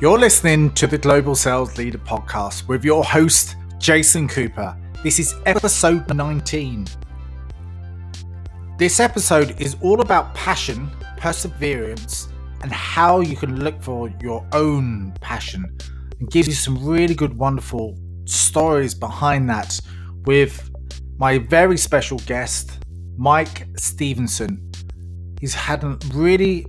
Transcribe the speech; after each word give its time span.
You're 0.00 0.18
listening 0.18 0.70
to 0.76 0.86
the 0.86 0.96
Global 0.96 1.34
Sales 1.34 1.76
Leader 1.76 1.98
podcast 1.98 2.66
with 2.66 2.86
your 2.86 3.04
host, 3.04 3.56
Jason 3.76 4.28
Cooper. 4.28 4.74
This 5.02 5.18
is 5.18 5.34
episode 5.44 6.08
19. 6.14 6.86
This 8.78 8.98
episode 8.98 9.60
is 9.60 9.76
all 9.82 10.00
about 10.00 10.34
passion, 10.34 10.90
perseverance, 11.18 12.30
and 12.62 12.72
how 12.72 13.20
you 13.20 13.36
can 13.36 13.62
look 13.62 13.82
for 13.82 14.10
your 14.22 14.42
own 14.54 15.12
passion 15.20 15.66
and 16.18 16.30
gives 16.30 16.48
you 16.48 16.54
some 16.54 16.82
really 16.82 17.14
good, 17.14 17.36
wonderful 17.36 17.94
stories 18.24 18.94
behind 18.94 19.50
that 19.50 19.78
with 20.24 20.70
my 21.18 21.36
very 21.36 21.76
special 21.76 22.16
guest, 22.20 22.78
Mike 23.18 23.66
Stevenson. 23.76 24.72
He's 25.42 25.52
had 25.52 25.84
a 25.84 25.98
really 26.14 26.64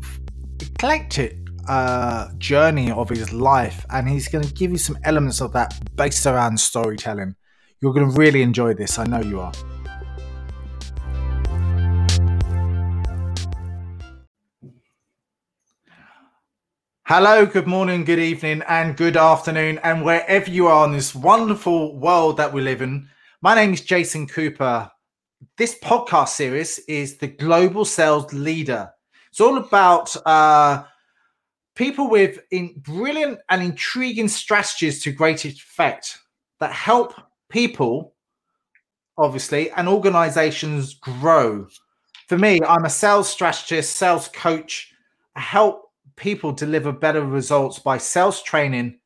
eclectic 0.59 1.40
uh, 1.67 2.29
journey 2.37 2.91
of 2.91 3.09
his 3.09 3.31
life, 3.31 3.85
and 3.89 4.07
he's 4.07 4.27
going 4.27 4.43
to 4.43 4.53
give 4.53 4.71
you 4.71 4.77
some 4.77 4.97
elements 5.03 5.41
of 5.41 5.53
that 5.53 5.73
based 5.95 6.25
around 6.25 6.59
storytelling. 6.59 7.35
You're 7.79 7.93
going 7.93 8.11
to 8.11 8.17
really 8.17 8.41
enjoy 8.41 8.73
this. 8.73 8.99
I 8.99 9.05
know 9.05 9.21
you 9.21 9.39
are. 9.39 9.51
Hello, 17.05 17.45
good 17.45 17.67
morning, 17.67 18.05
good 18.05 18.19
evening, 18.19 18.63
and 18.69 18.95
good 18.95 19.17
afternoon, 19.17 19.79
and 19.83 20.05
wherever 20.05 20.49
you 20.49 20.67
are 20.67 20.85
in 20.85 20.93
this 20.93 21.13
wonderful 21.13 21.99
world 21.99 22.37
that 22.37 22.53
we 22.53 22.61
live 22.61 22.81
in. 22.81 23.09
My 23.41 23.53
name 23.53 23.73
is 23.73 23.81
Jason 23.81 24.27
Cooper. 24.27 24.89
This 25.57 25.77
podcast 25.77 26.29
series 26.29 26.79
is 26.87 27.17
the 27.17 27.27
Global 27.27 27.83
Sales 27.83 28.31
Leader. 28.31 28.91
It's 29.29 29.41
all 29.41 29.57
about 29.57 30.15
uh, 30.25 30.83
people 31.75 32.09
with 32.09 32.39
in 32.51 32.73
brilliant 32.77 33.39
and 33.49 33.61
intriguing 33.61 34.27
strategies 34.27 35.01
to 35.03 35.11
great 35.11 35.45
effect 35.45 36.19
that 36.59 36.71
help 36.71 37.13
people, 37.49 38.13
obviously, 39.17 39.71
and 39.71 39.87
organizations 39.87 40.95
grow. 40.95 41.67
For 42.27 42.37
me, 42.37 42.59
I'm 42.67 42.85
a 42.85 42.89
sales 42.89 43.29
strategist, 43.29 43.95
sales 43.95 44.27
coach. 44.29 44.93
I 45.35 45.39
help 45.41 45.91
people 46.15 46.51
deliver 46.51 46.91
better 46.91 47.25
results 47.25 47.79
by 47.79 47.97
sales 47.97 48.41
training. 48.43 48.99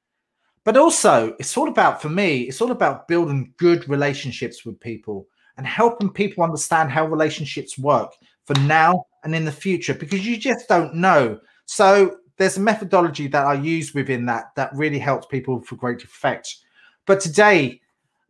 But 0.63 0.77
also, 0.77 1.35
it's 1.39 1.55
all 1.57 1.67
about, 1.67 2.01
for 2.01 2.09
me, 2.09 2.41
it's 2.41 2.61
all 2.61 2.71
about 2.71 3.07
building 3.07 3.53
good 3.57 3.87
relationships 3.87 4.65
with 4.65 4.79
people 4.79 5.27
and 5.57 5.65
helping 5.65 6.09
people 6.09 6.43
understand 6.43 6.91
how 6.91 7.05
relationships 7.05 7.77
work 7.77 8.11
for 8.45 8.59
now 8.61 9.05
and 9.23 9.35
in 9.35 9.45
the 9.45 9.51
future 9.51 9.93
because 9.93 10.25
you 10.25 10.37
just 10.37 10.67
don't 10.67 10.95
know. 10.95 11.39
So, 11.65 12.17
there's 12.37 12.57
a 12.57 12.61
methodology 12.61 13.27
that 13.27 13.45
I 13.45 13.53
use 13.53 13.93
within 13.93 14.25
that 14.25 14.55
that 14.55 14.71
really 14.73 14.99
helps 14.99 15.27
people 15.27 15.61
for 15.61 15.75
great 15.75 16.03
effect. 16.03 16.57
But 17.05 17.19
today, 17.19 17.81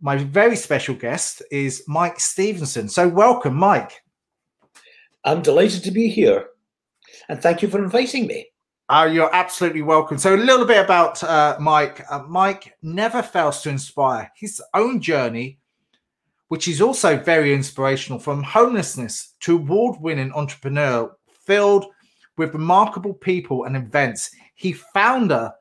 my 0.01 0.17
very 0.17 0.55
special 0.55 0.95
guest 0.95 1.41
is 1.51 1.83
Mike 1.87 2.19
Stevenson. 2.19 2.89
So, 2.89 3.07
welcome, 3.07 3.55
Mike. 3.55 4.03
I'm 5.23 5.41
delighted 5.41 5.83
to 5.83 5.91
be 5.91 6.07
here, 6.07 6.47
and 7.29 7.41
thank 7.41 7.61
you 7.61 7.67
for 7.67 7.83
inviting 7.83 8.27
me. 8.27 8.47
Uh, 8.87 9.09
you're 9.11 9.33
absolutely 9.33 9.81
welcome. 9.81 10.17
So, 10.17 10.35
a 10.35 10.37
little 10.37 10.65
bit 10.65 10.83
about 10.83 11.23
uh, 11.23 11.57
Mike. 11.59 12.05
Uh, 12.09 12.23
Mike 12.27 12.75
never 12.83 13.23
fails 13.23 13.61
to 13.61 13.69
inspire 13.69 14.31
his 14.35 14.61
own 14.73 15.01
journey, 15.01 15.57
which 16.49 16.67
is 16.67 16.81
also 16.81 17.17
very 17.17 17.53
inspirational 17.53 18.19
from 18.19 18.43
homelessness 18.43 19.33
to 19.39 19.55
award 19.55 19.97
winning 19.99 20.31
entrepreneur 20.33 21.11
filled 21.45 21.85
with 22.37 22.53
remarkable 22.53 23.13
people 23.13 23.65
and 23.65 23.75
events. 23.75 24.31
He 24.55 24.73
founder 24.73 25.53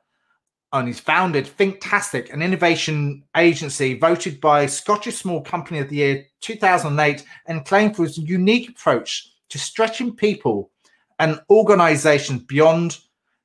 and 0.73 0.89
he's 0.89 1.01
founded 1.01 1.47
Thinktastic, 1.47 2.33
an 2.33 2.43
innovation 2.43 3.23
agency 3.37 3.97
voted 3.97 4.41
by 4.41 4.67
Scottish 4.67 5.19
Small 5.19 5.41
Company 5.41 5.79
of 5.79 5.89
the 5.89 5.97
Year 5.97 6.27
2008 6.41 7.25
and 7.47 7.65
claimed 7.65 7.95
for 7.95 8.03
his 8.03 8.19
unique 8.19 8.71
approach 8.71 9.31
to 9.51 9.59
stretching 9.59 10.17
people 10.17 10.71
and 11.21 11.41
organizations 11.49 12.43
beyond 12.43 12.99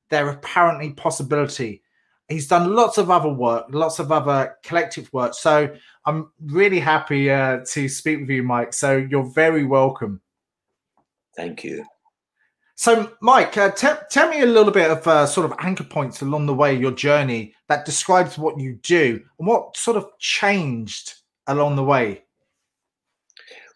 their 0.08 0.28
apparently 0.28 0.90
possibility. 0.92 1.82
He's 2.28 2.48
done 2.48 2.74
lots 2.74 2.98
of 2.98 3.10
other 3.12 3.28
work, 3.28 3.66
lots 3.70 4.00
of 4.00 4.10
other 4.10 4.56
collective 4.64 5.12
work. 5.12 5.34
So 5.34 5.72
I'm 6.04 6.30
really 6.46 6.80
happy 6.80 7.30
uh, 7.30 7.60
to 7.72 7.88
speak 7.88 8.20
with 8.20 8.30
you, 8.30 8.42
Mike. 8.42 8.72
So 8.72 8.96
you're 8.96 9.30
very 9.32 9.64
welcome. 9.64 10.20
Thank 11.36 11.62
you. 11.62 11.84
So, 12.80 13.12
Mike, 13.20 13.58
uh, 13.58 13.72
t- 13.72 13.88
tell 14.08 14.30
me 14.30 14.40
a 14.40 14.46
little 14.46 14.72
bit 14.72 14.90
of 14.90 15.06
uh, 15.06 15.26
sort 15.26 15.44
of 15.44 15.54
anchor 15.58 15.84
points 15.84 16.22
along 16.22 16.46
the 16.46 16.54
way, 16.54 16.74
your 16.74 16.92
journey 16.92 17.52
that 17.68 17.84
describes 17.84 18.38
what 18.38 18.58
you 18.58 18.76
do 18.76 19.20
and 19.38 19.46
what 19.46 19.76
sort 19.76 19.98
of 19.98 20.08
changed 20.18 21.12
along 21.46 21.76
the 21.76 21.84
way. 21.84 22.22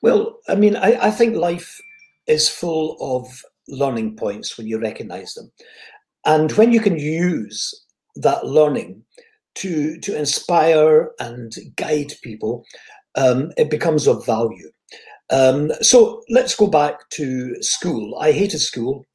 Well, 0.00 0.38
I 0.48 0.54
mean, 0.54 0.76
I, 0.76 1.08
I 1.08 1.10
think 1.10 1.36
life 1.36 1.78
is 2.26 2.48
full 2.48 2.96
of 2.98 3.28
learning 3.68 4.16
points 4.16 4.56
when 4.56 4.66
you 4.66 4.78
recognize 4.78 5.34
them. 5.34 5.52
And 6.24 6.50
when 6.52 6.72
you 6.72 6.80
can 6.80 6.98
use 6.98 7.84
that 8.16 8.46
learning 8.46 9.02
to, 9.56 10.00
to 10.00 10.18
inspire 10.18 11.10
and 11.18 11.52
guide 11.76 12.14
people, 12.22 12.64
um, 13.16 13.52
it 13.58 13.68
becomes 13.68 14.06
of 14.06 14.24
value. 14.24 14.70
Um, 15.30 15.72
so 15.80 16.22
let's 16.28 16.54
go 16.54 16.66
back 16.66 17.08
to 17.10 17.54
school. 17.62 18.18
I 18.20 18.32
hated 18.32 18.58
school 18.58 19.06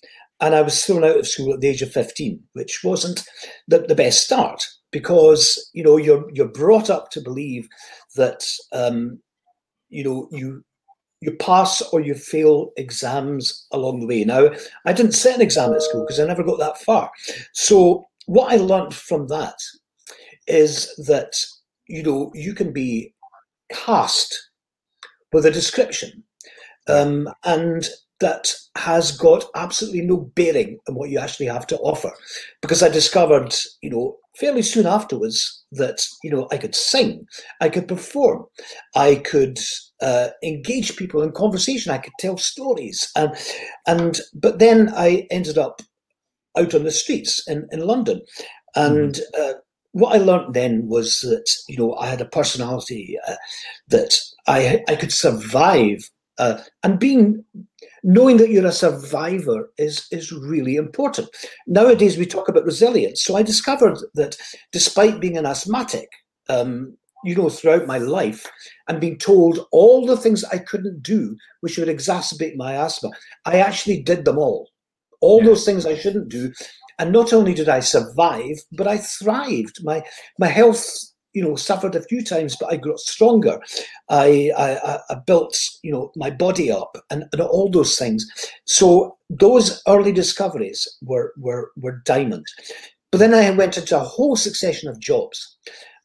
and 0.41 0.55
I 0.55 0.61
was 0.61 0.83
thrown 0.83 1.03
out 1.03 1.17
of 1.17 1.27
school 1.27 1.53
at 1.53 1.61
the 1.61 1.67
age 1.67 1.81
of 1.81 1.91
15, 1.91 2.41
which 2.53 2.81
wasn't 2.83 3.23
the, 3.67 3.79
the 3.79 3.95
best 3.95 4.23
start 4.23 4.65
because, 4.91 5.69
you 5.73 5.83
know, 5.83 5.97
you're, 5.97 6.25
you're 6.33 6.47
brought 6.47 6.89
up 6.89 7.11
to 7.11 7.21
believe 7.21 7.67
that, 8.15 8.45
um, 8.73 9.19
you 9.89 10.03
know, 10.03 10.27
you, 10.31 10.63
you 11.21 11.33
pass 11.33 11.81
or 11.93 11.99
you 11.99 12.15
fail 12.15 12.71
exams 12.77 13.67
along 13.71 13.99
the 13.99 14.07
way. 14.07 14.23
Now, 14.23 14.49
I 14.85 14.93
didn't 14.93 15.11
set 15.11 15.35
an 15.35 15.41
exam 15.41 15.73
at 15.73 15.83
school 15.83 16.05
because 16.05 16.19
I 16.19 16.25
never 16.25 16.43
got 16.43 16.59
that 16.59 16.77
far. 16.81 17.11
So 17.53 18.07
what 18.25 18.51
I 18.51 18.55
learned 18.55 18.93
from 18.93 19.27
that 19.27 19.57
is 20.47 20.95
that, 21.07 21.33
you 21.87 22.01
know, 22.01 22.31
you 22.33 22.53
can 22.53 22.71
be 22.71 23.13
cast 23.71 24.48
with 25.31 25.45
a 25.45 25.51
description. 25.51 26.23
Um, 26.87 27.29
and 27.43 27.87
that 28.19 28.53
has 28.75 29.15
got 29.15 29.45
absolutely 29.55 30.01
no 30.01 30.17
bearing 30.35 30.77
on 30.87 30.95
what 30.95 31.09
you 31.09 31.19
actually 31.19 31.45
have 31.45 31.65
to 31.67 31.77
offer. 31.77 32.11
Because 32.61 32.83
I 32.83 32.89
discovered, 32.89 33.55
you 33.81 33.89
know, 33.89 34.17
fairly 34.37 34.61
soon 34.61 34.85
afterwards 34.85 35.63
that, 35.71 36.05
you 36.23 36.29
know, 36.29 36.47
I 36.51 36.57
could 36.57 36.75
sing, 36.75 37.25
I 37.61 37.69
could 37.69 37.87
perform, 37.87 38.45
I 38.95 39.15
could 39.15 39.59
uh, 40.01 40.29
engage 40.43 40.95
people 40.97 41.21
in 41.21 41.31
conversation, 41.31 41.91
I 41.91 41.97
could 41.97 42.13
tell 42.19 42.37
stories. 42.37 43.09
And, 43.15 43.31
and 43.87 44.19
but 44.33 44.59
then 44.59 44.91
I 44.95 45.27
ended 45.31 45.57
up 45.57 45.81
out 46.57 46.73
on 46.73 46.83
the 46.83 46.91
streets 46.91 47.47
in, 47.47 47.67
in 47.71 47.79
London. 47.79 48.21
And 48.75 49.15
mm. 49.15 49.39
uh, 49.39 49.53
what 49.91 50.15
I 50.15 50.19
learned 50.19 50.53
then 50.53 50.87
was 50.87 51.21
that, 51.21 51.49
you 51.67 51.77
know, 51.77 51.95
I 51.95 52.07
had 52.07 52.21
a 52.21 52.25
personality 52.25 53.17
uh, 53.27 53.35
that 53.87 54.19
I 54.47 54.83
I 54.87 54.95
could 54.95 55.11
survive, 55.11 56.09
uh, 56.37 56.61
and 56.83 56.99
being 56.99 57.43
knowing 58.03 58.37
that 58.37 58.49
you're 58.49 58.67
a 58.67 58.71
survivor 58.71 59.71
is 59.77 60.07
is 60.11 60.31
really 60.31 60.75
important. 60.75 61.29
Nowadays 61.67 62.17
we 62.17 62.25
talk 62.25 62.49
about 62.49 62.65
resilience, 62.65 63.23
so 63.23 63.35
I 63.35 63.43
discovered 63.43 63.97
that 64.15 64.37
despite 64.71 65.19
being 65.19 65.37
an 65.37 65.45
asthmatic, 65.45 66.09
um, 66.49 66.95
you 67.23 67.35
know, 67.35 67.49
throughout 67.49 67.87
my 67.87 67.97
life, 67.97 68.45
and 68.87 69.01
being 69.01 69.17
told 69.17 69.67
all 69.71 70.05
the 70.05 70.17
things 70.17 70.43
I 70.45 70.59
couldn't 70.59 71.03
do, 71.03 71.35
which 71.61 71.77
would 71.77 71.89
exacerbate 71.89 72.55
my 72.55 72.73
asthma, 72.73 73.11
I 73.45 73.59
actually 73.59 74.01
did 74.01 74.25
them 74.25 74.37
all. 74.37 74.69
All 75.21 75.39
yeah. 75.39 75.47
those 75.47 75.65
things 75.65 75.85
I 75.85 75.97
shouldn't 75.97 76.29
do, 76.29 76.53
and 76.99 77.11
not 77.11 77.33
only 77.33 77.53
did 77.53 77.69
I 77.69 77.79
survive, 77.79 78.57
but 78.73 78.87
I 78.87 78.97
thrived. 78.97 79.83
My 79.83 80.03
my 80.37 80.47
health 80.47 80.85
you 81.33 81.43
know 81.43 81.55
suffered 81.55 81.95
a 81.95 82.01
few 82.01 82.23
times 82.23 82.55
but 82.59 82.71
i 82.71 82.75
got 82.75 82.99
stronger. 82.99 83.59
I 84.09 84.51
i, 84.57 84.99
I 85.09 85.15
built 85.25 85.57
you 85.83 85.91
know 85.91 86.11
my 86.15 86.29
body 86.29 86.71
up 86.71 86.97
and, 87.09 87.25
and, 87.31 87.41
all 87.41 87.69
those 87.69 87.97
things. 87.97 88.27
So 88.65 89.17
those 89.29 89.81
early 89.87 90.11
discoveries 90.11 90.87
were 91.01 91.33
were 91.37 91.71
were 91.77 92.01
diamond. 92.05 92.45
But 93.11 93.19
then 93.19 93.33
i 93.33 93.49
went 93.51 93.77
into 93.77 93.95
a 93.95 94.11
whole 94.15 94.35
succession 94.35 94.89
of 94.89 94.99
jobs 94.99 95.57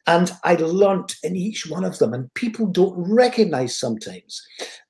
and 0.06 0.32
i 0.44 0.54
learnt 0.54 1.16
in 1.22 1.36
each 1.36 1.66
one 1.66 1.84
of 1.84 1.98
them 1.98 2.12
and 2.12 2.32
people 2.34 2.66
don't 2.66 2.94
recognize 2.96 3.76
sometimes 3.76 4.42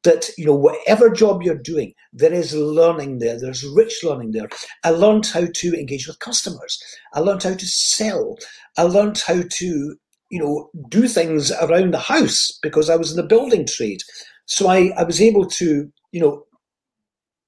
that 0.03 0.29
you 0.37 0.45
know 0.45 0.55
whatever 0.55 1.09
job 1.11 1.43
you're 1.43 1.55
doing 1.55 1.93
there 2.13 2.33
is 2.33 2.55
learning 2.55 3.19
there 3.19 3.39
there's 3.39 3.65
rich 3.75 4.03
learning 4.05 4.31
there. 4.33 4.49
I 4.85 4.91
learned 4.91 5.27
how 5.27 5.47
to 5.53 5.75
engage 5.75 6.07
with 6.07 6.19
customers. 6.21 6.81
I 7.13 7.21
learned 7.21 7.43
how 7.43 7.55
to 7.55 7.67
sell. 7.67 8.37
I 8.77 8.83
learned 8.83 9.19
how 9.19 9.43
to 9.49 9.97
you 10.31 10.41
know, 10.41 10.71
do 10.89 11.07
things 11.07 11.53
around 11.53 11.93
the 11.93 11.99
house 11.99 12.59
because 12.63 12.91
I 12.91 12.97
was 12.97 13.13
in 13.13 13.17
the 13.17 13.23
building 13.23 13.67
trade. 13.67 14.03
So 14.47 14.69
I, 14.69 14.91
I 14.97 15.05
was 15.05 15.21
able 15.21 15.47
to, 15.47 15.89
you 16.13 16.21
know, 16.21 16.45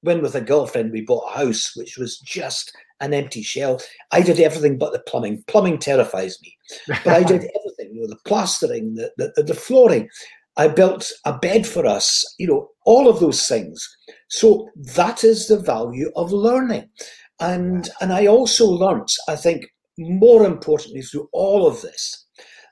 when 0.02 0.22
with 0.22 0.36
a 0.36 0.40
girlfriend 0.40 0.92
we 0.92 1.00
bought 1.00 1.32
a 1.32 1.38
house 1.38 1.72
which 1.74 1.98
was 1.98 2.18
just 2.18 2.72
an 3.00 3.14
empty 3.14 3.42
shell. 3.42 3.80
I 4.12 4.22
did 4.22 4.40
everything 4.40 4.78
but 4.78 4.92
the 4.92 5.00
plumbing. 5.00 5.44
Plumbing 5.46 5.78
terrifies 5.78 6.40
me, 6.42 6.56
but 6.88 7.06
I 7.08 7.22
did 7.22 7.48
everything. 7.58 7.94
You 7.94 8.02
know, 8.02 8.08
the 8.08 8.18
plastering, 8.24 8.94
the, 8.94 9.32
the 9.36 9.42
the 9.42 9.54
flooring. 9.54 10.08
I 10.58 10.68
built 10.68 11.12
a 11.24 11.38
bed 11.38 11.66
for 11.66 11.84
us. 11.86 12.24
You 12.38 12.46
know, 12.46 12.70
all 12.84 13.08
of 13.08 13.20
those 13.20 13.46
things. 13.46 13.86
So 14.28 14.70
that 14.94 15.24
is 15.24 15.48
the 15.48 15.58
value 15.58 16.10
of 16.16 16.32
learning, 16.32 16.88
and 17.40 17.88
and 18.00 18.12
I 18.12 18.26
also 18.26 18.66
learnt. 18.66 19.12
I 19.28 19.36
think 19.36 19.66
more 19.98 20.44
importantly 20.44 21.02
through 21.02 21.28
all 21.32 21.66
of 21.66 21.80
this, 21.82 22.26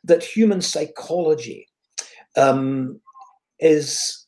that 0.05 0.23
human 0.23 0.61
psychology 0.61 1.67
um, 2.37 3.01
is 3.61 4.27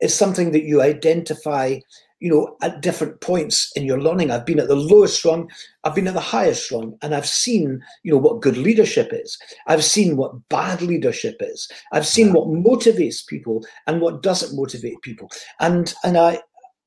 is 0.00 0.14
something 0.14 0.50
that 0.50 0.64
you 0.64 0.82
identify 0.82 1.78
you 2.22 2.30
know, 2.30 2.56
at 2.62 2.80
different 2.80 3.20
points 3.20 3.72
in 3.74 3.84
your 3.84 4.00
learning. 4.00 4.30
I've 4.30 4.46
been 4.46 4.60
at 4.60 4.68
the 4.68 4.76
lowest 4.76 5.24
rung, 5.24 5.50
I've 5.82 5.96
been 5.96 6.06
at 6.06 6.14
the 6.14 6.20
highest 6.20 6.70
rung, 6.70 6.96
and 7.02 7.16
I've 7.16 7.26
seen, 7.26 7.82
you 8.04 8.12
know, 8.12 8.18
what 8.18 8.40
good 8.40 8.56
leadership 8.56 9.08
is. 9.12 9.36
I've 9.66 9.82
seen 9.82 10.16
what 10.16 10.48
bad 10.48 10.82
leadership 10.82 11.38
is. 11.40 11.68
I've 11.92 12.06
seen 12.06 12.32
what 12.32 12.46
motivates 12.46 13.26
people 13.26 13.66
and 13.88 14.00
what 14.00 14.22
doesn't 14.22 14.56
motivate 14.56 15.02
people. 15.02 15.28
And 15.58 15.92
and 16.04 16.16
I 16.16 16.38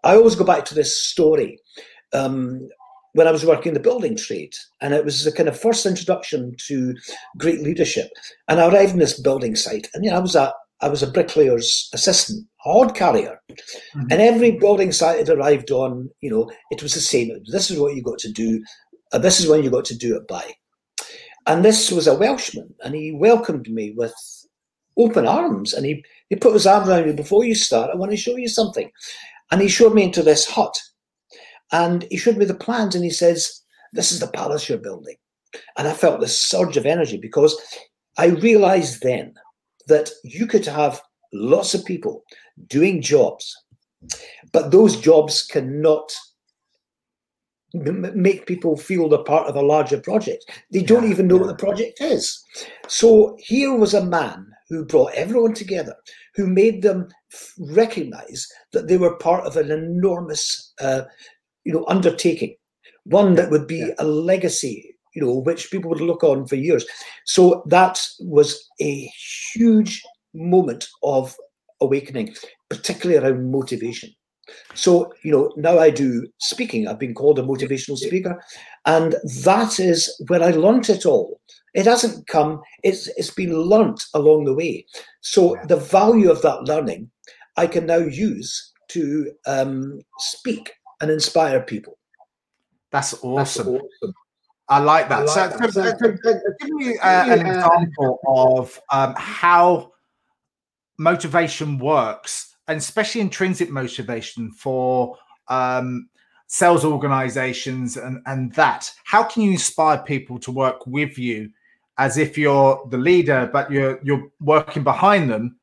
I 0.05 0.15
always 0.15 0.35
go 0.35 0.45
back 0.45 0.63
to 0.65 0.75
this 0.75 1.03
story. 1.03 1.59
Um, 2.13 2.69
when 3.11 3.27
I 3.27 3.31
was 3.31 3.45
working 3.45 3.69
in 3.69 3.73
the 3.73 3.79
building 3.79 4.17
trade, 4.17 4.53
and 4.81 4.93
it 4.93 5.05
was 5.05 5.23
the 5.23 5.31
kind 5.31 5.47
of 5.47 5.57
first 5.57 5.85
introduction 5.85 6.53
to 6.67 6.93
great 7.37 7.61
leadership. 7.61 8.09
And 8.49 8.59
I 8.59 8.67
arrived 8.67 8.91
in 8.91 8.99
this 8.99 9.19
building 9.19 9.55
site, 9.55 9.87
and 9.93 10.03
you 10.03 10.11
know, 10.11 10.17
I 10.17 10.19
was 10.19 10.35
a 10.35 10.53
I 10.81 10.89
was 10.89 11.01
a 11.01 11.07
bricklayer's 11.07 11.89
assistant 11.93 12.45
a 12.65 12.71
hod 12.71 12.95
carrier. 12.95 13.39
Mm-hmm. 13.49 14.01
And 14.11 14.21
every 14.21 14.51
building 14.51 14.91
site 14.91 15.19
it 15.19 15.29
arrived 15.29 15.71
on, 15.71 16.09
you 16.21 16.29
know, 16.29 16.51
it 16.71 16.83
was 16.83 16.93
the 16.93 16.99
same. 16.99 17.31
This 17.51 17.71
is 17.71 17.79
what 17.79 17.95
you 17.95 18.03
got 18.03 18.19
to 18.19 18.31
do. 18.31 18.63
Uh, 19.11 19.19
this 19.19 19.39
is 19.39 19.47
when 19.47 19.63
you 19.63 19.69
got 19.69 19.85
to 19.85 19.97
do 19.97 20.15
it 20.15 20.27
by. 20.27 20.53
And 21.47 21.63
this 21.63 21.91
was 21.91 22.07
a 22.07 22.15
Welshman, 22.15 22.73
and 22.83 22.95
he 22.95 23.11
welcomed 23.11 23.69
me 23.69 23.93
with 23.95 24.13
open 24.97 25.27
arms. 25.27 25.73
And 25.73 25.85
he, 25.85 26.03
he 26.29 26.35
put 26.35 26.53
his 26.53 26.65
arm 26.65 26.89
around 26.89 27.05
me 27.05 27.13
before 27.13 27.43
you 27.43 27.53
start. 27.53 27.91
I 27.91 27.95
want 27.95 28.11
to 28.11 28.17
show 28.17 28.35
you 28.35 28.47
something. 28.47 28.91
And 29.51 29.61
he 29.61 29.67
showed 29.67 29.93
me 29.93 30.03
into 30.03 30.23
this 30.23 30.45
hut. 30.45 30.75
And 31.71 32.07
he 32.09 32.17
showed 32.17 32.37
me 32.37 32.45
the 32.45 32.55
plans, 32.55 32.95
and 32.95 33.03
he 33.03 33.11
says, 33.11 33.61
This 33.93 34.11
is 34.11 34.19
the 34.19 34.27
palace 34.27 34.67
you're 34.67 34.79
building. 34.79 35.15
And 35.77 35.87
I 35.87 35.93
felt 35.93 36.19
this 36.19 36.41
surge 36.41 36.77
of 36.77 36.85
energy 36.85 37.17
because 37.17 37.55
I 38.17 38.27
realized 38.27 39.03
then 39.03 39.35
that 39.87 40.09
you 40.23 40.47
could 40.47 40.65
have 40.65 41.01
lots 41.33 41.73
of 41.73 41.85
people 41.85 42.23
doing 42.67 43.01
jobs, 43.01 43.55
but 44.51 44.71
those 44.71 44.99
jobs 44.99 45.45
cannot 45.45 46.11
make 47.73 48.45
people 48.45 48.77
feel 48.77 49.09
they're 49.09 49.23
part 49.23 49.47
of 49.47 49.55
a 49.55 49.61
larger 49.61 49.99
project. 49.99 50.45
They 50.71 50.81
don't 50.81 51.03
yeah, 51.03 51.09
even 51.09 51.27
know 51.27 51.35
yeah. 51.35 51.41
what 51.41 51.47
the 51.47 51.65
project 51.65 51.99
is. 51.99 52.41
So 52.87 53.35
here 53.39 53.75
was 53.75 53.93
a 53.93 54.05
man 54.05 54.47
who 54.69 54.85
brought 54.85 55.13
everyone 55.13 55.53
together, 55.53 55.95
who 56.35 56.47
made 56.47 56.81
them 56.81 57.09
recognize 57.59 58.47
that 58.71 58.87
they 58.87 58.97
were 58.97 59.17
part 59.17 59.45
of 59.45 59.57
an 59.57 59.71
enormous, 59.71 60.73
uh, 60.79 61.03
you 61.65 61.73
know, 61.73 61.85
undertaking, 61.87 62.55
one 63.03 63.35
that 63.35 63.51
would 63.51 63.67
be 63.67 63.79
yeah. 63.79 63.93
a 63.99 64.05
legacy 64.05 64.94
you 65.15 65.21
know, 65.21 65.33
which 65.33 65.71
people 65.71 65.89
would 65.89 66.01
look 66.01 66.23
on 66.23 66.45
for 66.45 66.55
years. 66.55 66.85
So 67.25 67.63
that 67.67 68.05
was 68.19 68.69
a 68.81 69.09
huge 69.53 70.03
moment 70.33 70.87
of 71.01 71.35
awakening, 71.81 72.35
particularly 72.69 73.19
around 73.19 73.51
motivation. 73.51 74.11
So, 74.75 75.11
you 75.23 75.31
know, 75.31 75.51
now 75.57 75.79
I 75.79 75.89
do 75.89 76.27
speaking. 76.39 76.87
I've 76.87 76.99
been 76.99 77.15
called 77.15 77.39
a 77.39 77.43
motivational 77.43 77.97
speaker, 77.97 78.39
and 78.85 79.15
that 79.43 79.79
is 79.79 80.13
where 80.27 80.43
I 80.43 80.51
learnt 80.51 80.89
it 80.89 81.05
all. 81.05 81.39
It 81.73 81.85
hasn't 81.85 82.27
come, 82.27 82.61
it's 82.83 83.07
it's 83.17 83.31
been 83.31 83.57
learnt 83.57 84.03
along 84.13 84.45
the 84.45 84.53
way. 84.53 84.85
So 85.21 85.57
the 85.67 85.77
value 85.77 86.29
of 86.29 86.41
that 86.43 86.63
learning 86.63 87.09
I 87.57 87.67
can 87.67 87.85
now 87.85 87.97
use 87.97 88.71
to 88.89 89.31
um, 89.47 89.99
speak 90.19 90.73
and 91.01 91.09
inspire 91.09 91.61
people. 91.61 91.97
That's 92.91 93.13
awesome. 93.23 93.73
That's 93.73 93.83
awesome. 94.01 94.13
I 94.67 94.79
like 94.79 95.09
that. 95.09 95.19
I 95.19 95.23
like 95.23 95.71
so, 95.71 95.81
that. 95.81 95.93
so, 95.93 96.15
so, 96.23 96.39
give 96.59 96.69
me 96.71 96.97
uh, 96.97 97.33
an 97.33 97.45
example 97.45 98.19
of 98.27 98.79
um, 98.91 99.13
how 99.15 99.91
motivation 100.97 101.77
works, 101.77 102.55
and 102.67 102.77
especially 102.77 103.21
intrinsic 103.21 103.69
motivation 103.69 104.51
for 104.51 105.17
um, 105.49 106.09
sales 106.47 106.83
organizations 106.83 107.97
and, 107.97 108.21
and 108.25 108.53
that. 108.53 108.91
How 109.03 109.23
can 109.23 109.43
you 109.43 109.51
inspire 109.51 109.99
people 109.99 110.39
to 110.39 110.51
work 110.51 110.87
with 110.87 111.17
you 111.17 111.51
as 111.97 112.17
if 112.17 112.37
you're 112.37 112.87
the 112.89 112.97
leader, 112.97 113.49
but 113.51 113.71
you're 113.71 113.99
you're 114.03 114.29
working 114.39 114.83
behind 114.83 115.29
them, 115.29 115.57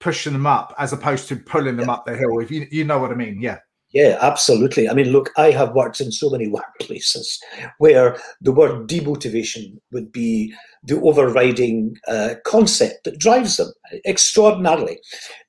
pushing 0.00 0.32
them 0.32 0.46
up 0.46 0.74
as 0.78 0.92
opposed 0.92 1.28
to 1.28 1.36
pulling 1.36 1.76
them 1.76 1.88
yeah. 1.88 1.94
up 1.94 2.06
the 2.06 2.16
hill? 2.16 2.38
If 2.38 2.50
you 2.50 2.66
you 2.70 2.84
know 2.84 2.98
what 2.98 3.10
I 3.10 3.14
mean, 3.14 3.40
yeah. 3.40 3.58
Yeah, 3.96 4.18
absolutely. 4.20 4.90
I 4.90 4.92
mean, 4.92 5.06
look, 5.10 5.32
I 5.38 5.50
have 5.52 5.72
worked 5.72 6.02
in 6.02 6.12
so 6.12 6.28
many 6.28 6.48
workplaces 6.50 7.38
where 7.78 8.18
the 8.42 8.52
word 8.52 8.90
demotivation 8.90 9.78
would 9.90 10.12
be 10.12 10.52
the 10.84 11.00
overriding 11.00 11.96
uh, 12.06 12.34
concept 12.44 13.04
that 13.04 13.18
drives 13.18 13.56
them 13.56 13.72
extraordinarily. 14.06 14.98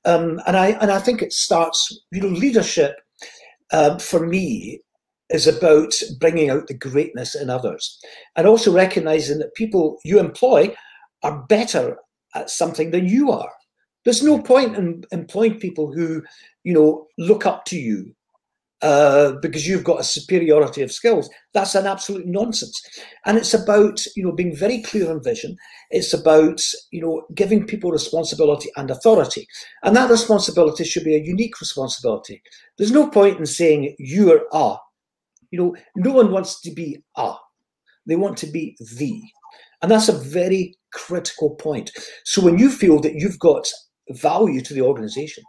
Um, 0.06 0.40
and 0.46 0.56
I 0.56 0.68
and 0.80 0.90
I 0.90 0.98
think 0.98 1.20
it 1.20 1.34
starts, 1.34 1.94
you 2.10 2.22
know, 2.22 2.28
leadership 2.28 2.96
um, 3.70 3.98
for 3.98 4.26
me 4.26 4.80
is 5.28 5.46
about 5.46 5.92
bringing 6.18 6.48
out 6.48 6.68
the 6.68 6.74
greatness 6.88 7.34
in 7.34 7.50
others 7.50 7.98
and 8.34 8.46
also 8.46 8.72
recognizing 8.72 9.40
that 9.40 9.54
people 9.56 9.98
you 10.06 10.18
employ 10.18 10.74
are 11.22 11.42
better 11.50 11.98
at 12.34 12.48
something 12.48 12.92
than 12.92 13.06
you 13.06 13.30
are. 13.30 13.52
There's 14.06 14.22
no 14.22 14.40
point 14.40 14.74
in 14.78 15.04
employing 15.12 15.60
people 15.60 15.92
who, 15.92 16.22
you 16.64 16.72
know, 16.72 17.08
look 17.18 17.44
up 17.44 17.66
to 17.66 17.76
you 17.76 18.14
uh, 18.82 19.32
because 19.42 19.66
you've 19.66 19.84
got 19.84 20.00
a 20.00 20.04
superiority 20.04 20.82
of 20.82 20.92
skills. 20.92 21.28
That's 21.52 21.74
an 21.74 21.86
absolute 21.86 22.26
nonsense. 22.26 22.80
And 23.26 23.36
it's 23.36 23.54
about, 23.54 24.04
you 24.14 24.22
know, 24.22 24.32
being 24.32 24.54
very 24.54 24.82
clear 24.82 25.10
on 25.10 25.22
vision. 25.22 25.56
It's 25.90 26.14
about, 26.14 26.60
you 26.92 27.00
know, 27.00 27.26
giving 27.34 27.66
people 27.66 27.90
responsibility 27.90 28.70
and 28.76 28.90
authority. 28.90 29.46
And 29.82 29.96
that 29.96 30.10
responsibility 30.10 30.84
should 30.84 31.04
be 31.04 31.16
a 31.16 31.24
unique 31.24 31.60
responsibility. 31.60 32.40
There's 32.76 32.92
no 32.92 33.08
point 33.10 33.38
in 33.38 33.46
saying 33.46 33.96
you 33.98 34.32
are 34.32 34.42
a. 34.52 34.76
You 35.50 35.58
know, 35.58 35.76
no 35.96 36.12
one 36.12 36.30
wants 36.30 36.60
to 36.60 36.70
be 36.70 37.02
a. 37.16 37.34
They 38.06 38.16
want 38.16 38.36
to 38.38 38.46
be 38.46 38.76
the. 38.98 39.20
And 39.82 39.90
that's 39.90 40.08
a 40.08 40.12
very 40.12 40.76
critical 40.92 41.54
point. 41.56 41.90
So 42.24 42.42
when 42.42 42.58
you 42.58 42.70
feel 42.70 43.00
that 43.00 43.14
you've 43.14 43.38
got 43.38 43.66
value 44.10 44.60
to 44.60 44.74
the 44.74 44.82
organization, 44.82 45.44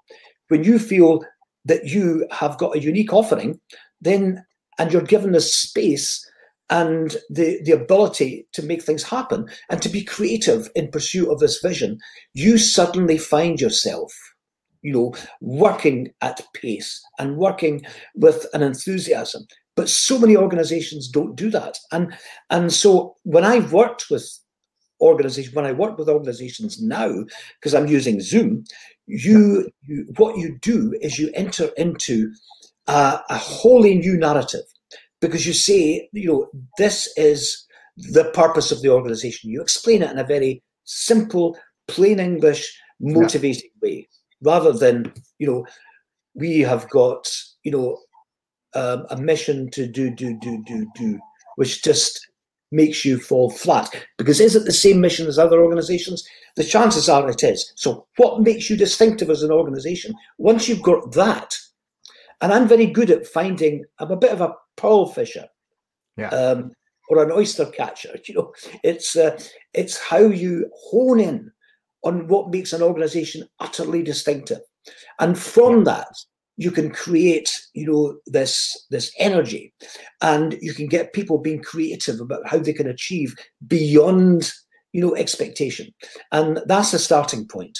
when 0.47 0.63
you 0.63 0.79
feel 0.79 1.23
that 1.65 1.85
you 1.85 2.27
have 2.31 2.57
got 2.57 2.75
a 2.75 2.81
unique 2.81 3.13
offering, 3.13 3.59
then 4.01 4.43
and 4.77 4.93
you're 4.93 5.01
given 5.01 5.33
the 5.33 5.41
space 5.41 6.25
and 6.69 7.17
the, 7.29 7.59
the 7.63 7.71
ability 7.71 8.47
to 8.53 8.63
make 8.63 8.81
things 8.83 9.03
happen 9.03 9.47
and 9.69 9.81
to 9.81 9.89
be 9.89 10.03
creative 10.03 10.69
in 10.75 10.91
pursuit 10.91 11.29
of 11.29 11.39
this 11.39 11.59
vision, 11.61 11.97
you 12.33 12.57
suddenly 12.57 13.17
find 13.17 13.59
yourself, 13.59 14.13
you 14.81 14.93
know, 14.93 15.13
working 15.41 16.13
at 16.21 16.41
pace 16.53 17.01
and 17.17 17.37
working 17.37 17.81
with 18.15 18.45
an 18.53 18.61
enthusiasm. 18.61 19.45
But 19.75 19.89
so 19.89 20.19
many 20.19 20.35
organizations 20.35 21.07
don't 21.09 21.35
do 21.35 21.49
that. 21.51 21.77
And 21.91 22.13
and 22.49 22.71
so 22.71 23.15
when 23.23 23.45
I've 23.45 23.73
worked 23.73 24.05
with 24.11 24.29
organizations, 25.01 25.55
when 25.55 25.65
I 25.65 25.71
work 25.71 25.97
with 25.97 26.09
organizations 26.09 26.81
now, 26.81 27.23
because 27.59 27.73
I'm 27.73 27.87
using 27.87 28.21
Zoom, 28.21 28.63
you, 29.07 29.69
you 29.83 30.05
what 30.17 30.37
you 30.37 30.57
do 30.61 30.95
is 31.01 31.17
you 31.17 31.31
enter 31.33 31.69
into 31.77 32.31
a, 32.87 33.19
a 33.29 33.37
wholly 33.37 33.97
new 33.97 34.17
narrative 34.17 34.65
because 35.21 35.45
you 35.45 35.53
say, 35.53 36.09
you 36.13 36.27
know, 36.27 36.47
this 36.77 37.11
is 37.17 37.65
the 37.97 38.25
purpose 38.33 38.71
of 38.71 38.81
the 38.81 38.89
organization. 38.89 39.49
You 39.49 39.61
explain 39.61 40.01
it 40.01 40.11
in 40.11 40.19
a 40.19 40.23
very 40.23 40.63
simple, 40.85 41.57
plain 41.87 42.19
English, 42.19 42.77
motivating 42.99 43.69
yeah. 43.81 43.89
way, 43.89 44.07
rather 44.41 44.71
than, 44.71 45.11
you 45.37 45.47
know, 45.47 45.65
we 46.35 46.59
have 46.59 46.89
got, 46.89 47.27
you 47.63 47.71
know, 47.71 47.97
um, 48.75 49.05
a 49.09 49.17
mission 49.17 49.69
to 49.71 49.87
do, 49.87 50.09
do, 50.11 50.37
do, 50.39 50.63
do, 50.65 50.87
do, 50.95 51.19
which 51.55 51.83
just 51.83 52.29
makes 52.71 53.03
you 53.03 53.19
fall 53.19 53.49
flat. 53.49 53.89
Because 54.17 54.39
is 54.39 54.55
it 54.55 54.65
the 54.65 54.71
same 54.71 55.01
mission 55.01 55.27
as 55.27 55.39
other 55.39 55.63
organizations? 55.63 56.27
The 56.55 56.63
chances 56.63 57.09
are 57.09 57.29
it 57.29 57.43
is. 57.43 57.71
So, 57.75 58.05
what 58.17 58.41
makes 58.41 58.69
you 58.69 58.77
distinctive 58.77 59.29
as 59.29 59.43
an 59.43 59.51
organization? 59.51 60.13
Once 60.37 60.67
you've 60.67 60.83
got 60.83 61.11
that, 61.13 61.55
and 62.41 62.53
I'm 62.53 62.67
very 62.67 62.85
good 62.85 63.11
at 63.11 63.27
finding, 63.27 63.85
I'm 63.99 64.11
a 64.11 64.17
bit 64.17 64.31
of 64.31 64.41
a 64.41 64.53
pearl 64.77 65.07
fisher. 65.07 65.45
Yeah. 66.17 66.29
Um, 66.29 66.71
or 67.09 67.23
an 67.23 67.31
oyster 67.31 67.65
catcher, 67.65 68.15
you 68.25 68.35
know, 68.35 68.53
it's 68.83 69.15
uh, 69.15 69.39
it's 69.73 69.97
how 69.97 70.19
you 70.19 70.69
hone 70.89 71.19
in 71.19 71.51
on 72.03 72.27
what 72.27 72.51
makes 72.51 72.71
an 72.71 72.81
organization 72.81 73.47
utterly 73.59 74.03
distinctive, 74.03 74.61
and 75.19 75.37
from 75.37 75.83
that, 75.85 76.11
you 76.59 76.71
can 76.71 76.91
create 76.91 77.49
you 77.73 77.87
know 77.87 78.19
this 78.27 78.85
this 78.91 79.11
energy. 79.17 79.73
And 80.21 80.57
you 80.61 80.73
can 80.73 80.87
get 80.87 81.13
people 81.13 81.37
being 81.37 81.63
creative 81.63 82.19
about 82.19 82.47
how 82.47 82.59
they 82.59 82.73
can 82.73 82.87
achieve 82.87 83.33
beyond 83.65 84.51
you 84.91 85.01
know 85.01 85.15
expectation. 85.15 85.93
And 86.31 86.59
that's 86.65 86.93
a 86.93 86.99
starting 86.99 87.47
point. 87.47 87.79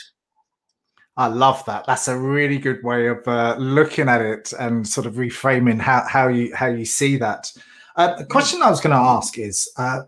I 1.17 1.27
love 1.27 1.65
that. 1.65 1.85
That's 1.85 2.07
a 2.07 2.17
really 2.17 2.57
good 2.57 2.81
way 2.81 3.07
of 3.07 3.27
uh, 3.27 3.57
looking 3.59 4.07
at 4.07 4.21
it 4.21 4.53
and 4.57 4.87
sort 4.87 5.05
of 5.05 5.15
reframing 5.15 5.81
how, 5.81 6.05
how 6.07 6.29
you 6.29 6.55
how 6.55 6.67
you 6.67 6.85
see 6.85 7.17
that. 7.17 7.51
Uh, 7.97 8.15
the 8.15 8.25
question 8.25 8.61
I 8.61 8.69
was 8.69 8.79
going 8.79 8.95
to 8.95 9.09
ask 9.17 9.37
is 9.37 9.69
uh, 9.75 10.03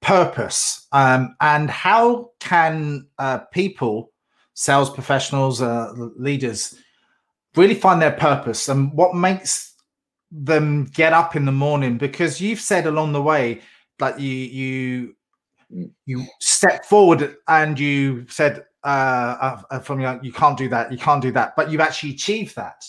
purpose. 0.00 0.86
Um, 0.92 1.36
and 1.42 1.68
how 1.68 2.30
can 2.40 3.08
uh, 3.18 3.40
people, 3.52 4.10
sales 4.54 4.88
professionals, 4.88 5.60
uh, 5.60 5.92
leaders, 6.16 6.80
really 7.56 7.74
find 7.74 8.00
their 8.00 8.12
purpose 8.12 8.68
and 8.68 8.92
what 8.92 9.14
makes 9.14 9.74
them 10.30 10.84
get 10.94 11.12
up 11.12 11.36
in 11.36 11.44
the 11.44 11.52
morning? 11.52 11.98
Because 11.98 12.40
you've 12.40 12.60
said 12.60 12.86
along 12.86 13.12
the 13.12 13.22
way 13.22 13.60
that 13.98 14.20
you 14.20 14.30
you 14.30 15.14
you 16.04 16.24
step 16.40 16.84
forward 16.84 17.36
and 17.48 17.78
you 17.78 18.26
said 18.28 18.64
uh, 18.84 19.60
uh, 19.70 19.80
from 19.80 20.00
you, 20.00 20.20
you 20.22 20.32
can't 20.32 20.56
do 20.56 20.68
that, 20.68 20.92
you 20.92 20.98
can't 20.98 21.20
do 21.20 21.32
that, 21.32 21.56
but 21.56 21.70
you've 21.70 21.80
actually 21.80 22.10
achieved 22.10 22.54
that. 22.54 22.84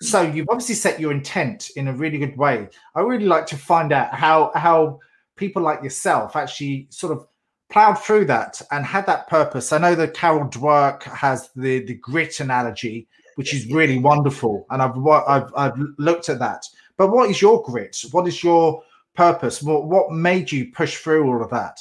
So 0.00 0.22
you've 0.22 0.48
obviously 0.48 0.76
set 0.76 1.00
your 1.00 1.10
intent 1.10 1.70
in 1.74 1.88
a 1.88 1.92
really 1.92 2.18
good 2.18 2.36
way. 2.36 2.68
I 2.94 3.00
really 3.00 3.24
like 3.26 3.46
to 3.46 3.56
find 3.56 3.92
out 3.92 4.14
how 4.14 4.52
how 4.54 5.00
people 5.36 5.62
like 5.62 5.82
yourself 5.82 6.36
actually 6.36 6.86
sort 6.90 7.12
of 7.12 7.26
plowed 7.70 7.98
through 7.98 8.26
that 8.26 8.60
and 8.70 8.84
had 8.84 9.06
that 9.06 9.28
purpose. 9.28 9.72
I 9.72 9.78
know 9.78 9.94
that 9.94 10.14
Carol 10.14 10.48
Dweck 10.48 11.02
has 11.02 11.50
the 11.56 11.84
the 11.84 11.94
grit 11.94 12.38
analogy, 12.40 13.08
which 13.38 13.54
is 13.54 13.70
really 13.72 14.00
wonderful, 14.00 14.66
and 14.70 14.82
I've 14.82 14.98
I've 15.06 15.52
I've 15.56 15.78
looked 15.96 16.28
at 16.28 16.40
that. 16.40 16.64
But 16.96 17.12
what 17.12 17.30
is 17.30 17.40
your 17.40 17.62
grit? 17.62 17.96
What 18.10 18.26
is 18.26 18.42
your 18.42 18.82
purpose? 19.14 19.62
What 19.62 19.86
what 19.86 20.10
made 20.10 20.50
you 20.50 20.72
push 20.72 20.96
through 20.96 21.24
all 21.24 21.44
of 21.44 21.50
that? 21.50 21.78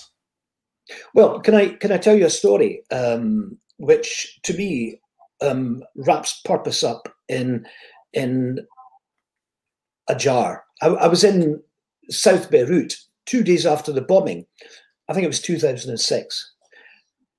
Well, 1.15 1.39
can 1.39 1.55
I 1.55 1.69
can 1.69 1.91
I 1.91 1.97
tell 1.97 2.15
you 2.15 2.27
a 2.27 2.29
story 2.29 2.83
um, 2.91 3.57
which 3.77 4.39
to 4.43 4.53
me 4.53 5.01
um, 5.41 5.83
wraps 5.95 6.41
purpose 6.45 6.83
up 6.83 7.09
in 7.27 7.65
in 8.13 8.59
a 10.07 10.15
jar. 10.15 10.63
I, 10.83 10.89
I, 10.89 11.07
was 11.07 11.23
in 11.23 11.59
South 12.11 12.51
Beirut 12.51 12.97
two 13.25 13.43
days 13.43 13.65
after 13.65 13.91
the 13.91 14.01
bombing. 14.01 14.45
I 15.09 15.13
think 15.13 15.23
it 15.23 15.27
was 15.27 15.41
2006 15.41 16.53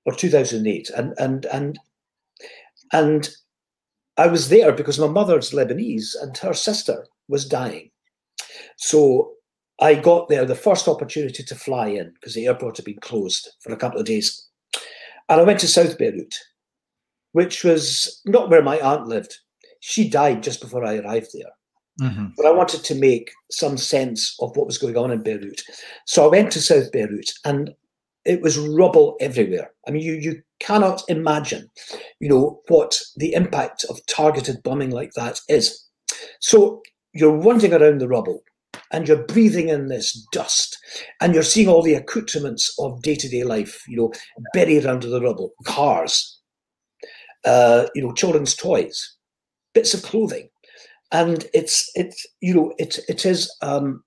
or 0.06 0.12
2008, 0.12 0.90
and 0.90 1.14
and 1.18 1.46
and 1.46 1.78
and 2.92 3.30
I 4.18 4.26
was 4.26 4.48
there 4.48 4.72
because 4.72 4.98
my 4.98 5.06
mother's 5.06 5.52
Lebanese 5.52 6.14
and 6.20 6.36
her 6.38 6.52
sister 6.52 7.06
was 7.28 7.46
dying. 7.46 7.90
So 8.76 9.32
I 9.80 9.94
got 9.94 10.28
there 10.28 10.44
the 10.44 10.54
first 10.54 10.88
opportunity 10.88 11.44
to 11.44 11.54
fly 11.54 11.88
in 11.88 12.12
because 12.14 12.34
the 12.34 12.46
airport 12.46 12.76
had 12.76 12.84
been 12.84 12.98
closed 13.00 13.48
for 13.60 13.72
a 13.72 13.76
couple 13.76 14.00
of 14.00 14.06
days. 14.06 14.48
And 15.28 15.40
I 15.40 15.44
went 15.44 15.60
to 15.60 15.68
South 15.68 15.96
Beirut, 15.98 16.34
which 17.32 17.62
was 17.62 18.20
not 18.26 18.50
where 18.50 18.62
my 18.62 18.80
aunt 18.80 19.06
lived. 19.06 19.36
She 19.80 20.08
died 20.08 20.42
just 20.42 20.60
before 20.60 20.84
I 20.84 20.96
arrived 20.96 21.28
there. 21.32 21.52
Mm-hmm. 22.00 22.26
But 22.36 22.46
I 22.46 22.50
wanted 22.52 22.84
to 22.84 22.94
make 22.94 23.30
some 23.50 23.76
sense 23.76 24.36
of 24.40 24.56
what 24.56 24.66
was 24.66 24.78
going 24.78 24.96
on 24.96 25.10
in 25.10 25.22
Beirut. 25.22 25.62
So 26.06 26.24
I 26.24 26.28
went 26.28 26.50
to 26.52 26.60
South 26.60 26.90
Beirut 26.90 27.30
and 27.44 27.74
it 28.28 28.42
was 28.42 28.58
rubble 28.58 29.16
everywhere. 29.20 29.70
I 29.86 29.90
mean, 29.90 30.02
you, 30.02 30.14
you 30.14 30.42
cannot 30.60 31.02
imagine, 31.08 31.68
you 32.20 32.28
know, 32.28 32.60
what 32.68 33.00
the 33.16 33.32
impact 33.32 33.84
of 33.88 34.04
targeted 34.06 34.62
bombing 34.62 34.90
like 34.90 35.12
that 35.16 35.40
is. 35.48 35.84
So 36.40 36.82
you're 37.14 37.36
wandering 37.36 37.72
around 37.72 38.00
the 38.00 38.08
rubble 38.08 38.42
and 38.92 39.08
you're 39.08 39.24
breathing 39.24 39.70
in 39.70 39.88
this 39.88 40.12
dust 40.30 40.78
and 41.20 41.32
you're 41.32 41.42
seeing 41.42 41.68
all 41.68 41.82
the 41.82 41.94
accoutrements 41.94 42.72
of 42.78 43.02
day-to-day 43.02 43.44
life 43.44 43.82
you 43.88 43.96
know 43.96 44.12
buried 44.54 44.86
under 44.86 45.08
the 45.08 45.20
rubble 45.20 45.52
cars 45.64 46.40
uh, 47.44 47.86
you 47.94 48.02
know 48.02 48.12
children's 48.12 48.54
toys 48.54 49.16
bits 49.74 49.94
of 49.94 50.02
clothing 50.02 50.48
and 51.12 51.46
it's 51.54 51.90
it's 51.94 52.26
you 52.40 52.54
know 52.54 52.72
it, 52.78 52.98
it 53.08 53.24
is 53.24 53.54
um, 53.62 54.02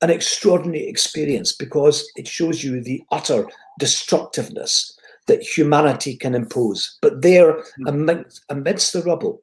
an 0.00 0.10
extraordinary 0.10 0.86
experience 0.86 1.52
because 1.52 2.08
it 2.16 2.28
shows 2.28 2.62
you 2.62 2.80
the 2.80 3.02
utter 3.10 3.46
destructiveness 3.78 4.96
that 5.26 5.42
humanity 5.42 6.16
can 6.16 6.34
impose 6.34 6.98
but 7.02 7.20
there 7.22 7.62
hmm. 7.76 7.86
amidst, 7.88 8.44
amidst 8.48 8.92
the 8.92 9.02
rubble 9.02 9.42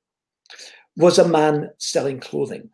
was 0.98 1.20
a 1.20 1.28
man 1.28 1.70
selling 1.78 2.20
clothing 2.20 2.70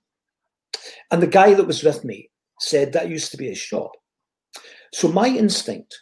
and 1.09 1.21
the 1.21 1.27
guy 1.27 1.53
that 1.53 1.67
was 1.67 1.83
with 1.83 2.03
me 2.03 2.29
said 2.59 2.93
that 2.93 3.09
used 3.09 3.31
to 3.31 3.37
be 3.37 3.47
his 3.47 3.57
shop. 3.57 3.91
So 4.93 5.07
my 5.07 5.27
instinct 5.27 5.99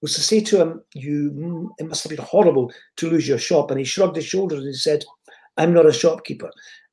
was 0.00 0.14
to 0.14 0.20
say 0.20 0.40
to 0.40 0.60
him, 0.60 0.82
"You, 0.94 1.72
it 1.78 1.86
must 1.86 2.02
have 2.04 2.10
been 2.10 2.24
horrible 2.24 2.72
to 2.96 3.10
lose 3.10 3.28
your 3.28 3.38
shop." 3.38 3.70
And 3.70 3.78
he 3.78 3.84
shrugged 3.84 4.16
his 4.16 4.26
shoulders 4.26 4.60
and 4.60 4.68
he 4.68 4.74
said, 4.74 5.04
"I'm 5.56 5.72
not 5.72 5.86
a 5.86 5.92
shopkeeper. 5.92 6.50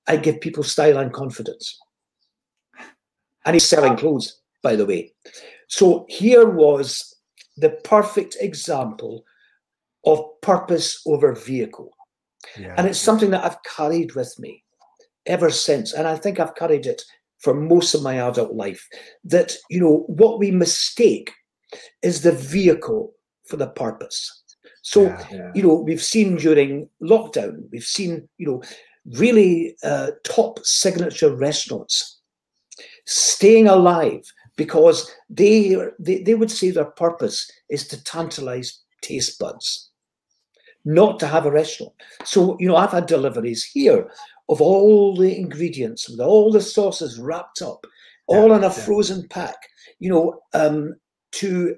I 0.07 0.17
give 0.17 0.41
people 0.41 0.63
style 0.63 0.97
and 0.97 1.13
confidence." 1.13 1.79
And 3.45 3.55
he's 3.55 3.65
selling 3.65 3.97
clothes, 3.97 4.39
by 4.61 4.75
the 4.75 4.85
way. 4.85 5.13
So 5.67 6.05
here 6.09 6.49
was 6.49 7.15
the 7.57 7.71
perfect 7.83 8.37
example 8.39 9.23
of 10.05 10.23
purpose 10.41 11.01
over 11.05 11.33
vehicle. 11.33 11.91
Yeah. 12.57 12.75
And 12.77 12.87
it's 12.87 12.99
something 12.99 13.31
that 13.31 13.43
I've 13.43 13.61
carried 13.63 14.15
with 14.15 14.33
me 14.39 14.63
ever 15.25 15.49
since. 15.49 15.93
And 15.93 16.07
I 16.07 16.15
think 16.15 16.39
I've 16.39 16.55
carried 16.55 16.85
it 16.85 17.01
for 17.39 17.53
most 17.53 17.93
of 17.93 18.03
my 18.03 18.15
adult 18.15 18.53
life 18.53 18.87
that 19.23 19.55
you 19.69 19.79
know 19.79 20.03
what 20.07 20.39
we 20.39 20.51
mistake 20.51 21.31
is 22.01 22.21
the 22.21 22.31
vehicle 22.31 23.13
for 23.47 23.57
the 23.57 23.67
purpose 23.67 24.43
so 24.81 25.03
yeah, 25.03 25.25
yeah. 25.31 25.51
you 25.55 25.63
know 25.63 25.75
we've 25.75 26.03
seen 26.03 26.35
during 26.35 26.87
lockdown 27.01 27.63
we've 27.71 27.83
seen 27.83 28.27
you 28.37 28.45
know 28.45 28.61
really 29.17 29.75
uh, 29.83 30.11
top 30.23 30.59
signature 30.63 31.35
restaurants 31.35 32.18
staying 33.09 33.67
alive 33.67 34.21
because 34.55 35.11
they, 35.29 35.75
they 35.97 36.21
they 36.21 36.35
would 36.35 36.51
say 36.51 36.69
their 36.69 36.85
purpose 36.85 37.49
is 37.69 37.87
to 37.87 38.03
tantalize 38.03 38.81
taste 39.01 39.39
buds 39.39 39.89
not 40.85 41.19
to 41.19 41.27
have 41.27 41.45
a 41.45 41.51
restaurant. 41.51 41.93
So 42.23 42.57
you 42.59 42.67
know 42.67 42.75
i've 42.75 42.91
had 42.91 43.05
deliveries 43.05 43.63
here 43.63 44.09
of 44.49 44.61
all 44.61 45.15
the 45.15 45.37
ingredients 45.37 46.09
with 46.09 46.19
all 46.19 46.51
the 46.51 46.61
sauces 46.61 47.19
wrapped 47.19 47.61
up, 47.61 47.85
all 48.27 48.53
in 48.53 48.63
a 48.63 48.69
frozen 48.71 49.27
pack, 49.29 49.55
you 49.99 50.09
know, 50.09 50.39
um, 50.53 50.95
to 51.31 51.75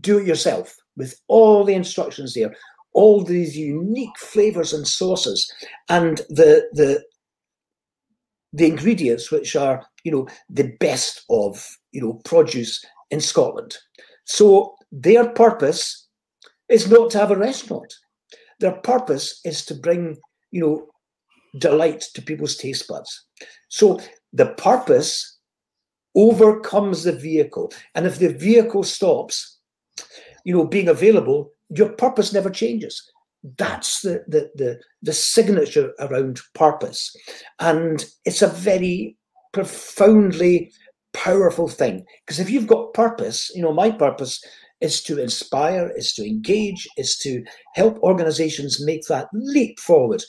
do 0.00 0.18
it 0.18 0.26
yourself 0.26 0.76
with 0.96 1.20
all 1.26 1.64
the 1.64 1.74
instructions 1.74 2.34
there, 2.34 2.54
all 2.92 3.22
these 3.22 3.56
unique 3.56 4.16
flavors 4.18 4.72
and 4.72 4.86
sauces, 4.86 5.52
and 5.88 6.18
the 6.28 6.68
the 6.72 7.02
the 8.52 8.66
ingredients 8.66 9.30
which 9.30 9.56
are 9.56 9.84
you 10.06 10.12
know 10.12 10.26
the 10.48 10.68
best 10.78 11.24
of 11.28 11.66
you 11.90 12.00
know 12.00 12.14
produce 12.24 12.84
in 13.10 13.20
Scotland. 13.20 13.76
So 14.24 14.74
their 14.92 15.28
purpose 15.30 16.06
is 16.68 16.88
not 16.88 17.10
to 17.10 17.18
have 17.18 17.32
a 17.32 17.36
restaurant. 17.36 17.92
Their 18.60 18.76
purpose 18.92 19.40
is 19.44 19.64
to 19.66 19.74
bring 19.74 20.16
you 20.52 20.60
know 20.60 20.86
delight 21.58 22.04
to 22.14 22.22
people's 22.22 22.56
taste 22.56 22.86
buds. 22.88 23.10
So 23.68 23.98
the 24.32 24.46
purpose 24.68 25.38
overcomes 26.14 27.02
the 27.02 27.12
vehicle. 27.12 27.72
And 27.94 28.06
if 28.06 28.18
the 28.18 28.32
vehicle 28.32 28.84
stops, 28.84 29.58
you 30.44 30.54
know, 30.54 30.66
being 30.66 30.88
available, 30.88 31.50
your 31.68 31.90
purpose 31.90 32.32
never 32.32 32.50
changes. 32.50 33.02
That's 33.58 34.00
the 34.02 34.24
the 34.28 34.50
the, 34.54 34.80
the 35.02 35.12
signature 35.12 35.92
around 35.98 36.40
purpose. 36.54 37.14
And 37.58 38.04
it's 38.24 38.42
a 38.42 38.48
very 38.48 39.16
profoundly 39.56 40.70
powerful 41.14 41.66
thing. 41.66 42.04
Because 42.26 42.38
if 42.38 42.50
you've 42.50 42.66
got 42.66 42.92
purpose, 42.92 43.50
you 43.54 43.62
know, 43.62 43.72
my 43.72 43.90
purpose 43.90 44.38
is 44.82 45.02
to 45.04 45.18
inspire, 45.18 45.90
is 45.96 46.12
to 46.12 46.26
engage, 46.26 46.86
is 46.98 47.16
to 47.18 47.42
help 47.74 47.98
organizations 48.02 48.84
make 48.84 49.06
that 49.06 49.28
leap 49.32 49.80
forward 49.80 50.22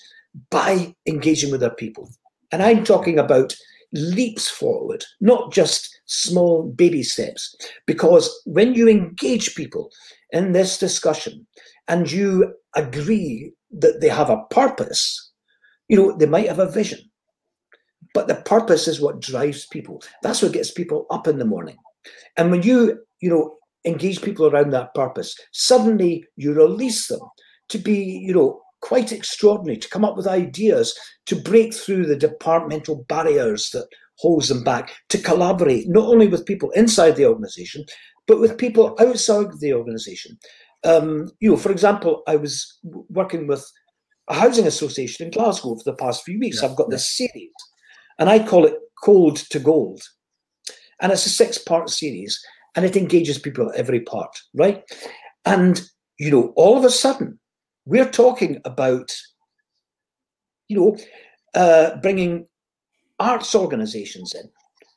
by 0.49 0.95
engaging 1.05 1.51
with 1.51 1.59
their 1.59 1.75
people. 1.75 2.09
And 2.53 2.63
I'm 2.63 2.85
talking 2.85 3.19
about 3.19 3.53
leaps 3.91 4.47
forward, 4.47 5.03
not 5.19 5.51
just 5.51 5.89
small 6.05 6.71
baby 6.71 7.03
steps. 7.03 7.53
Because 7.85 8.29
when 8.45 8.73
you 8.73 8.87
engage 8.87 9.55
people 9.55 9.89
in 10.31 10.53
this 10.53 10.77
discussion 10.77 11.45
and 11.89 12.09
you 12.09 12.53
agree 12.77 13.51
that 13.71 13.99
they 13.99 14.07
have 14.07 14.29
a 14.29 14.43
purpose, 14.51 15.31
you 15.89 15.97
know, 15.97 16.15
they 16.15 16.27
might 16.27 16.47
have 16.47 16.59
a 16.59 16.71
vision. 16.71 16.99
But 18.13 18.27
the 18.27 18.35
purpose 18.35 18.87
is 18.87 19.01
what 19.01 19.21
drives 19.21 19.65
people. 19.67 20.01
That's 20.23 20.41
what 20.41 20.53
gets 20.53 20.71
people 20.71 21.05
up 21.09 21.27
in 21.27 21.37
the 21.37 21.45
morning. 21.45 21.77
And 22.37 22.51
when 22.51 22.63
you, 22.63 22.99
you 23.19 23.29
know, 23.29 23.55
engage 23.85 24.21
people 24.21 24.47
around 24.47 24.71
that 24.71 24.93
purpose, 24.93 25.35
suddenly 25.51 26.25
you 26.35 26.53
release 26.53 27.07
them 27.07 27.21
to 27.69 27.77
be, 27.77 27.95
you 27.95 28.33
know, 28.33 28.61
quite 28.81 29.11
extraordinary 29.11 29.77
to 29.77 29.89
come 29.89 30.05
up 30.05 30.15
with 30.15 30.27
ideas 30.27 30.97
to 31.25 31.35
break 31.35 31.73
through 31.73 32.05
the 32.05 32.15
departmental 32.15 33.05
barriers 33.09 33.69
that 33.71 33.87
holds 34.19 34.49
them 34.49 34.63
back, 34.63 34.95
to 35.09 35.17
collaborate 35.17 35.87
not 35.87 36.07
only 36.07 36.27
with 36.27 36.45
people 36.45 36.71
inside 36.71 37.15
the 37.15 37.25
organization, 37.25 37.85
but 38.27 38.39
with 38.39 38.57
people 38.57 38.95
outside 38.99 39.47
the 39.59 39.73
organization. 39.73 40.37
Um, 40.83 41.29
you 41.39 41.51
know, 41.51 41.57
for 41.57 41.71
example, 41.71 42.23
I 42.27 42.35
was 42.35 42.79
working 43.09 43.47
with 43.47 43.65
a 44.29 44.35
housing 44.35 44.67
association 44.67 45.25
in 45.25 45.31
Glasgow 45.31 45.75
for 45.75 45.83
the 45.85 45.95
past 45.95 46.23
few 46.23 46.39
weeks. 46.39 46.61
Yeah. 46.61 46.69
I've 46.69 46.75
got 46.75 46.89
this 46.89 47.15
series, 47.15 47.51
and 48.19 48.29
I 48.29 48.45
call 48.45 48.65
it 48.65 48.75
Cold 49.03 49.37
to 49.37 49.59
Gold. 49.59 50.01
And 51.01 51.11
it's 51.11 51.25
a 51.25 51.29
six 51.29 51.57
part 51.57 51.89
series, 51.89 52.39
and 52.75 52.85
it 52.85 52.95
engages 52.95 53.37
people 53.37 53.69
at 53.69 53.75
every 53.75 54.01
part, 54.01 54.35
right? 54.53 54.83
And, 55.45 55.81
you 56.19 56.31
know, 56.31 56.53
all 56.55 56.77
of 56.77 56.83
a 56.83 56.89
sudden, 56.89 57.39
we're 57.85 58.09
talking 58.09 58.59
about, 58.65 59.15
you 60.67 60.77
know, 60.77 60.97
uh, 61.53 61.97
bringing 61.97 62.47
arts 63.19 63.55
organizations 63.55 64.35
in 64.35 64.49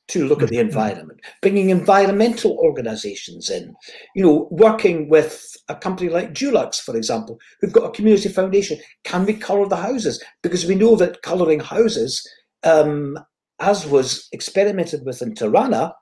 to 0.09 0.27
look 0.27 0.43
at 0.43 0.49
the 0.49 0.57
mm-hmm. 0.57 0.67
environment, 0.67 1.21
bringing 1.41 1.71
environmental 1.71 2.59
organizations 2.59 3.49
in, 3.49 3.73
you 4.17 4.25
know, 4.25 4.49
working 4.51 5.09
with 5.09 5.57
a 5.69 5.77
company 5.77 6.11
like 6.11 6.35
Dulux, 6.35 6.81
for 6.81 6.97
example, 6.97 7.39
who've 7.61 7.73
got 7.73 7.85
a 7.85 7.93
community 7.93 8.29
foundation. 8.29 8.79
Can 9.05 9.25
we 9.25 9.35
colour 9.35 9.69
the 9.69 9.77
houses? 9.77 10.23
Because 10.43 10.67
we 10.67 10.75
know 10.75 10.97
that 10.97 11.23
colouring 11.23 11.61
houses, 11.61 12.29
um, 12.63 13.19
as 13.61 13.87
was 13.87 14.29
experimented 14.33 15.05
with 15.05 15.23
in 15.23 15.35
Tirana, 15.35 15.95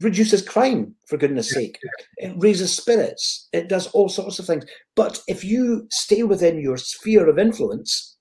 reduces 0.00 0.46
crime, 0.46 0.94
for 1.06 1.18
goodness 1.18 1.50
sake. 1.50 1.78
It 2.16 2.34
raises 2.38 2.74
spirits. 2.74 3.48
It 3.52 3.68
does 3.68 3.88
all 3.88 4.08
sorts 4.08 4.38
of 4.38 4.46
things. 4.46 4.64
But 4.96 5.20
if 5.28 5.44
you 5.44 5.86
stay 5.90 6.22
within 6.22 6.58
your 6.58 6.78
sphere 6.78 7.28
of 7.28 7.38
influence, 7.38 8.16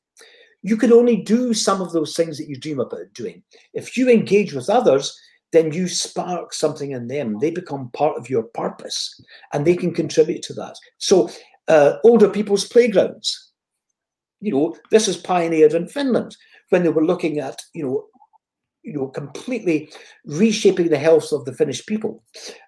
you 0.62 0.75
can 0.75 0.91
only 0.91 1.17
do 1.17 1.53
some 1.53 1.81
of 1.81 1.93
those 1.93 2.15
things 2.15 2.38
that 2.38 2.50
you 2.50 2.58
dream 2.58 2.79
about 2.79 3.13
doing. 3.13 3.43
If 3.74 3.96
you 3.96 4.10
engage 4.10 4.53
with 4.53 4.69
others, 4.69 5.17
then 5.51 5.72
you 5.72 5.88
spark 5.88 6.53
something 6.53 6.91
in 6.91 7.08
them. 7.08 7.39
They 7.39 7.50
become 7.50 7.89
part 7.93 8.17
of 8.17 8.29
your 8.29 8.43
purpose 8.43 9.19
and 9.53 9.65
they 9.65 9.75
can 9.75 9.93
contribute 9.93 10.43
to 10.43 10.53
that. 10.55 10.75
So, 10.98 11.29
uh, 11.69 11.93
older 12.03 12.29
people's 12.29 12.67
playgrounds, 12.67 13.51
you 14.41 14.51
know, 14.51 14.75
this 14.91 15.08
is 15.08 15.17
pioneered 15.17 15.74
in 15.74 15.88
Finland 15.88 16.36
when 16.70 16.84
they 16.84 16.90
were 16.90 17.06
looking 17.06 17.40
at, 17.40 17.62
you 17.74 17.84
know, 17.84 18.06
you 18.84 18.94
know, 18.94 19.08
completely 19.08 19.90
reshaping 20.26 20.90
the 20.90 20.98
health 20.98 21.32
of 21.32 21.46
the 21.46 21.54
Finnish 21.54 21.86
people. 21.86 22.24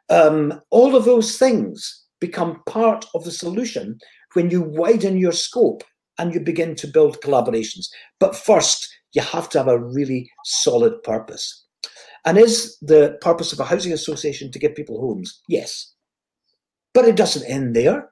Um, 0.10 0.62
all 0.70 0.96
of 0.96 1.06
those 1.06 1.38
things 1.38 2.06
become 2.20 2.62
part 2.68 3.06
of 3.16 3.24
the 3.24 3.32
solution 3.32 3.98
when 4.34 4.50
you 4.50 4.62
widen 4.62 5.18
your 5.18 5.32
scope 5.32 5.84
and 6.18 6.34
you 6.34 6.40
begin 6.40 6.76
to 6.76 6.88
build 6.88 7.22
collaborations. 7.22 7.88
But 8.20 8.36
first, 8.36 8.88
you 9.14 9.22
have 9.22 9.50
to 9.50 9.58
have 9.58 9.68
a 9.68 9.80
really 9.80 10.30
solid 10.46 11.02
purpose. 11.04 11.66
And 12.26 12.38
is 12.38 12.78
the 12.82 13.18
purpose 13.22 13.52
of 13.52 13.60
a 13.60 13.66
housing 13.66 13.94
association 13.94 14.52
to 14.52 14.60
give 14.60 14.76
people 14.76 15.00
homes? 15.00 15.42
Yes. 15.48 15.94
But 16.94 17.06
it 17.06 17.16
doesn't 17.16 17.50
end 17.50 17.76
there. 17.76 18.10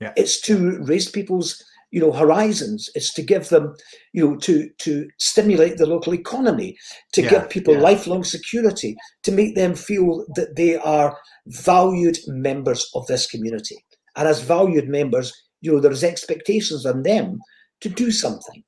Yeah. 0.00 0.12
It's 0.16 0.40
to 0.42 0.82
raise 0.82 1.10
people's 1.10 1.64
you 1.90 2.00
know 2.00 2.12
horizons. 2.12 2.88
It's 2.94 3.12
to 3.14 3.22
give 3.22 3.48
them 3.48 3.74
you 4.12 4.28
know 4.28 4.36
to 4.38 4.68
to 4.78 5.08
stimulate 5.18 5.78
the 5.78 5.86
local 5.86 6.14
economy 6.14 6.76
to 7.12 7.22
yeah, 7.22 7.30
give 7.30 7.50
people 7.50 7.74
yeah. 7.74 7.80
lifelong 7.80 8.24
security 8.24 8.96
to 9.22 9.32
make 9.32 9.54
them 9.54 9.74
feel 9.74 10.24
that 10.34 10.56
they 10.56 10.76
are 10.76 11.16
valued 11.46 12.18
members 12.26 12.88
of 12.94 13.06
this 13.06 13.26
community. 13.26 13.76
And 14.16 14.28
as 14.28 14.42
valued 14.42 14.88
members 14.88 15.32
you 15.60 15.72
know 15.72 15.80
there's 15.80 16.04
expectations 16.04 16.86
on 16.86 17.02
them 17.02 17.38
to 17.80 17.88
do 17.88 18.10
something. 18.10 18.62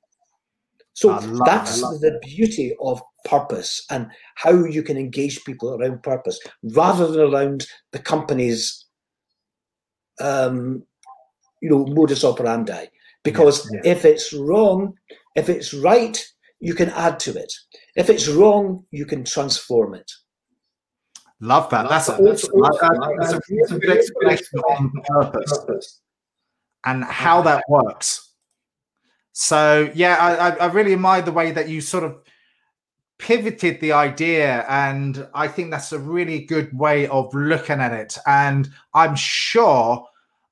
So 0.93 1.17
that's 1.45 1.79
the 1.79 2.19
beauty 2.21 2.75
of 2.81 3.01
purpose 3.25 3.83
and 3.89 4.07
how 4.35 4.65
you 4.65 4.83
can 4.83 4.97
engage 4.97 5.43
people 5.45 5.73
around 5.73 6.03
purpose 6.03 6.39
rather 6.75 7.07
than 7.07 7.21
around 7.21 7.65
the 7.91 7.99
company's 7.99 8.85
um, 10.19 10.83
you 11.61 11.69
know 11.69 11.85
modus 11.85 12.23
operandi 12.23 12.87
because 13.23 13.69
yeah, 13.71 13.81
yeah. 13.83 13.91
if 13.91 14.05
it's 14.05 14.33
wrong 14.33 14.93
if 15.35 15.49
it's 15.49 15.73
right 15.73 16.23
you 16.63 16.75
can 16.75 16.89
add 16.89 17.19
to 17.19 17.31
it. 17.31 17.51
If 17.95 18.09
it's 18.09 18.27
wrong 18.27 18.85
you 18.91 19.05
can 19.05 19.23
transform 19.23 19.95
it. 19.95 20.11
Love 21.39 21.71
that. 21.71 21.89
That's, 21.89 22.07
a, 22.07 22.17
that's, 22.21 22.47
that's, 22.47 22.83
a, 22.83 23.39
that's 23.57 23.71
a 23.71 23.79
good 23.79 23.97
explanation 23.97 24.59
on 24.59 24.91
purpose. 25.05 26.01
And 26.85 27.03
how 27.03 27.41
that 27.41 27.63
works. 27.67 28.33
So 29.33 29.91
yeah 29.95 30.17
I, 30.17 30.65
I 30.65 30.71
really 30.71 30.93
admire 30.93 31.21
the 31.21 31.31
way 31.31 31.51
that 31.51 31.69
you 31.69 31.81
sort 31.81 32.03
of 32.03 32.17
pivoted 33.17 33.79
the 33.81 33.91
idea 33.91 34.65
and 34.67 35.27
i 35.35 35.47
think 35.47 35.69
that's 35.69 35.91
a 35.91 35.99
really 35.99 36.39
good 36.39 36.75
way 36.75 37.07
of 37.07 37.31
looking 37.35 37.79
at 37.79 37.93
it. 37.93 38.17
And 38.25 38.69
i'm 38.93 39.15
sure 39.15 40.05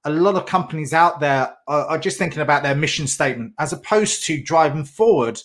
a 0.06 0.10
lot 0.10 0.36
of 0.36 0.46
companies 0.46 0.94
out 0.94 1.20
there 1.20 1.54
are, 1.68 1.86
are, 1.86 1.98
just 1.98 2.18
thinking 2.18 2.42
about 2.42 2.64
their 2.64 2.76
mission 2.76 3.06
statement 3.06 3.54
as 3.60 3.74
opposed 3.74 4.24
to 4.24 4.42
driving 4.42 4.86
forward 4.86 5.40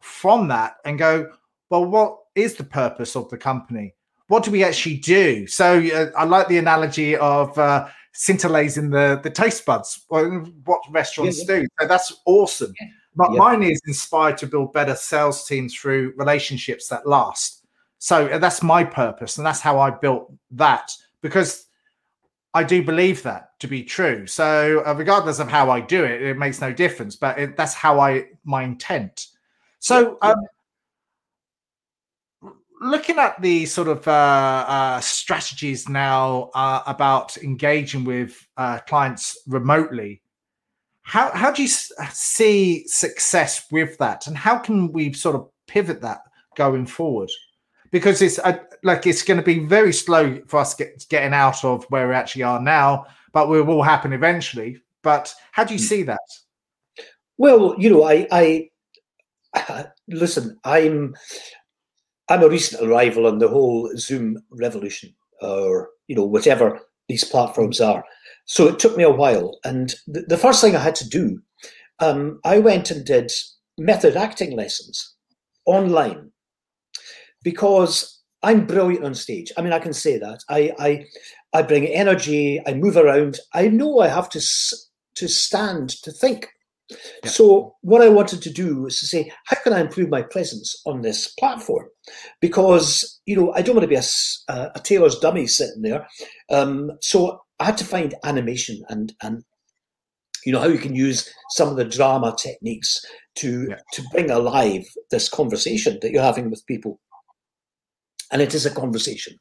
from 0.00 0.48
that 0.48 0.76
and 0.84 0.98
go 0.98 1.30
well 1.70 1.84
what 1.84 2.18
is 2.34 2.54
the 2.54 2.64
purpose 2.64 3.16
of 3.16 3.28
the 3.30 3.38
company 3.38 3.94
what 4.28 4.44
do 4.44 4.50
we 4.50 4.62
actually 4.62 4.98
do 4.98 5.46
so 5.46 5.78
uh, 5.94 6.10
i 6.16 6.24
like 6.24 6.46
the 6.48 6.58
analogy 6.58 7.16
of 7.16 7.56
uh, 7.58 7.88
in 8.28 8.38
the 8.38 9.20
the 9.22 9.30
taste 9.32 9.64
buds 9.64 10.04
what 10.08 10.80
restaurants 10.90 11.38
yeah, 11.38 11.54
yeah. 11.54 11.60
do 11.60 11.66
so 11.80 11.88
that's 11.88 12.20
awesome 12.26 12.72
yeah. 12.80 12.88
But 13.16 13.32
mine 13.32 13.62
is 13.62 13.80
inspired 13.86 14.36
to 14.38 14.46
build 14.46 14.74
better 14.74 14.94
sales 14.94 15.46
teams 15.46 15.74
through 15.74 16.12
relationships 16.16 16.88
that 16.88 17.06
last. 17.06 17.64
So 17.98 18.26
uh, 18.28 18.38
that's 18.38 18.62
my 18.62 18.84
purpose, 18.84 19.38
and 19.38 19.46
that's 19.46 19.60
how 19.60 19.80
I 19.80 19.90
built 19.90 20.30
that 20.50 20.92
because 21.22 21.65
I 22.56 22.62
do 22.64 22.82
believe 22.82 23.22
that 23.22 23.58
to 23.60 23.68
be 23.68 23.82
true. 23.82 24.26
So 24.26 24.82
uh, 24.86 24.94
regardless 24.94 25.38
of 25.38 25.48
how 25.48 25.70
I 25.70 25.80
do 25.80 26.04
it, 26.04 26.22
it 26.22 26.38
makes 26.38 26.60
no 26.60 26.72
difference. 26.72 27.14
But 27.14 27.38
it, 27.38 27.56
that's 27.56 27.74
how 27.74 28.00
I 28.00 28.10
my 28.44 28.62
intent. 28.62 29.28
So. 29.78 30.18
Um, 30.22 30.40
looking 32.80 33.18
at 33.18 33.40
the 33.40 33.66
sort 33.66 33.88
of 33.88 34.06
uh, 34.06 34.64
uh, 34.68 35.00
strategies 35.00 35.88
now 35.88 36.50
uh, 36.54 36.82
about 36.86 37.36
engaging 37.38 38.04
with 38.04 38.46
uh, 38.56 38.78
clients 38.86 39.38
remotely, 39.46 40.22
how 41.02 41.30
how 41.32 41.50
do 41.52 41.62
you 41.62 41.68
see 42.10 42.86
success 42.86 43.66
with 43.70 43.96
that, 43.98 44.26
and 44.26 44.36
how 44.36 44.58
can 44.58 44.92
we 44.92 45.12
sort 45.12 45.36
of 45.36 45.48
pivot 45.66 46.00
that 46.02 46.20
going 46.56 46.86
forward? 46.86 47.30
Because 47.90 48.20
it's 48.20 48.38
uh, 48.40 48.58
like 48.82 49.06
it's 49.06 49.22
going 49.22 49.38
to 49.38 49.42
be 49.44 49.60
very 49.60 49.92
slow 49.92 50.40
for 50.46 50.60
us 50.60 50.74
get, 50.74 51.04
getting 51.08 51.32
out 51.32 51.64
of 51.64 51.84
where 51.84 52.08
we 52.08 52.14
actually 52.14 52.42
are 52.42 52.60
now, 52.60 53.06
but 53.32 53.50
it 53.50 53.62
will 53.62 53.82
happen 53.82 54.12
eventually. 54.12 54.82
But 55.02 55.32
how 55.52 55.64
do 55.64 55.74
you 55.74 55.80
hmm. 55.80 55.86
see 55.86 56.02
that? 56.04 56.20
Well, 57.38 57.74
you 57.78 57.90
know, 57.90 58.04
I, 58.04 58.26
I 58.30 58.70
uh, 59.54 59.84
listen. 60.08 60.58
I'm 60.64 61.14
I'm 62.28 62.42
a 62.42 62.48
recent 62.48 62.82
arrival 62.88 63.26
on 63.26 63.38
the 63.38 63.48
whole 63.48 63.90
Zoom 63.96 64.42
revolution, 64.50 65.14
or 65.40 65.90
you 66.08 66.16
know, 66.16 66.24
whatever 66.24 66.80
these 67.08 67.24
platforms 67.24 67.80
are. 67.80 68.04
So 68.46 68.68
it 68.68 68.78
took 68.78 68.96
me 68.96 69.04
a 69.04 69.10
while. 69.10 69.58
And 69.64 69.94
the, 70.06 70.22
the 70.22 70.38
first 70.38 70.60
thing 70.60 70.74
I 70.74 70.80
had 70.80 70.94
to 70.96 71.08
do, 71.08 71.40
um, 71.98 72.40
I 72.44 72.58
went 72.58 72.90
and 72.90 73.04
did 73.04 73.30
method 73.78 74.16
acting 74.16 74.56
lessons 74.56 75.14
online 75.66 76.30
because 77.42 78.15
I'm 78.42 78.66
brilliant 78.66 79.04
on 79.04 79.14
stage. 79.14 79.52
I 79.56 79.62
mean, 79.62 79.72
I 79.72 79.78
can 79.78 79.92
say 79.92 80.18
that. 80.18 80.40
I, 80.48 80.72
I, 80.78 81.06
I 81.52 81.62
bring 81.62 81.86
energy. 81.86 82.60
I 82.66 82.74
move 82.74 82.96
around. 82.96 83.38
I 83.54 83.68
know 83.68 84.00
I 84.00 84.08
have 84.08 84.28
to 84.30 84.40
to 85.16 85.28
stand 85.28 85.90
to 86.02 86.12
think. 86.12 86.48
Yeah. 86.90 87.30
So 87.30 87.74
what 87.80 88.02
I 88.02 88.08
wanted 88.08 88.42
to 88.42 88.52
do 88.52 88.82
was 88.82 89.00
to 89.00 89.06
say, 89.06 89.32
how 89.46 89.56
can 89.62 89.72
I 89.72 89.80
improve 89.80 90.08
my 90.08 90.22
presence 90.22 90.80
on 90.86 91.00
this 91.00 91.28
platform? 91.38 91.86
Because 92.40 93.20
you 93.26 93.34
know 93.34 93.52
I 93.54 93.62
don't 93.62 93.74
want 93.74 93.84
to 93.84 93.88
be 93.88 93.96
a, 93.96 94.70
a 94.74 94.80
tailor's 94.80 95.18
dummy 95.18 95.46
sitting 95.46 95.82
there. 95.82 96.06
Um, 96.50 96.92
so 97.00 97.40
I 97.58 97.64
had 97.64 97.78
to 97.78 97.84
find 97.84 98.14
animation 98.24 98.84
and 98.88 99.12
and 99.22 99.42
you 100.44 100.52
know 100.52 100.60
how 100.60 100.68
you 100.68 100.78
can 100.78 100.94
use 100.94 101.28
some 101.50 101.68
of 101.68 101.76
the 101.76 101.84
drama 101.84 102.36
techniques 102.38 103.04
to 103.36 103.66
yeah. 103.68 103.78
to 103.92 104.02
bring 104.12 104.30
alive 104.30 104.86
this 105.10 105.28
conversation 105.28 105.98
that 106.02 106.12
you're 106.12 106.22
having 106.22 106.50
with 106.50 106.66
people 106.66 107.00
and 108.32 108.42
it 108.42 108.54
is 108.54 108.66
a 108.66 108.70
conversation 108.70 109.38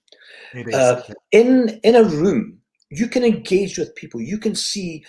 uh, 0.73 1.01
in 1.31 1.79
in 1.83 1.95
a 1.95 2.03
room 2.03 2.57
you 2.89 3.07
can 3.07 3.23
engage 3.23 3.77
with 3.77 3.95
people 3.95 4.21
you 4.21 4.37
can 4.37 4.55
see 4.55 5.03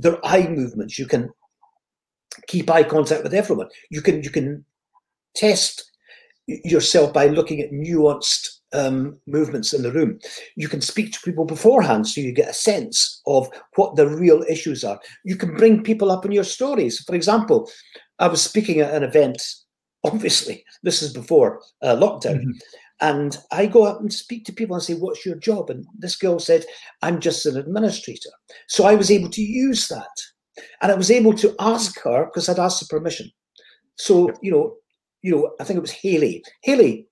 their 0.00 0.18
eye 0.24 0.46
movements 0.48 0.98
you 0.98 1.06
can 1.06 1.30
keep 2.46 2.70
eye 2.70 2.82
contact 2.82 3.22
with 3.22 3.34
everyone 3.34 3.68
you 3.90 4.00
can 4.00 4.22
you 4.22 4.30
can 4.30 4.64
test 5.34 5.90
yourself 6.46 7.12
by 7.12 7.26
looking 7.26 7.60
at 7.60 7.70
nuanced 7.70 8.60
um, 8.72 9.18
movements 9.26 9.72
in 9.72 9.82
the 9.82 9.92
room. 9.92 10.18
You 10.56 10.68
can 10.68 10.80
speak 10.80 11.12
to 11.12 11.20
people 11.20 11.44
beforehand 11.44 12.06
so 12.06 12.20
you 12.20 12.32
get 12.32 12.50
a 12.50 12.54
sense 12.54 13.20
of 13.26 13.48
what 13.76 13.96
the 13.96 14.08
real 14.08 14.42
issues 14.48 14.84
are. 14.84 15.00
You 15.24 15.36
can 15.36 15.54
bring 15.56 15.82
people 15.82 16.10
up 16.10 16.24
in 16.24 16.32
your 16.32 16.44
stories. 16.44 17.00
For 17.00 17.14
example, 17.14 17.70
I 18.18 18.28
was 18.28 18.42
speaking 18.42 18.80
at 18.80 18.94
an 18.94 19.02
event, 19.02 19.42
obviously, 20.04 20.64
this 20.82 21.02
is 21.02 21.12
before 21.12 21.60
uh, 21.82 21.96
lockdown. 21.96 22.40
Mm-hmm. 22.40 22.50
And 23.00 23.36
I 23.50 23.66
go 23.66 23.84
up 23.84 24.00
and 24.00 24.12
speak 24.12 24.44
to 24.44 24.52
people 24.52 24.76
and 24.76 24.82
say, 24.82 24.94
What's 24.94 25.24
your 25.24 25.36
job? 25.36 25.70
And 25.70 25.86
this 25.98 26.16
girl 26.16 26.38
said, 26.38 26.64
I'm 27.02 27.20
just 27.20 27.46
an 27.46 27.56
administrator. 27.56 28.30
So 28.68 28.84
I 28.84 28.94
was 28.94 29.10
able 29.10 29.30
to 29.30 29.42
use 29.42 29.88
that. 29.88 30.08
And 30.82 30.92
I 30.92 30.94
was 30.94 31.10
able 31.10 31.32
to 31.34 31.54
ask 31.58 31.98
her 32.02 32.26
because 32.26 32.48
I'd 32.48 32.58
asked 32.58 32.80
her 32.80 32.98
permission. 32.98 33.30
So, 33.96 34.30
you 34.42 34.50
know, 34.50 34.76
you 35.22 35.32
know, 35.32 35.52
I 35.60 35.64
think 35.64 35.78
it 35.78 35.82
was 35.82 35.90
Haley. 35.90 36.42
Haley, 36.62 37.06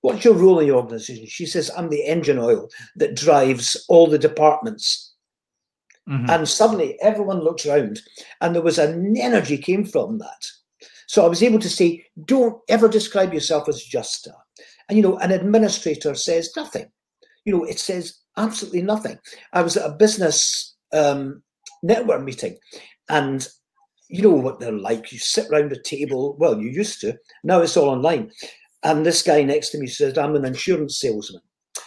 what's 0.00 0.24
your 0.24 0.34
role 0.34 0.60
in 0.60 0.66
your 0.66 0.76
organization? 0.76 1.26
She 1.26 1.46
says, 1.46 1.70
I'm 1.76 1.88
the 1.88 2.04
engine 2.04 2.38
oil 2.38 2.68
that 2.96 3.16
drives 3.16 3.84
all 3.88 4.06
the 4.06 4.18
departments. 4.18 5.14
Mm-hmm. 6.08 6.30
And 6.30 6.48
suddenly 6.48 7.00
everyone 7.00 7.40
looks 7.40 7.64
around 7.64 8.00
and 8.40 8.54
there 8.54 8.62
was 8.62 8.78
an 8.78 9.16
energy 9.16 9.56
came 9.56 9.84
from 9.84 10.18
that. 10.18 10.46
So 11.06 11.24
I 11.24 11.28
was 11.28 11.42
able 11.42 11.60
to 11.60 11.70
say, 11.70 12.04
don't 12.24 12.58
ever 12.68 12.88
describe 12.88 13.32
yourself 13.32 13.68
as 13.68 13.82
just 13.82 14.26
a. 14.26 14.34
And 14.88 14.96
you 14.96 15.02
know, 15.02 15.18
an 15.18 15.32
administrator 15.32 16.14
says 16.14 16.52
nothing. 16.56 16.86
You 17.44 17.56
know, 17.56 17.64
it 17.64 17.78
says 17.78 18.18
absolutely 18.36 18.82
nothing. 18.82 19.18
I 19.52 19.62
was 19.62 19.76
at 19.76 19.88
a 19.88 19.94
business 19.94 20.74
um, 20.92 21.42
network 21.82 22.22
meeting 22.22 22.58
and 23.08 23.46
you 24.08 24.22
know 24.22 24.30
what 24.30 24.60
they're 24.60 24.72
like. 24.72 25.10
You 25.10 25.18
sit 25.18 25.48
around 25.50 25.72
a 25.72 25.82
table. 25.82 26.36
Well, 26.38 26.60
you 26.60 26.68
used 26.68 27.00
to. 27.00 27.16
Now 27.44 27.60
it's 27.60 27.76
all 27.76 27.88
online. 27.88 28.30
And 28.82 29.06
this 29.06 29.22
guy 29.22 29.42
next 29.42 29.70
to 29.70 29.78
me 29.78 29.86
says, 29.86 30.18
I'm 30.18 30.36
an 30.36 30.44
insurance 30.44 31.00
salesman. 31.00 31.42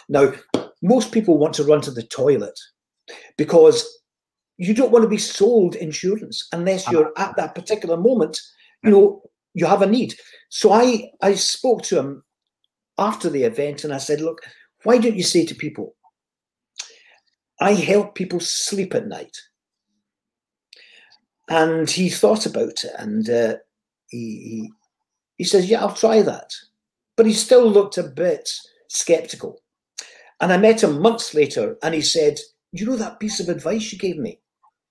Now, 0.08 0.32
most 0.82 1.12
people 1.12 1.38
want 1.38 1.54
to 1.54 1.64
run 1.64 1.80
to 1.82 1.90
the 1.90 2.02
toilet 2.02 2.58
because 3.36 3.86
you 4.58 4.74
don't 4.74 4.90
want 4.90 5.02
to 5.02 5.08
be 5.08 5.18
sold 5.18 5.74
insurance 5.74 6.48
unless 6.52 6.90
you're 6.90 7.12
at 7.18 7.36
that 7.36 7.54
particular 7.54 7.96
moment, 7.96 8.40
you 8.82 8.90
know, 8.90 9.22
you 9.54 9.66
have 9.66 9.82
a 9.82 9.86
need. 9.86 10.14
So 10.48 10.72
I, 10.72 11.10
I 11.22 11.34
spoke 11.34 11.82
to 11.84 11.98
him 11.98 12.22
after 12.98 13.28
the 13.28 13.44
event 13.44 13.84
and 13.84 13.92
I 13.92 13.98
said, 13.98 14.20
look, 14.20 14.40
why 14.84 14.98
don't 14.98 15.16
you 15.16 15.22
say 15.22 15.44
to 15.46 15.54
people, 15.54 15.94
I 17.60 17.72
help 17.72 18.14
people 18.14 18.40
sleep 18.40 18.94
at 18.94 19.06
night. 19.06 19.36
And 21.48 21.88
he 21.88 22.10
thought 22.10 22.46
about 22.46 22.84
it 22.84 22.92
and 22.98 23.28
uh, 23.30 23.56
he, 24.08 24.18
he, 24.18 24.72
he 25.38 25.44
says, 25.44 25.70
yeah, 25.70 25.80
I'll 25.80 25.94
try 25.94 26.22
that 26.22 26.52
but 27.16 27.26
he 27.26 27.32
still 27.32 27.68
looked 27.68 27.98
a 27.98 28.02
bit 28.02 28.52
skeptical. 28.88 29.60
And 30.40 30.52
I 30.52 30.58
met 30.58 30.82
him 30.82 31.00
months 31.00 31.34
later 31.34 31.76
and 31.82 31.94
he 31.94 32.02
said, 32.02 32.38
You 32.72 32.86
know 32.86 32.96
that 32.96 33.18
piece 33.18 33.40
of 33.40 33.48
advice 33.48 33.90
you 33.92 33.98
gave 33.98 34.18
me? 34.18 34.38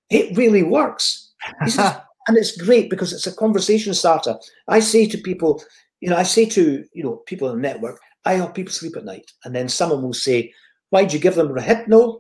It 0.10 0.36
really 0.36 0.64
works. 0.64 1.34
Says, 1.68 1.78
and 2.28 2.38
it's 2.38 2.58
great 2.58 2.90
because 2.90 3.14
it's 3.14 3.28
a 3.28 3.36
conversation 3.36 3.94
starter. 3.94 4.38
I 4.68 4.80
say 4.80 5.08
to 5.08 5.18
people, 5.20 5.64
you 6.06 6.12
know, 6.12 6.18
I 6.18 6.24
say 6.24 6.46
to, 6.46 6.86
you 6.94 7.04
know, 7.04 7.16
people 7.26 7.50
in 7.50 7.56
the 7.56 7.68
network, 7.68 8.00
I 8.26 8.34
help 8.34 8.54
people 8.54 8.72
sleep 8.72 8.96
at 8.96 9.06
night. 9.06 9.32
And 9.44 9.56
then 9.56 9.68
someone 9.68 10.04
will 10.04 10.14
say, 10.14 10.54
Why'd 10.92 11.12
you 11.12 11.18
give 11.18 11.34
them 11.34 11.48
Rohypnol? 11.48 12.20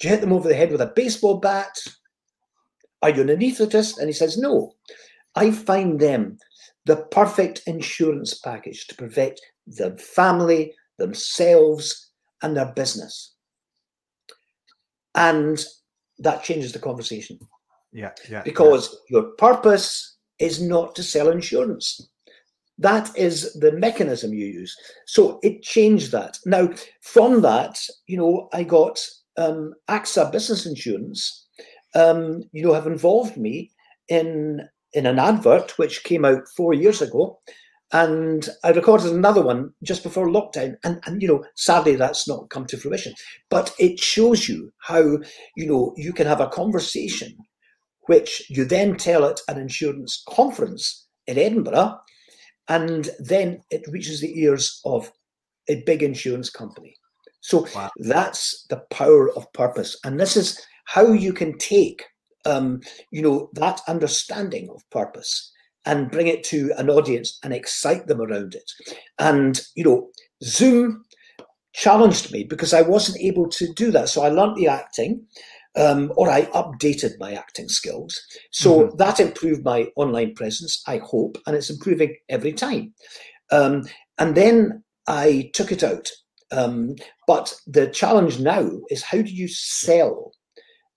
Do 0.00 0.08
you 0.08 0.10
hit 0.10 0.20
them 0.20 0.32
over 0.32 0.48
the 0.48 0.56
head 0.56 0.72
with 0.72 0.80
a 0.80 0.92
baseball 0.96 1.38
bat? 1.38 1.78
Are 3.02 3.10
you 3.10 3.22
an 3.22 3.28
anaesthetist? 3.28 3.98
And 3.98 4.08
he 4.08 4.12
says, 4.12 4.36
No. 4.36 4.72
I 5.36 5.52
find 5.52 6.00
them 6.00 6.38
the 6.86 6.96
perfect 7.12 7.62
insurance 7.68 8.34
package 8.34 8.88
to 8.88 8.96
protect 8.96 9.40
the 9.68 9.96
family, 9.98 10.74
themselves, 10.98 12.10
and 12.42 12.56
their 12.56 12.72
business. 12.74 13.36
And 15.14 15.64
that 16.18 16.42
changes 16.42 16.72
the 16.72 16.80
conversation. 16.80 17.38
Yeah, 17.92 18.10
yeah. 18.28 18.42
Because 18.42 18.92
yeah. 19.08 19.20
your 19.20 19.30
purpose 19.34 20.16
is 20.40 20.60
not 20.60 20.96
to 20.96 21.04
sell 21.04 21.30
insurance. 21.30 22.08
That 22.78 23.10
is 23.16 23.54
the 23.54 23.72
mechanism 23.72 24.34
you 24.34 24.46
use. 24.46 24.76
So 25.06 25.38
it 25.42 25.62
changed 25.62 26.12
that. 26.12 26.38
Now, 26.44 26.68
from 27.00 27.40
that, 27.42 27.78
you 28.06 28.18
know, 28.18 28.48
I 28.52 28.64
got 28.64 29.00
um, 29.38 29.74
AXA 29.88 30.30
Business 30.30 30.66
Insurance, 30.66 31.46
um, 31.94 32.42
you 32.52 32.62
know, 32.62 32.74
have 32.74 32.86
involved 32.86 33.36
me 33.36 33.70
in 34.08 34.60
in 34.92 35.06
an 35.06 35.18
advert 35.18 35.76
which 35.78 36.04
came 36.04 36.24
out 36.24 36.42
four 36.56 36.72
years 36.72 37.02
ago. 37.02 37.38
And 37.92 38.48
I 38.64 38.70
recorded 38.70 39.12
another 39.12 39.42
one 39.42 39.70
just 39.84 40.02
before 40.02 40.26
lockdown. 40.26 40.76
And, 40.82 41.00
and, 41.06 41.22
you 41.22 41.28
know, 41.28 41.44
sadly, 41.54 41.94
that's 41.94 42.26
not 42.26 42.50
come 42.50 42.66
to 42.66 42.76
fruition. 42.76 43.14
But 43.48 43.72
it 43.78 44.00
shows 44.00 44.48
you 44.48 44.72
how, 44.78 45.18
you 45.56 45.66
know, 45.66 45.92
you 45.96 46.12
can 46.12 46.26
have 46.26 46.40
a 46.40 46.48
conversation 46.48 47.36
which 48.06 48.42
you 48.48 48.64
then 48.64 48.96
tell 48.96 49.24
at 49.24 49.40
an 49.48 49.58
insurance 49.58 50.22
conference 50.28 51.06
in 51.26 51.38
Edinburgh. 51.38 51.98
And 52.68 53.10
then 53.18 53.60
it 53.70 53.86
reaches 53.88 54.20
the 54.20 54.40
ears 54.40 54.80
of 54.84 55.12
a 55.68 55.82
big 55.84 56.02
insurance 56.02 56.50
company. 56.50 56.94
So 57.40 57.66
wow. 57.74 57.90
that's 57.98 58.66
the 58.70 58.82
power 58.90 59.32
of 59.36 59.52
purpose. 59.52 59.96
And 60.04 60.18
this 60.18 60.36
is 60.36 60.60
how 60.86 61.12
you 61.12 61.32
can 61.32 61.56
take 61.58 62.04
um, 62.46 62.80
you 63.10 63.22
know, 63.22 63.50
that 63.54 63.80
understanding 63.88 64.68
of 64.70 64.88
purpose 64.90 65.52
and 65.84 66.10
bring 66.10 66.28
it 66.28 66.44
to 66.44 66.72
an 66.78 66.88
audience 66.88 67.38
and 67.42 67.52
excite 67.52 68.06
them 68.06 68.20
around 68.20 68.54
it. 68.54 68.70
And, 69.18 69.60
you 69.74 69.84
know, 69.84 70.08
Zoom 70.42 71.04
challenged 71.74 72.32
me 72.32 72.44
because 72.44 72.72
I 72.72 72.82
wasn't 72.82 73.20
able 73.20 73.48
to 73.50 73.72
do 73.74 73.90
that. 73.92 74.08
So 74.08 74.22
I 74.22 74.28
learned 74.28 74.56
the 74.56 74.68
acting. 74.68 75.26
Um, 75.76 76.12
or 76.16 76.30
I 76.30 76.46
updated 76.46 77.18
my 77.18 77.34
acting 77.34 77.68
skills. 77.68 78.18
So 78.50 78.84
mm-hmm. 78.84 78.96
that 78.96 79.20
improved 79.20 79.62
my 79.62 79.88
online 79.96 80.34
presence, 80.34 80.82
I 80.86 80.98
hope, 80.98 81.36
and 81.46 81.54
it's 81.54 81.68
improving 81.68 82.16
every 82.30 82.54
time. 82.54 82.94
Um, 83.52 83.84
and 84.16 84.34
then 84.34 84.82
I 85.06 85.50
took 85.52 85.72
it 85.72 85.84
out. 85.84 86.10
Um, 86.50 86.94
but 87.26 87.54
the 87.66 87.88
challenge 87.88 88.40
now 88.40 88.70
is 88.88 89.02
how 89.02 89.20
do 89.20 89.30
you 89.30 89.48
sell 89.48 90.32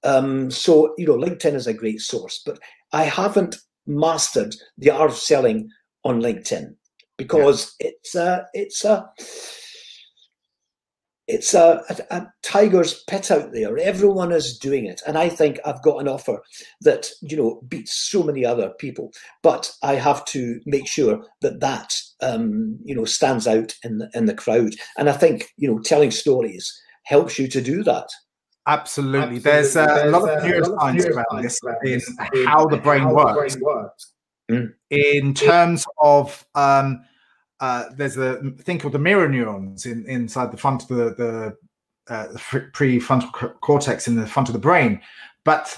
um, 0.03 0.49
so, 0.49 0.93
you 0.97 1.05
know, 1.07 1.17
LinkedIn 1.17 1.55
is 1.55 1.67
a 1.67 1.73
great 1.73 1.99
source, 2.01 2.41
but 2.45 2.59
I 2.93 3.03
haven't 3.03 3.57
mastered 3.85 4.55
the 4.77 4.91
art 4.91 5.11
of 5.11 5.17
selling 5.17 5.69
on 6.03 6.21
LinkedIn 6.21 6.75
because 7.17 7.75
yeah. 7.79 7.89
it's 7.89 8.15
a, 8.15 8.45
it's 8.53 8.85
a, 8.85 9.09
it's 11.29 11.53
a, 11.53 11.83
a, 11.89 12.17
a, 12.17 12.33
tiger's 12.41 13.03
pit 13.03 13.29
out 13.29 13.51
there. 13.53 13.77
Everyone 13.77 14.31
is 14.31 14.57
doing 14.57 14.87
it. 14.87 14.99
And 15.05 15.15
I 15.15 15.29
think 15.29 15.59
I've 15.63 15.81
got 15.83 15.99
an 15.99 16.07
offer 16.07 16.41
that, 16.81 17.07
you 17.21 17.37
know, 17.37 17.61
beats 17.67 17.93
so 17.93 18.23
many 18.23 18.43
other 18.43 18.71
people. 18.79 19.13
But 19.43 19.71
I 19.83 19.93
have 19.93 20.25
to 20.25 20.59
make 20.65 20.87
sure 20.87 21.23
that 21.41 21.59
that, 21.59 21.93
um, 22.21 22.79
you 22.83 22.95
know, 22.95 23.05
stands 23.05 23.47
out 23.47 23.75
in 23.83 23.99
the, 23.99 24.09
in 24.15 24.25
the 24.25 24.33
crowd. 24.33 24.73
And 24.97 25.07
I 25.07 25.13
think, 25.13 25.53
you 25.55 25.69
know, 25.71 25.79
telling 25.79 26.09
stories 26.09 26.67
helps 27.03 27.37
you 27.37 27.47
to 27.49 27.61
do 27.61 27.83
that. 27.83 28.09
Absolutely. 28.65 29.19
Absolutely. 29.19 29.39
There's, 29.39 29.77
uh, 29.77 29.85
There's, 29.85 30.07
a 30.07 30.19
lot 30.19 30.29
of 30.29 30.43
neuroscience 30.43 31.05
uh, 31.05 31.13
around 31.13 31.43
this 31.43 31.59
in, 31.83 32.01
in 32.33 32.47
how 32.47 32.65
the 32.65 32.77
brain 32.77 33.03
how 33.03 33.13
works. 33.13 33.53
The 33.53 33.59
brain 33.59 33.75
works. 33.75 34.13
Mm. 34.51 34.73
In 34.89 35.33
terms 35.35 35.85
of, 36.01 36.43
um, 36.55 37.01
uh, 37.59 37.85
there's 37.95 38.17
a 38.17 38.51
thing 38.61 38.79
called 38.79 38.93
the 38.93 38.99
mirror 38.99 39.27
neurons 39.27 39.85
in, 39.85 40.05
inside 40.07 40.51
the 40.51 40.57
front 40.57 40.83
of 40.83 40.87
the, 40.89 41.15
the, 41.15 41.57
uh, 42.13 42.27
prefrontal 42.73 43.59
cortex 43.61 44.07
in 44.07 44.15
the 44.15 44.25
front 44.25 44.49
of 44.49 44.53
the 44.53 44.59
brain. 44.59 44.99
But 45.43 45.77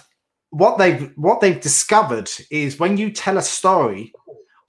what 0.52 0.78
they've 0.78 1.12
what 1.16 1.42
they've 1.42 1.60
discovered 1.60 2.30
is 2.50 2.80
when 2.80 2.98
you 2.98 3.12
tell 3.12 3.38
a 3.38 3.42
story, 3.42 4.14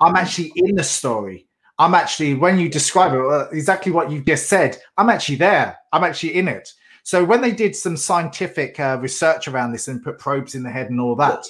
I'm 0.00 0.16
actually 0.16 0.52
in 0.56 0.74
the 0.74 0.84
story. 0.84 1.46
I'm 1.78 1.94
actually 1.94 2.34
when 2.34 2.58
you 2.58 2.68
describe 2.68 3.12
it 3.14 3.48
exactly 3.56 3.92
what 3.92 4.10
you 4.10 4.22
just 4.24 4.48
said. 4.48 4.78
I'm 4.96 5.10
actually 5.10 5.36
there. 5.36 5.78
I'm 5.92 6.04
actually 6.04 6.34
in 6.34 6.48
it. 6.48 6.72
So 7.04 7.24
when 7.24 7.40
they 7.40 7.50
did 7.50 7.74
some 7.74 7.96
scientific 7.96 8.78
uh, 8.78 8.98
research 9.00 9.48
around 9.48 9.72
this 9.72 9.88
and 9.88 10.02
put 10.02 10.18
probes 10.18 10.54
in 10.54 10.62
the 10.62 10.70
head 10.70 10.90
and 10.90 11.00
all 11.00 11.16
that, 11.16 11.44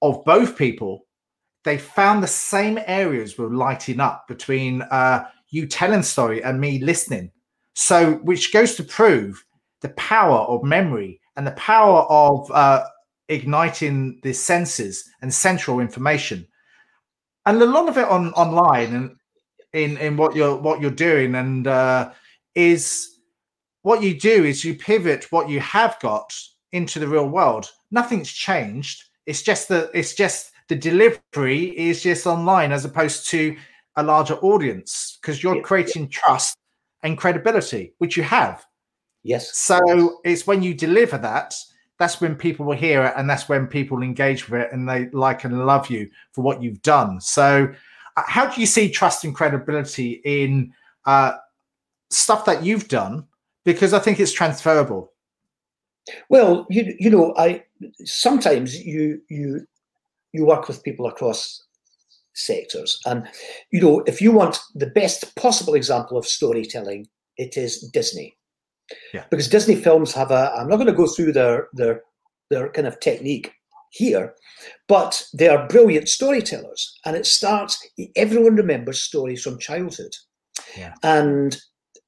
of 0.00 0.24
both 0.24 0.56
people, 0.56 1.06
they 1.64 1.78
found 1.78 2.22
the 2.22 2.28
same 2.28 2.78
areas 2.86 3.38
were 3.38 3.50
lighting 3.50 4.00
up 4.00 4.28
between 4.28 4.82
uh, 4.82 5.26
you 5.48 5.66
telling 5.66 6.02
story 6.02 6.42
and 6.42 6.60
me 6.60 6.78
listening. 6.78 7.30
So 7.74 8.14
which 8.16 8.52
goes 8.52 8.74
to 8.76 8.84
prove 8.84 9.44
the 9.80 9.88
power 9.90 10.40
of 10.40 10.62
memory 10.62 11.20
and 11.36 11.46
the 11.46 11.52
power 11.52 12.02
of 12.02 12.50
uh, 12.52 12.84
igniting 13.28 14.20
the 14.22 14.32
senses 14.32 15.08
and 15.22 15.32
central 15.32 15.80
information. 15.80 16.46
And 17.46 17.60
a 17.60 17.66
lot 17.66 17.88
of 17.88 17.98
it 17.98 18.08
on 18.08 18.32
online 18.34 18.94
and 18.94 19.16
in 19.72 19.96
in 19.98 20.16
what 20.16 20.36
you're 20.36 20.56
what 20.56 20.80
you're 20.80 20.90
doing 20.90 21.34
and 21.34 21.66
uh, 21.66 22.10
is 22.54 23.18
what 23.82 24.02
you 24.02 24.18
do 24.18 24.44
is 24.44 24.64
you 24.64 24.74
pivot 24.74 25.30
what 25.30 25.48
you 25.48 25.60
have 25.60 25.98
got 26.00 26.32
into 26.72 26.98
the 26.98 27.08
real 27.08 27.28
world. 27.28 27.70
Nothing's 27.90 28.32
changed. 28.32 29.04
It's 29.26 29.42
just 29.42 29.68
that 29.68 29.90
it's 29.92 30.14
just 30.14 30.52
the 30.68 30.76
delivery 30.76 31.76
is 31.78 32.02
just 32.02 32.26
online 32.26 32.72
as 32.72 32.84
opposed 32.84 33.28
to 33.28 33.56
a 33.96 34.02
larger 34.02 34.34
audience 34.36 35.18
because 35.20 35.42
you're 35.42 35.62
creating 35.62 36.08
trust 36.08 36.56
and 37.02 37.18
credibility, 37.18 37.94
which 37.98 38.16
you 38.16 38.22
have. 38.22 38.64
Yes. 39.22 39.56
So 39.56 40.20
it's 40.24 40.46
when 40.46 40.62
you 40.62 40.74
deliver 40.74 41.18
that, 41.18 41.54
that's 41.98 42.20
when 42.20 42.34
people 42.34 42.66
will 42.66 42.76
hear 42.76 43.04
it 43.04 43.14
and 43.16 43.28
that's 43.28 43.48
when 43.48 43.66
people 43.66 44.02
engage 44.02 44.48
with 44.48 44.62
it 44.62 44.72
and 44.72 44.88
they 44.88 45.08
like 45.10 45.44
and 45.44 45.66
love 45.66 45.90
you 45.90 46.10
for 46.32 46.42
what 46.42 46.62
you've 46.62 46.82
done. 46.82 47.20
So, 47.20 47.72
uh, 48.16 48.22
how 48.26 48.46
do 48.46 48.60
you 48.60 48.66
see 48.66 48.90
trust 48.90 49.24
and 49.24 49.34
credibility 49.34 50.20
in 50.24 50.72
uh, 51.04 51.34
stuff 52.10 52.44
that 52.46 52.62
you've 52.62 52.88
done? 52.88 53.26
Because 53.64 53.92
I 53.92 53.98
think 53.98 54.20
it's 54.20 54.32
transferable. 54.32 55.12
Well, 56.28 56.66
you 56.68 56.94
you 56.98 57.10
know, 57.10 57.34
I 57.36 57.64
sometimes 58.04 58.84
you 58.84 59.20
you 59.28 59.66
you 60.34 60.44
work 60.44 60.68
with 60.68 60.82
people 60.82 61.06
across 61.06 61.64
sectors, 62.34 63.00
and 63.06 63.26
you 63.70 63.80
know, 63.80 64.00
if 64.06 64.20
you 64.20 64.32
want 64.32 64.58
the 64.74 64.88
best 64.88 65.34
possible 65.36 65.74
example 65.74 66.18
of 66.18 66.26
storytelling, 66.26 67.06
it 67.38 67.56
is 67.56 67.80
Disney. 67.92 68.36
Yeah. 69.14 69.24
Because 69.30 69.48
Disney 69.48 69.76
films 69.76 70.12
have 70.12 70.30
a. 70.30 70.52
I'm 70.56 70.68
not 70.68 70.76
going 70.76 70.88
to 70.88 70.92
go 70.92 71.06
through 71.06 71.32
their 71.32 71.68
their 71.72 72.02
their 72.50 72.68
kind 72.70 72.86
of 72.86 73.00
technique 73.00 73.52
here, 73.90 74.34
but 74.88 75.24
they 75.32 75.48
are 75.48 75.68
brilliant 75.68 76.08
storytellers, 76.08 76.92
and 77.06 77.16
it 77.16 77.26
starts. 77.26 77.78
Everyone 78.16 78.56
remembers 78.56 79.00
stories 79.00 79.42
from 79.42 79.58
childhood, 79.58 80.14
yeah. 80.76 80.94
and 81.04 81.56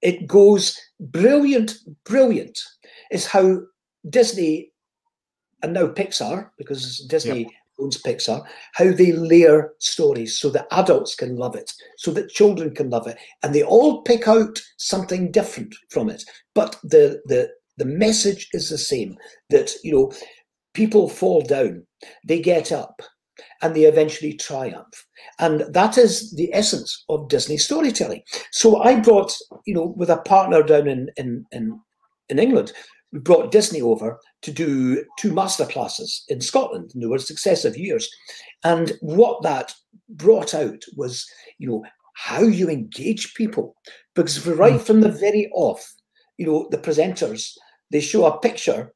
it 0.02 0.26
goes 0.26 0.78
brilliant, 0.98 1.76
brilliant. 2.04 2.58
Is 3.12 3.26
how 3.26 3.60
Disney 4.10 4.72
and 5.62 5.72
now 5.72 5.86
Pixar, 5.86 6.50
because 6.58 7.04
Disney 7.08 7.42
yep. 7.42 7.50
Owns 7.80 8.02
Pixar, 8.02 8.42
how 8.74 8.92
they 8.92 9.12
layer 9.12 9.72
stories 9.78 10.38
so 10.38 10.50
that 10.50 10.66
adults 10.70 11.14
can 11.14 11.36
love 11.36 11.54
it, 11.54 11.72
so 11.98 12.10
that 12.12 12.30
children 12.30 12.74
can 12.74 12.90
love 12.90 13.06
it, 13.06 13.18
and 13.42 13.54
they 13.54 13.62
all 13.62 14.02
pick 14.02 14.28
out 14.28 14.60
something 14.78 15.30
different 15.30 15.74
from 15.90 16.10
it. 16.10 16.24
But 16.54 16.76
the 16.82 17.20
the 17.26 17.50
the 17.78 17.84
message 17.84 18.48
is 18.52 18.70
the 18.70 18.78
same 18.78 19.16
that 19.50 19.72
you 19.82 19.92
know 19.92 20.12
people 20.74 21.08
fall 21.08 21.40
down, 21.40 21.86
they 22.26 22.40
get 22.40 22.70
up, 22.72 23.02
and 23.62 23.74
they 23.74 23.84
eventually 23.84 24.34
triumph. 24.34 25.06
And 25.38 25.64
that 25.72 25.98
is 25.98 26.32
the 26.32 26.52
essence 26.52 27.04
of 27.08 27.28
Disney 27.28 27.56
storytelling. 27.56 28.22
So 28.52 28.82
I 28.82 29.00
brought, 29.00 29.34
you 29.66 29.74
know, 29.74 29.94
with 29.96 30.10
a 30.10 30.18
partner 30.18 30.62
down 30.62 30.86
in 30.88 31.08
in 31.16 31.44
in, 31.52 31.80
in 32.28 32.38
England, 32.38 32.72
brought 33.12 33.52
Disney 33.52 33.80
over 33.80 34.18
to 34.42 34.52
do 34.52 35.04
two 35.18 35.32
master 35.32 35.64
classes 35.66 36.24
in 36.28 36.40
Scotland, 36.40 36.90
and 36.92 37.02
there 37.02 37.10
were 37.10 37.18
successive 37.18 37.76
years. 37.76 38.08
And 38.64 38.92
what 39.00 39.42
that 39.42 39.72
brought 40.08 40.54
out 40.54 40.82
was, 40.96 41.26
you 41.58 41.68
know, 41.68 41.84
how 42.14 42.40
you 42.40 42.68
engage 42.68 43.34
people. 43.34 43.76
Because 44.14 44.46
right 44.46 44.72
hmm. 44.72 44.78
from 44.78 45.00
the 45.02 45.10
very 45.10 45.50
off, 45.54 45.86
you 46.38 46.46
know, 46.46 46.68
the 46.70 46.78
presenters, 46.78 47.52
they 47.90 48.00
show 48.00 48.26
a 48.26 48.38
picture 48.38 48.92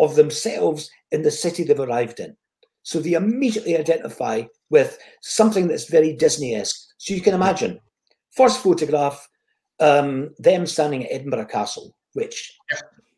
of 0.00 0.16
themselves 0.16 0.90
in 1.12 1.22
the 1.22 1.30
city 1.30 1.64
they've 1.64 1.78
arrived 1.78 2.20
in. 2.20 2.36
So 2.82 2.98
they 2.98 3.12
immediately 3.12 3.78
identify 3.78 4.42
with 4.68 4.98
something 5.22 5.68
that's 5.68 5.88
very 5.88 6.14
Disney-esque. 6.14 6.78
So 6.98 7.14
you 7.14 7.22
can 7.22 7.34
imagine, 7.34 7.80
first 8.36 8.60
photograph, 8.62 9.26
um, 9.80 10.30
them 10.38 10.66
standing 10.66 11.04
at 11.04 11.12
Edinburgh 11.12 11.46
Castle, 11.46 11.96
which 12.12 12.54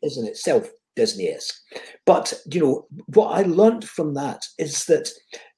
is 0.01 0.17
in 0.17 0.25
itself 0.25 0.69
Disney-esque. 0.95 1.55
But 2.05 2.33
you 2.51 2.59
know 2.61 2.87
what 3.13 3.29
I 3.29 3.43
learned 3.43 3.85
from 3.85 4.13
that 4.15 4.43
is 4.57 4.85
that 4.85 5.09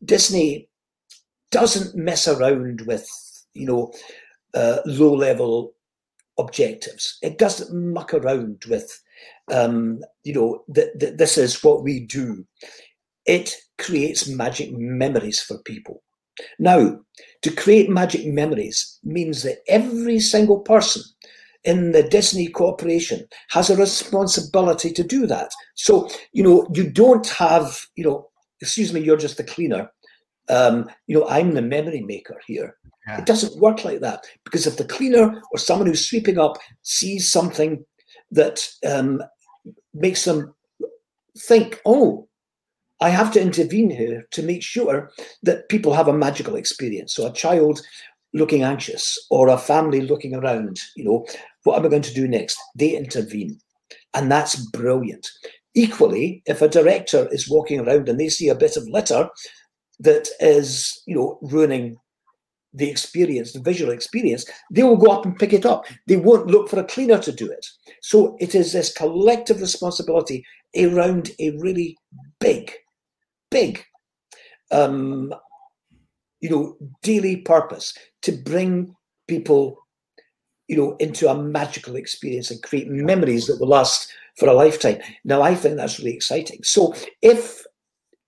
Disney 0.03 0.69
doesn't 1.51 1.95
mess 1.95 2.27
around 2.27 2.81
with 2.81 3.07
you 3.53 3.65
know 3.65 3.91
uh, 4.53 4.79
low-level 4.85 5.73
objectives. 6.37 7.17
It 7.21 7.37
doesn't 7.37 7.73
muck 7.93 8.13
around 8.13 8.63
with 8.67 8.91
um, 9.51 9.99
you 10.23 10.33
know 10.33 10.63
that 10.69 10.99
th- 10.99 11.17
this 11.17 11.37
is 11.37 11.63
what 11.63 11.83
we 11.83 12.01
do. 12.01 12.45
It 13.25 13.53
creates 13.77 14.27
magic 14.27 14.71
memories 14.71 15.39
for 15.41 15.57
people. 15.63 16.03
Now, 16.57 16.99
to 17.41 17.51
create 17.51 17.89
magic 17.89 18.25
memories 18.25 18.99
means 19.03 19.43
that 19.43 19.59
every 19.67 20.19
single 20.19 20.59
person 20.59 21.03
in 21.63 21.91
the 21.91 22.03
Disney 22.03 22.47
Corporation 22.47 23.27
has 23.49 23.69
a 23.69 23.75
responsibility 23.75 24.91
to 24.91 25.03
do 25.03 25.27
that. 25.27 25.51
So, 25.75 26.09
you 26.31 26.43
know, 26.43 26.67
you 26.73 26.89
don't 26.89 27.27
have, 27.27 27.79
you 27.95 28.03
know, 28.03 28.29
excuse 28.61 28.93
me, 28.93 29.01
you're 29.01 29.17
just 29.17 29.37
the 29.37 29.43
cleaner. 29.43 29.91
Um, 30.49 30.89
you 31.07 31.19
know, 31.19 31.27
I'm 31.27 31.53
the 31.53 31.61
memory 31.61 32.01
maker 32.01 32.39
here. 32.47 32.75
Yeah. 33.07 33.19
It 33.19 33.25
doesn't 33.25 33.59
work 33.59 33.85
like 33.85 33.99
that 34.01 34.25
because 34.43 34.67
if 34.67 34.77
the 34.77 34.85
cleaner 34.85 35.41
or 35.51 35.57
someone 35.59 35.87
who's 35.87 36.07
sweeping 36.07 36.37
up 36.37 36.57
sees 36.81 37.31
something 37.31 37.83
that 38.31 38.67
um, 38.87 39.21
makes 39.93 40.25
them 40.25 40.53
think, 41.37 41.81
oh, 41.85 42.27
I 43.01 43.09
have 43.09 43.31
to 43.31 43.41
intervene 43.41 43.89
here 43.89 44.27
to 44.31 44.43
make 44.43 44.61
sure 44.61 45.11
that 45.43 45.69
people 45.69 45.93
have 45.93 46.09
a 46.09 46.13
magical 46.13 46.55
experience. 46.55 47.13
So 47.13 47.27
a 47.27 47.33
child 47.33 47.81
looking 48.33 48.63
anxious 48.63 49.17
or 49.29 49.49
a 49.49 49.57
family 49.57 50.01
looking 50.01 50.35
around, 50.35 50.79
you 50.95 51.03
know, 51.03 51.25
what 51.63 51.77
am 51.77 51.85
I 51.85 51.89
going 51.89 52.01
to 52.03 52.13
do 52.13 52.27
next? 52.27 52.57
They 52.75 52.95
intervene. 52.95 53.59
And 54.13 54.31
that's 54.31 54.55
brilliant. 54.71 55.27
Equally, 55.75 56.41
if 56.45 56.61
a 56.61 56.67
director 56.67 57.27
is 57.31 57.49
walking 57.49 57.79
around 57.79 58.09
and 58.09 58.19
they 58.19 58.29
see 58.29 58.49
a 58.49 58.55
bit 58.55 58.77
of 58.77 58.87
litter 58.87 59.29
that 59.99 60.29
is, 60.39 61.01
you 61.05 61.15
know, 61.15 61.39
ruining 61.41 61.97
the 62.73 62.89
experience, 62.89 63.53
the 63.53 63.59
visual 63.59 63.91
experience, 63.91 64.45
they 64.71 64.83
will 64.83 64.97
go 64.97 65.11
up 65.11 65.25
and 65.25 65.37
pick 65.37 65.53
it 65.53 65.65
up. 65.65 65.85
They 66.07 66.17
won't 66.17 66.47
look 66.47 66.69
for 66.69 66.79
a 66.79 66.83
cleaner 66.83 67.17
to 67.19 67.31
do 67.31 67.49
it. 67.49 67.65
So 68.01 68.37
it 68.39 68.53
is 68.55 68.73
this 68.73 68.93
collective 68.93 69.59
responsibility 69.59 70.43
around 70.75 71.31
a 71.39 71.51
really 71.57 71.97
big, 72.39 72.71
big, 73.49 73.83
um, 74.71 75.33
you 76.41 76.49
know, 76.49 76.77
daily 77.01 77.37
purpose 77.37 77.93
to 78.21 78.31
bring 78.31 78.95
people 79.27 79.77
you 80.69 80.77
know, 80.77 80.95
into 80.97 81.27
a 81.27 81.35
magical 81.35 81.95
experience 81.95 82.51
and 82.51 82.61
create 82.61 82.87
memories 82.87 83.47
that 83.47 83.59
will 83.59 83.67
last 83.67 84.07
for 84.37 84.47
a 84.47 84.53
lifetime. 84.53 84.99
Now, 85.25 85.41
I 85.41 85.55
think 85.55 85.75
that's 85.75 85.97
really 85.97 86.13
exciting. 86.13 86.59
So, 86.63 86.93
if 87.23 87.63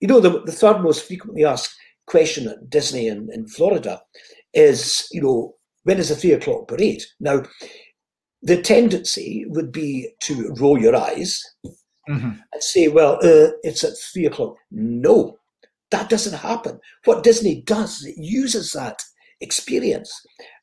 you 0.01 0.07
know, 0.07 0.19
the, 0.19 0.41
the 0.41 0.51
third 0.51 0.81
most 0.81 1.07
frequently 1.07 1.45
asked 1.45 1.73
question 2.07 2.47
at 2.47 2.69
Disney 2.69 3.07
in, 3.07 3.29
in 3.31 3.47
Florida 3.47 4.01
is, 4.53 5.07
you 5.11 5.21
know, 5.21 5.55
when 5.83 5.99
is 5.99 6.09
the 6.09 6.15
three 6.15 6.33
o'clock 6.33 6.67
parade? 6.67 7.03
Now, 7.19 7.43
the 8.41 8.59
tendency 8.59 9.45
would 9.47 9.71
be 9.71 10.09
to 10.21 10.53
roll 10.59 10.81
your 10.81 10.95
eyes 10.95 11.43
mm-hmm. 12.09 12.31
and 12.51 12.63
say, 12.63 12.87
well, 12.87 13.15
uh, 13.17 13.51
it's 13.61 13.83
at 13.83 13.93
three 14.11 14.25
o'clock. 14.25 14.55
No, 14.71 15.37
that 15.91 16.09
doesn't 16.09 16.37
happen. 16.37 16.79
What 17.05 17.23
Disney 17.23 17.61
does, 17.61 18.01
is 18.01 18.07
it 18.07 18.15
uses 18.17 18.71
that 18.71 19.01
experience 19.41 20.13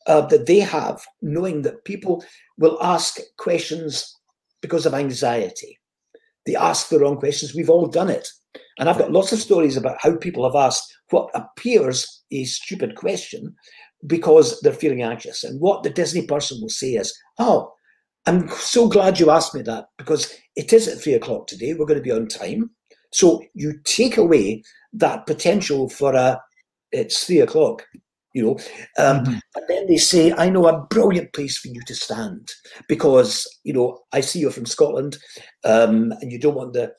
uh, 0.07 0.23
that 0.23 0.47
they 0.47 0.61
have, 0.61 1.03
knowing 1.23 1.63
that 1.63 1.85
people 1.85 2.25
will 2.57 2.79
ask 2.83 3.19
questions 3.37 4.17
because 4.61 4.87
of 4.87 4.95
anxiety. 4.95 5.79
They 6.47 6.57
ask 6.57 6.89
the 6.89 6.99
wrong 6.99 7.19
questions. 7.19 7.55
We've 7.55 7.71
all 7.71 7.87
done 7.87 8.09
it. 8.11 8.27
And 8.79 8.89
I've 8.89 8.99
got 8.99 9.13
lots 9.13 9.33
of 9.33 9.39
stories 9.39 9.77
about 9.77 9.99
how 10.01 10.17
people 10.17 10.45
have 10.45 10.57
asked 10.57 10.97
what 11.11 11.31
appears 11.35 12.23
a 12.31 12.45
stupid 12.45 12.95
question 12.97 13.55
because 14.07 14.61
they're 14.61 14.73
feeling 14.73 15.03
anxious. 15.03 15.45
And 15.45 15.61
what 15.61 15.83
the 15.83 15.91
Disney 15.91 16.27
person 16.27 16.61
will 16.61 16.69
say 16.69 16.93
is, 16.93 17.17
Oh, 17.39 17.73
I'm 18.27 18.49
so 18.49 18.89
glad 18.89 19.19
you 19.19 19.31
asked 19.31 19.55
me 19.55 19.63
that 19.63 19.87
because 19.97 20.35
it 20.57 20.73
is 20.73 20.87
at 20.89 20.99
three 20.99 21.15
o'clock 21.15 21.47
today. 21.47 21.75
We're 21.75 21.87
going 21.87 21.99
to 21.99 22.03
be 22.03 22.13
on 22.13 22.29
time. 22.29 22.71
So 23.13 23.43
you 23.55 23.75
take 23.85 24.17
away 24.17 24.63
that 24.93 25.27
potential 25.27 25.89
for 25.89 26.15
a 26.15 26.41
it's 26.91 27.25
three 27.25 27.41
o'clock 27.41 27.87
you 28.35 28.45
know. 28.45 28.59
Um, 28.99 29.25
mm-hmm. 29.25 29.39
But 29.55 29.65
then 29.69 29.87
they 29.87 29.97
say, 29.97 30.33
I 30.33 30.49
know 30.49 30.69
a 30.69 30.87
brilliant 30.91 31.33
place 31.33 31.59
for 31.59 31.69
you 31.69 31.81
to 31.87 31.95
stand 31.95 32.49
because, 32.89 33.47
you 33.65 33.73
know, 33.73 34.01
I 34.13 34.21
see 34.21 34.39
you're 34.39 34.51
from 34.51 34.67
Scotland 34.67 35.19
um, 35.65 36.13
and 36.21 36.31
you 36.31 36.39
don't 36.39 36.55
want 36.55 36.73
the 36.73 36.93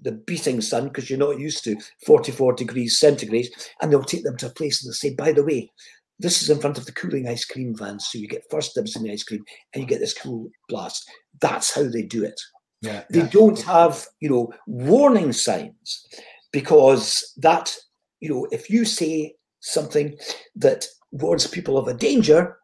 the 0.00 0.12
beating 0.12 0.60
sun 0.60 0.84
because 0.84 1.10
you're 1.10 1.18
not 1.18 1.40
used 1.40 1.64
to 1.64 1.76
44 2.06 2.52
degrees 2.52 3.00
centigrade. 3.00 3.48
And 3.80 3.90
they'll 3.90 4.04
take 4.04 4.22
them 4.22 4.36
to 4.38 4.46
a 4.46 4.50
place 4.50 4.80
and 4.80 4.88
they'll 4.88 4.94
say, 4.94 5.12
by 5.12 5.32
the 5.32 5.42
way, 5.42 5.72
this 6.20 6.40
is 6.40 6.50
in 6.50 6.60
front 6.60 6.78
of 6.78 6.86
the 6.86 6.92
cooling 6.92 7.26
ice 7.26 7.44
cream 7.44 7.74
van 7.76 7.98
So 7.98 8.18
you 8.18 8.28
get 8.28 8.44
first 8.48 8.74
dibs 8.74 8.94
in 8.94 9.02
the 9.02 9.12
ice 9.12 9.24
cream 9.24 9.44
and 9.74 9.82
you 9.82 9.88
get 9.88 9.98
this 9.98 10.14
cool 10.14 10.50
blast. 10.68 11.08
That's 11.40 11.74
how 11.74 11.82
they 11.84 12.02
do 12.02 12.24
it. 12.24 12.40
Yeah, 12.80 13.02
they 13.10 13.20
yeah. 13.20 13.28
don't 13.32 13.60
have, 13.62 14.06
you 14.20 14.30
know, 14.30 14.52
warning 14.68 15.32
signs 15.32 16.06
because 16.52 17.32
that, 17.36 17.74
you 18.20 18.28
know, 18.28 18.46
if 18.50 18.70
you 18.70 18.84
say 18.84 19.34
something 19.60 20.16
that 20.56 20.86
warns 21.12 21.46
people 21.46 21.78
of 21.78 21.88
a 21.88 21.94
danger, 21.94 22.56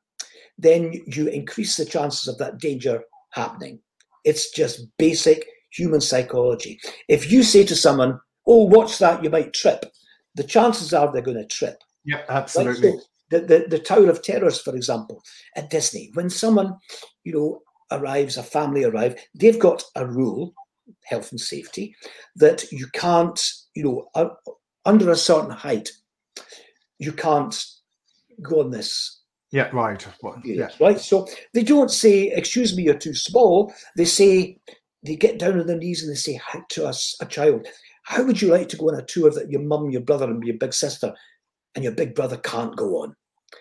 then 0.58 0.92
you 1.06 1.26
increase 1.28 1.76
the 1.76 1.84
chances 1.84 2.28
of 2.28 2.38
that 2.38 2.58
danger 2.58 3.02
happening. 3.32 3.80
It's 4.24 4.50
just 4.50 4.86
basic 4.98 5.46
human 5.70 6.00
psychology. 6.00 6.78
If 7.08 7.30
you 7.30 7.42
say 7.42 7.64
to 7.64 7.74
someone, 7.74 8.20
Oh, 8.46 8.64
watch 8.64 8.98
that, 8.98 9.24
you 9.24 9.30
might 9.30 9.54
trip, 9.54 9.86
the 10.34 10.44
chances 10.44 10.92
are 10.92 11.10
they're 11.12 11.22
going 11.22 11.38
to 11.38 11.46
trip. 11.46 11.82
Yeah, 12.04 12.22
absolutely. 12.28 12.92
So 12.92 13.00
the, 13.30 13.40
the, 13.40 13.64
the 13.68 13.78
Tower 13.78 14.10
of 14.10 14.22
Terrors, 14.22 14.60
for 14.60 14.76
example, 14.76 15.22
at 15.56 15.70
Disney, 15.70 16.10
when 16.14 16.28
someone, 16.28 16.76
you 17.24 17.32
know, 17.32 17.62
arrives, 17.90 18.36
a 18.36 18.42
family 18.42 18.84
arrive, 18.84 19.16
they've 19.34 19.58
got 19.58 19.82
a 19.96 20.06
rule, 20.06 20.52
health 21.04 21.30
and 21.30 21.40
safety, 21.40 21.94
that 22.36 22.70
you 22.70 22.86
can't, 22.92 23.42
you 23.74 23.84
know, 23.84 24.08
uh, 24.14 24.28
under 24.84 25.10
a 25.10 25.16
certain 25.16 25.50
height, 25.50 25.90
you 26.98 27.12
can't 27.12 27.64
go 28.42 28.60
on 28.60 28.70
this. 28.70 29.20
Yeah, 29.50 29.70
right. 29.72 30.04
Well, 30.22 30.40
yeah. 30.44 30.68
Right. 30.80 30.98
So 30.98 31.28
they 31.52 31.62
don't 31.62 31.90
say, 31.90 32.28
excuse 32.28 32.76
me, 32.76 32.84
you're 32.84 32.94
too 32.94 33.14
small. 33.14 33.72
They 33.96 34.04
say, 34.04 34.58
they 35.04 35.16
get 35.16 35.38
down 35.38 35.60
on 35.60 35.66
their 35.66 35.78
knees 35.78 36.02
and 36.02 36.10
they 36.10 36.16
say 36.16 36.40
to 36.70 36.86
us, 36.86 37.16
a 37.20 37.26
child, 37.26 37.66
how 38.04 38.24
would 38.24 38.42
you 38.42 38.48
like 38.48 38.68
to 38.70 38.76
go 38.76 38.88
on 38.88 38.98
a 38.98 39.04
tour 39.04 39.30
that 39.30 39.50
your 39.50 39.62
mum, 39.62 39.90
your 39.90 40.00
brother, 40.00 40.26
and 40.26 40.42
your 40.44 40.56
big 40.58 40.74
sister 40.74 41.14
and 41.74 41.84
your 41.84 41.92
big 41.92 42.14
brother 42.14 42.36
can't 42.38 42.76
go 42.76 43.02
on? 43.02 43.14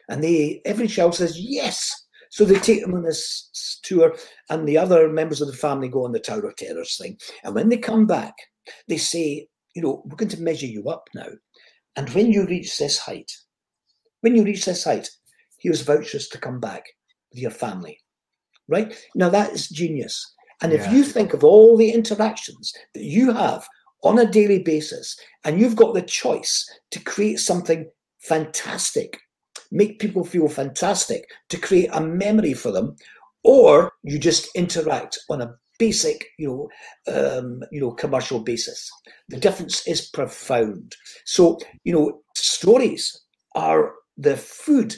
And 0.09 0.23
they, 0.23 0.61
every 0.65 0.87
child 0.87 1.15
says 1.15 1.39
yes. 1.39 1.91
So 2.29 2.43
they 2.43 2.57
take 2.57 2.81
them 2.81 2.95
on 2.95 3.03
this 3.03 3.79
tour, 3.83 4.15
and 4.49 4.67
the 4.67 4.77
other 4.77 5.07
members 5.07 5.39
of 5.39 5.47
the 5.47 5.55
family 5.55 5.87
go 5.87 6.03
on 6.03 6.13
the 6.13 6.19
Tower 6.19 6.47
of 6.47 6.55
Terrors 6.55 6.97
thing. 6.97 7.19
And 7.43 7.53
when 7.53 7.69
they 7.69 7.77
come 7.77 8.07
back, 8.07 8.33
they 8.87 8.97
say, 8.97 9.47
you 9.75 9.81
know, 9.81 10.03
we're 10.05 10.15
going 10.15 10.29
to 10.29 10.41
measure 10.41 10.65
you 10.65 10.89
up 10.89 11.09
now. 11.15 11.27
And 11.95 12.09
when 12.11 12.31
you 12.31 12.45
reach 12.45 12.77
this 12.77 12.97
height, 12.97 13.31
when 14.21 14.35
you 14.35 14.43
reach 14.43 14.65
this 14.65 14.83
height, 14.83 15.09
here's 15.59 15.81
vouchers 15.81 16.27
to 16.29 16.37
come 16.37 16.59
back 16.59 16.83
with 17.31 17.41
your 17.41 17.51
family. 17.51 17.99
Right? 18.67 18.95
Now 19.15 19.29
that 19.29 19.51
is 19.51 19.69
genius. 19.69 20.33
And 20.61 20.71
yeah. 20.71 20.79
if 20.79 20.91
you 20.91 21.03
think 21.03 21.33
of 21.33 21.43
all 21.43 21.75
the 21.75 21.91
interactions 21.91 22.73
that 22.93 23.03
you 23.03 23.33
have 23.33 23.67
on 24.03 24.19
a 24.19 24.29
daily 24.29 24.59
basis, 24.59 25.17
and 25.43 25.59
you've 25.59 25.75
got 25.75 25.93
the 25.93 26.01
choice 26.01 26.69
to 26.91 26.99
create 26.99 27.39
something 27.39 27.89
fantastic, 28.19 29.19
make 29.71 29.99
people 29.99 30.23
feel 30.23 30.47
fantastic, 30.47 31.25
to 31.49 31.57
create 31.57 31.89
a 31.93 32.01
memory 32.01 32.53
for 32.53 32.71
them, 32.71 32.95
or 33.43 33.91
you 34.03 34.17
just 34.17 34.49
interact 34.55 35.17
on 35.29 35.41
a 35.41 35.53
basic, 35.79 36.25
you 36.37 36.47
know, 36.47 36.69
um, 37.13 37.61
you 37.71 37.81
know, 37.81 37.91
commercial 37.91 38.39
basis. 38.39 38.89
The 39.29 39.37
difference 39.37 39.87
is 39.87 40.09
profound. 40.09 40.95
So, 41.25 41.59
you 41.83 41.93
know, 41.93 42.21
stories 42.35 43.21
are 43.55 43.93
the 44.17 44.37
food 44.37 44.95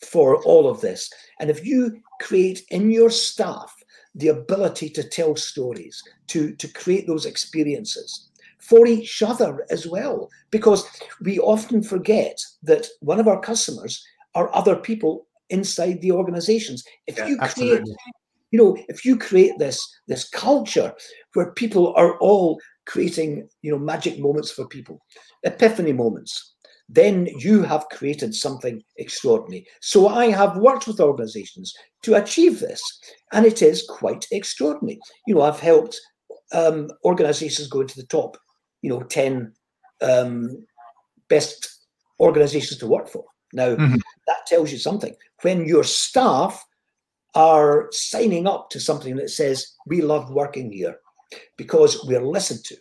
for 0.00 0.42
all 0.44 0.68
of 0.68 0.80
this. 0.80 1.10
And 1.40 1.50
if 1.50 1.64
you 1.64 2.00
create 2.20 2.62
in 2.70 2.90
your 2.90 3.10
staff 3.10 3.74
the 4.14 4.28
ability 4.28 4.90
to 4.90 5.08
tell 5.08 5.36
stories, 5.36 6.02
to, 6.28 6.54
to 6.56 6.68
create 6.68 7.06
those 7.06 7.24
experiences 7.24 8.28
for 8.58 8.86
each 8.86 9.22
other 9.22 9.66
as 9.70 9.86
well. 9.86 10.30
Because 10.50 10.86
we 11.20 11.38
often 11.38 11.82
forget 11.82 12.38
that 12.62 12.86
one 13.00 13.20
of 13.20 13.28
our 13.28 13.40
customers 13.40 14.04
are 14.34 14.54
other 14.54 14.76
people 14.76 15.26
inside 15.50 16.00
the 16.00 16.12
organizations. 16.12 16.84
If 17.06 17.18
yeah, 17.18 17.26
you 17.26 17.36
create 17.36 17.50
absolutely. 17.50 17.96
You 18.52 18.58
know, 18.62 18.76
if 18.88 19.04
you 19.04 19.16
create 19.16 19.58
this 19.58 19.80
this 20.06 20.28
culture 20.28 20.94
where 21.32 21.52
people 21.52 21.92
are 21.96 22.16
all 22.18 22.60
creating, 22.86 23.48
you 23.62 23.72
know, 23.72 23.78
magic 23.78 24.20
moments 24.20 24.50
for 24.50 24.68
people, 24.68 25.00
epiphany 25.42 25.92
moments, 25.92 26.54
then 26.88 27.26
you 27.38 27.62
have 27.62 27.88
created 27.88 28.34
something 28.34 28.82
extraordinary. 28.98 29.66
So 29.80 30.08
I 30.08 30.30
have 30.30 30.58
worked 30.58 30.86
with 30.86 31.00
organizations 31.00 31.72
to 32.02 32.14
achieve 32.14 32.60
this, 32.60 32.82
and 33.32 33.46
it 33.46 33.62
is 33.62 33.86
quite 33.88 34.26
extraordinary. 34.30 35.00
You 35.26 35.34
know, 35.34 35.42
I've 35.42 35.60
helped 35.60 35.98
um, 36.52 36.88
organizations 37.04 37.68
go 37.68 37.80
into 37.80 37.96
the 37.96 38.06
top, 38.06 38.36
you 38.82 38.90
know, 38.90 39.00
10 39.00 39.52
um, 40.02 40.66
best 41.28 41.86
organizations 42.20 42.78
to 42.80 42.86
work 42.86 43.08
for. 43.08 43.24
Now, 43.54 43.74
mm-hmm. 43.74 43.96
that 44.26 44.46
tells 44.46 44.70
you 44.70 44.78
something. 44.78 45.14
When 45.42 45.66
your 45.66 45.84
staff 45.84 46.62
are 47.34 47.88
signing 47.92 48.46
up 48.46 48.70
to 48.70 48.80
something 48.80 49.16
that 49.16 49.30
says, 49.30 49.66
we 49.86 50.00
love 50.00 50.30
working 50.30 50.70
here 50.70 50.96
because 51.56 52.04
we're 52.04 52.24
listened 52.24 52.64
to, 52.64 52.76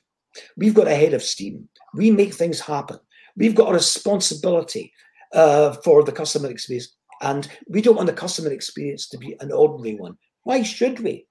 we've 0.57 0.73
got 0.73 0.87
a 0.87 0.95
head 0.95 1.13
of 1.13 1.23
steam, 1.23 1.67
we 1.93 2.11
make 2.11 2.33
things 2.33 2.59
happen. 2.59 2.99
We've 3.37 3.55
got 3.55 3.69
a 3.69 3.73
responsibility 3.73 4.93
uh, 5.33 5.73
for 5.83 6.03
the 6.03 6.11
customer 6.11 6.49
experience, 6.49 6.95
and 7.21 7.47
we 7.69 7.81
don't 7.81 7.95
want 7.95 8.07
the 8.07 8.13
customer 8.13 8.51
experience 8.51 9.07
to 9.09 9.17
be 9.17 9.37
an 9.39 9.51
ordinary 9.51 9.95
one. 9.95 10.17
Why 10.43 10.63
should 10.63 10.99
we? 10.99 11.27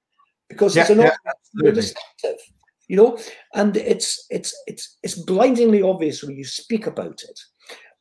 Because 0.49 0.75
yeah, 0.75 0.83
it's 0.83 0.91
an 0.91 1.01
yeah, 1.01 1.71
distinctive, 1.71 2.41
you 2.89 2.97
know, 2.97 3.19
and 3.55 3.77
it's 3.77 4.27
it's 4.31 4.55
it's 4.67 4.99
it's 5.03 5.15
blindingly 5.15 5.83
obvious 5.83 6.23
when 6.23 6.37
you 6.37 6.45
speak 6.45 6.87
about 6.87 7.23
it, 7.23 7.39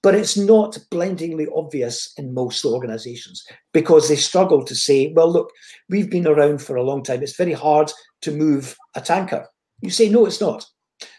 but 0.01 0.15
it's 0.15 0.37
not 0.37 0.77
blindingly 0.91 1.47
obvious 1.53 2.13
in 2.17 2.33
most 2.33 2.63
organizations 2.65 3.43
because 3.73 4.07
they 4.07 4.15
struggle 4.15 4.63
to 4.63 4.75
say, 4.75 5.11
well, 5.13 5.31
look, 5.31 5.51
we've 5.89 6.09
been 6.09 6.27
around 6.27 6.61
for 6.61 6.77
a 6.77 6.83
long 6.83 7.03
time. 7.03 7.21
It's 7.21 7.35
very 7.35 7.53
hard 7.53 7.91
to 8.21 8.31
move 8.31 8.75
a 8.95 9.01
tanker. 9.01 9.45
You 9.81 9.89
say, 9.89 10.09
no, 10.09 10.25
it's 10.25 10.41
not. 10.41 10.65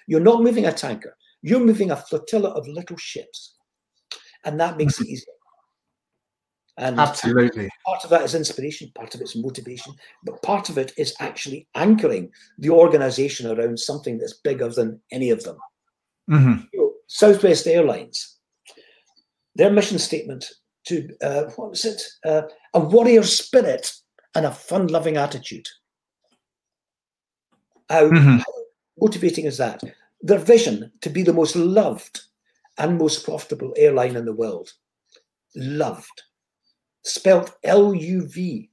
You're 0.07 0.21
not 0.21 0.43
moving 0.43 0.66
a 0.66 0.73
tanker. 0.73 1.16
You're 1.43 1.61
moving 1.61 1.90
a 1.90 1.97
flotilla 1.97 2.51
of 2.51 2.69
little 2.69 2.97
ships, 2.99 3.55
and 4.45 4.61
that 4.61 4.77
makes 4.77 5.01
it 5.01 5.07
easier. 5.07 5.33
And 6.77 6.99
absolutely, 6.99 7.69
part 7.87 8.05
of 8.05 8.11
that 8.11 8.23
is 8.23 8.35
inspiration, 8.35 8.90
part 8.95 9.14
of 9.14 9.21
it's 9.21 9.37
motivation, 9.37 9.95
but 10.25 10.43
part 10.43 10.69
of 10.71 10.79
it 10.79 10.93
is 10.97 11.14
actually 11.21 11.69
anchoring 11.75 12.31
the 12.59 12.71
organization 12.71 13.51
around 13.51 13.79
something 13.79 14.19
that's 14.19 14.40
bigger 14.45 14.69
than 14.69 15.01
any 15.12 15.31
of 15.31 15.43
them. 15.45 15.57
Mm-hmm. 16.31 16.64
You 16.73 16.79
know, 16.79 16.93
Southwest 17.07 17.66
Airlines, 17.66 18.30
their 19.61 19.70
mission 19.70 19.99
statement 19.99 20.42
to 20.87 20.94
uh, 21.20 21.44
what 21.57 21.70
was 21.70 21.85
it? 21.85 22.01
Uh, 22.25 22.42
a 22.73 22.81
warrior 22.81 23.23
spirit 23.23 23.92
and 24.35 24.46
a 24.46 24.51
fun-loving 24.51 25.18
attitude. 25.18 25.68
How, 27.90 28.05
mm-hmm. 28.09 28.38
how 28.38 28.55
motivating 28.99 29.44
is 29.44 29.59
that? 29.59 29.83
their 30.23 30.38
vision 30.38 30.92
to 31.01 31.11
be 31.11 31.23
the 31.23 31.33
most 31.33 31.57
loved 31.57 32.20
and 32.79 32.99
most 32.99 33.25
profitable 33.25 33.73
airline 33.77 34.16
in 34.16 34.25
the 34.25 34.35
world. 34.35 34.73
Loved, 35.57 36.23
spelt 37.05 37.57
L 37.64 37.94
U 37.94 38.27
V, 38.29 38.70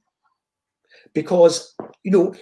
because 1.14 1.74
you 2.04 2.12
know 2.12 2.34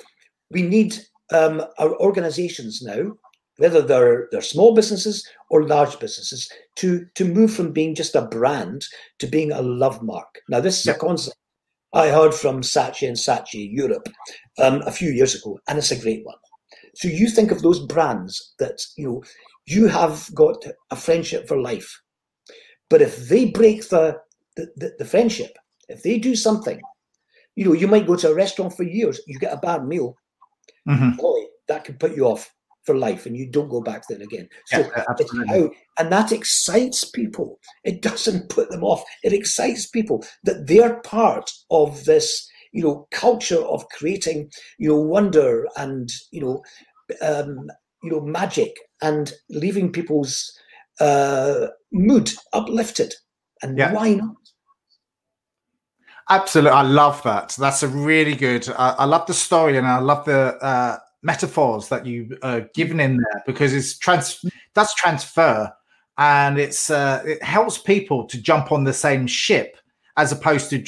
we 0.50 0.62
need 0.62 0.96
um, 1.32 1.62
our 1.78 1.96
organizations 2.00 2.82
now, 2.82 3.16
whether 3.58 3.82
they're 3.82 4.28
they're 4.30 4.40
small 4.40 4.74
businesses 4.74 5.26
or 5.50 5.66
large 5.66 5.98
businesses, 5.98 6.50
to 6.76 7.06
to 7.14 7.24
move 7.24 7.52
from 7.52 7.72
being 7.72 7.94
just 7.94 8.14
a 8.14 8.22
brand 8.22 8.84
to 9.18 9.26
being 9.26 9.52
a 9.52 9.62
love 9.62 10.02
mark. 10.02 10.40
Now, 10.48 10.60
this 10.60 10.80
is 10.80 10.86
a 10.86 10.94
concept 10.94 11.36
I 11.92 12.08
heard 12.08 12.34
from 12.34 12.60
Saatchi 12.60 13.08
and 13.08 13.16
Saatchi 13.16 13.68
Europe 13.72 14.08
um, 14.58 14.82
a 14.86 14.92
few 14.92 15.10
years 15.10 15.34
ago, 15.34 15.58
and 15.68 15.78
it's 15.78 15.90
a 15.90 16.00
great 16.00 16.24
one. 16.24 16.36
So 16.94 17.08
you 17.08 17.28
think 17.28 17.50
of 17.50 17.62
those 17.62 17.80
brands 17.80 18.54
that 18.58 18.84
you 18.96 19.06
know 19.06 19.24
you 19.66 19.86
have 19.86 20.30
got 20.34 20.64
a 20.90 20.96
friendship 20.96 21.48
for 21.48 21.60
life, 21.60 22.00
but 22.90 23.02
if 23.02 23.28
they 23.28 23.46
break 23.46 23.88
the 23.88 24.18
the, 24.56 24.70
the, 24.76 24.94
the 24.98 25.04
friendship, 25.04 25.56
if 25.88 26.02
they 26.02 26.18
do 26.18 26.34
something, 26.34 26.80
you 27.56 27.64
know, 27.64 27.72
you 27.72 27.88
might 27.88 28.06
go 28.06 28.16
to 28.16 28.30
a 28.30 28.34
restaurant 28.34 28.76
for 28.76 28.84
years, 28.84 29.20
you 29.26 29.38
get 29.38 29.52
a 29.52 29.58
bad 29.58 29.86
meal, 29.86 30.16
mm-hmm. 30.88 31.16
boy, 31.16 31.40
that 31.68 31.84
could 31.84 31.98
put 31.98 32.16
you 32.16 32.26
off 32.26 32.50
for 32.86 32.96
life 32.96 33.26
and 33.26 33.36
you 33.36 33.50
don't 33.50 33.68
go 33.68 33.80
back 33.80 34.04
then 34.08 34.22
again. 34.22 34.48
So 34.66 34.78
yeah, 34.78 35.04
how, 35.48 35.70
and 35.98 36.12
that 36.12 36.32
excites 36.32 37.04
people. 37.04 37.58
It 37.84 38.00
doesn't 38.00 38.48
put 38.56 38.70
them 38.70 38.84
off. 38.84 39.04
It 39.22 39.32
excites 39.32 39.86
people 39.86 40.24
that 40.44 40.66
they're 40.66 41.00
part 41.02 41.50
of 41.70 42.04
this 42.04 42.48
you 42.72 42.82
know 42.82 43.08
culture 43.10 43.62
of 43.62 43.88
creating 43.88 44.50
you 44.78 44.88
know 44.88 45.00
wonder 45.00 45.66
and 45.76 46.10
you 46.30 46.40
know 46.40 46.62
um, 47.22 47.68
you 48.02 48.10
know 48.10 48.20
magic 48.20 48.76
and 49.02 49.32
leaving 49.48 49.90
people's 49.90 50.52
uh, 51.00 51.68
mood 51.92 52.30
uplifted 52.52 53.14
and 53.62 53.78
yeah. 53.78 53.92
why 53.92 54.14
not 54.14 54.36
absolutely 56.28 56.72
i 56.72 56.82
love 56.82 57.22
that 57.22 57.54
that's 57.58 57.82
a 57.82 57.88
really 57.88 58.34
good 58.34 58.68
uh, 58.68 58.94
i 58.98 59.04
love 59.04 59.26
the 59.26 59.34
story 59.34 59.78
and 59.78 59.86
i 59.86 59.98
love 59.98 60.24
the 60.24 60.56
uh, 60.60 60.98
metaphors 61.22 61.88
that 61.88 62.06
you 62.06 62.36
uh, 62.42 62.60
given 62.74 63.00
in 63.00 63.16
there 63.16 63.42
because 63.46 63.74
it's 63.74 63.98
trans 63.98 64.44
that's 64.74 64.94
transfer 64.94 65.72
and 66.18 66.58
it's 66.58 66.90
uh, 66.90 67.22
it 67.26 67.42
helps 67.42 67.78
people 67.78 68.24
to 68.24 68.40
jump 68.40 68.72
on 68.72 68.84
the 68.84 68.92
same 68.92 69.26
ship 69.26 69.76
as 70.16 70.32
opposed 70.32 70.70
to 70.70 70.78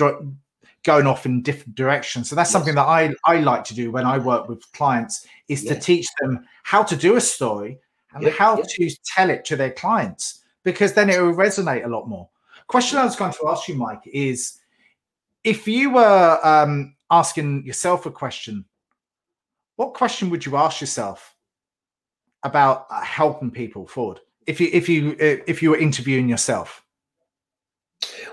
going 0.84 1.06
off 1.06 1.26
in 1.26 1.42
different 1.42 1.74
directions. 1.74 2.30
So 2.30 2.36
that's 2.36 2.48
yes. 2.48 2.52
something 2.52 2.74
that 2.76 2.86
I, 2.86 3.12
I 3.26 3.40
like 3.40 3.64
to 3.64 3.74
do 3.74 3.90
when 3.90 4.06
I 4.06 4.18
work 4.18 4.48
with 4.48 4.70
clients 4.72 5.26
is 5.48 5.64
yeah. 5.64 5.74
to 5.74 5.80
teach 5.80 6.06
them 6.20 6.46
how 6.62 6.82
to 6.82 6.96
do 6.96 7.16
a 7.16 7.20
story 7.20 7.78
and 8.14 8.26
how 8.28 8.56
to 8.56 8.96
tell 9.04 9.28
it 9.28 9.44
to 9.46 9.56
their 9.56 9.72
clients 9.72 10.44
because 10.64 10.94
then 10.94 11.10
it 11.10 11.20
will 11.20 11.34
resonate 11.34 11.84
a 11.84 11.88
lot 11.88 12.08
more. 12.08 12.28
Question 12.68 12.98
I 12.98 13.04
was 13.04 13.16
going 13.16 13.32
to 13.32 13.48
ask 13.48 13.68
you, 13.68 13.74
Mike, 13.74 14.02
is 14.06 14.58
if 15.44 15.68
you 15.68 15.90
were 15.90 16.40
um, 16.42 16.94
asking 17.10 17.64
yourself 17.64 18.06
a 18.06 18.10
question, 18.10 18.64
what 19.78 19.94
question 19.94 20.28
would 20.30 20.44
you 20.44 20.56
ask 20.56 20.80
yourself 20.80 21.36
about 22.42 22.86
uh, 22.90 23.00
helping 23.00 23.48
people 23.50 23.86
forward? 23.86 24.18
If 24.44 24.60
you 24.60 24.70
if 24.72 24.88
you 24.88 25.12
uh, 25.12 25.42
if 25.46 25.62
you 25.62 25.70
were 25.70 25.78
interviewing 25.78 26.28
yourself, 26.28 26.84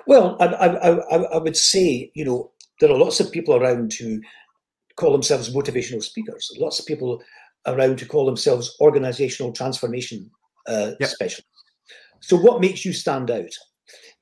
Well, 0.08 0.38
I, 0.40 0.46
I, 0.46 0.90
I, 0.90 1.18
I 1.18 1.38
would 1.38 1.56
say, 1.56 2.12
you 2.16 2.26
know, 2.26 2.52
there 2.80 2.90
are 2.90 2.98
lots 2.98 3.20
of 3.20 3.32
people 3.32 3.56
around 3.56 3.94
who 3.94 4.22
call 4.96 5.12
themselves 5.12 5.54
motivational 5.54 6.02
speakers. 6.02 6.52
Lots 6.60 6.80
of 6.80 6.88
people 6.88 7.22
around 7.68 8.00
who 8.00 8.08
call 8.08 8.26
themselves 8.26 8.76
organizational 8.80 9.52
transformation 9.52 10.32
uh, 10.68 10.92
yep. 11.00 11.10
specialists. 11.10 11.64
So, 12.22 12.38
what 12.38 12.60
makes 12.60 12.86
you 12.86 12.94
stand 12.94 13.30
out? 13.30 13.54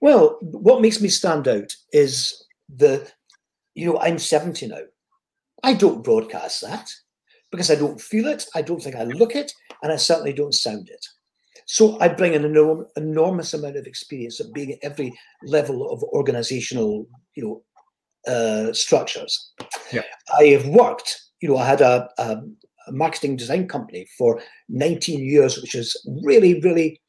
Well, 0.02 0.38
what 0.42 0.82
makes 0.82 1.00
me 1.00 1.08
stand 1.08 1.48
out 1.48 1.74
is 1.94 2.46
the, 2.68 3.10
you 3.76 3.86
know, 3.86 3.98
I'm 4.00 4.20
70 4.20 4.68
now. 4.68 4.82
I 5.64 5.74
don't 5.74 6.04
broadcast 6.04 6.60
that 6.64 6.90
because 7.54 7.70
I 7.70 7.76
don't 7.76 8.02
feel 8.02 8.26
it, 8.26 8.48
I 8.56 8.64
don't 8.64 8.82
think 8.82 8.96
I 8.96 9.04
look 9.04 9.36
it, 9.36 9.54
and 9.84 9.92
I 9.92 9.96
certainly 9.96 10.34
don't 10.34 10.56
sound 10.56 10.90
it. 10.90 11.06
So 11.68 12.00
I 12.00 12.08
bring 12.08 12.34
an 12.34 12.42
enorm- 12.42 12.88
enormous 12.98 13.54
amount 13.54 13.78
of 13.78 13.86
experience 13.86 14.40
of 14.40 14.52
being 14.54 14.72
at 14.72 14.80
every 14.82 15.14
level 15.44 15.88
of 15.92 16.02
organizational, 16.02 17.06
you 17.36 17.44
know, 17.44 18.34
uh, 18.34 18.74
structures. 18.74 19.54
Yeah. 19.92 20.02
I 20.36 20.46
have 20.46 20.66
worked, 20.66 21.16
you 21.42 21.50
know, 21.50 21.58
I 21.58 21.68
had 21.68 21.82
a, 21.82 22.10
a, 22.18 22.38
a, 22.88 22.92
marketing 22.92 23.36
design 23.36 23.68
company 23.68 24.08
for 24.18 24.42
19 24.70 25.24
years, 25.24 25.62
which 25.62 25.76
is 25.76 25.96
really, 26.24 26.60
really 26.62 27.00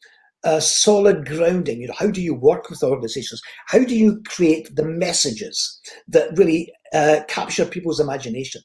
a 0.44 0.60
solid 0.60 1.24
grounding. 1.24 1.80
You 1.80 1.88
know, 1.88 1.94
how 1.96 2.10
do 2.10 2.20
you 2.20 2.34
work 2.34 2.68
with 2.68 2.82
organizations? 2.82 3.40
How 3.68 3.82
do 3.82 3.96
you 3.96 4.22
create 4.28 4.76
the 4.76 4.84
messages 4.84 5.80
that 6.08 6.36
really 6.36 6.70
uh, 6.92 7.20
capture 7.28 7.64
people's 7.64 7.98
imagination? 7.98 8.60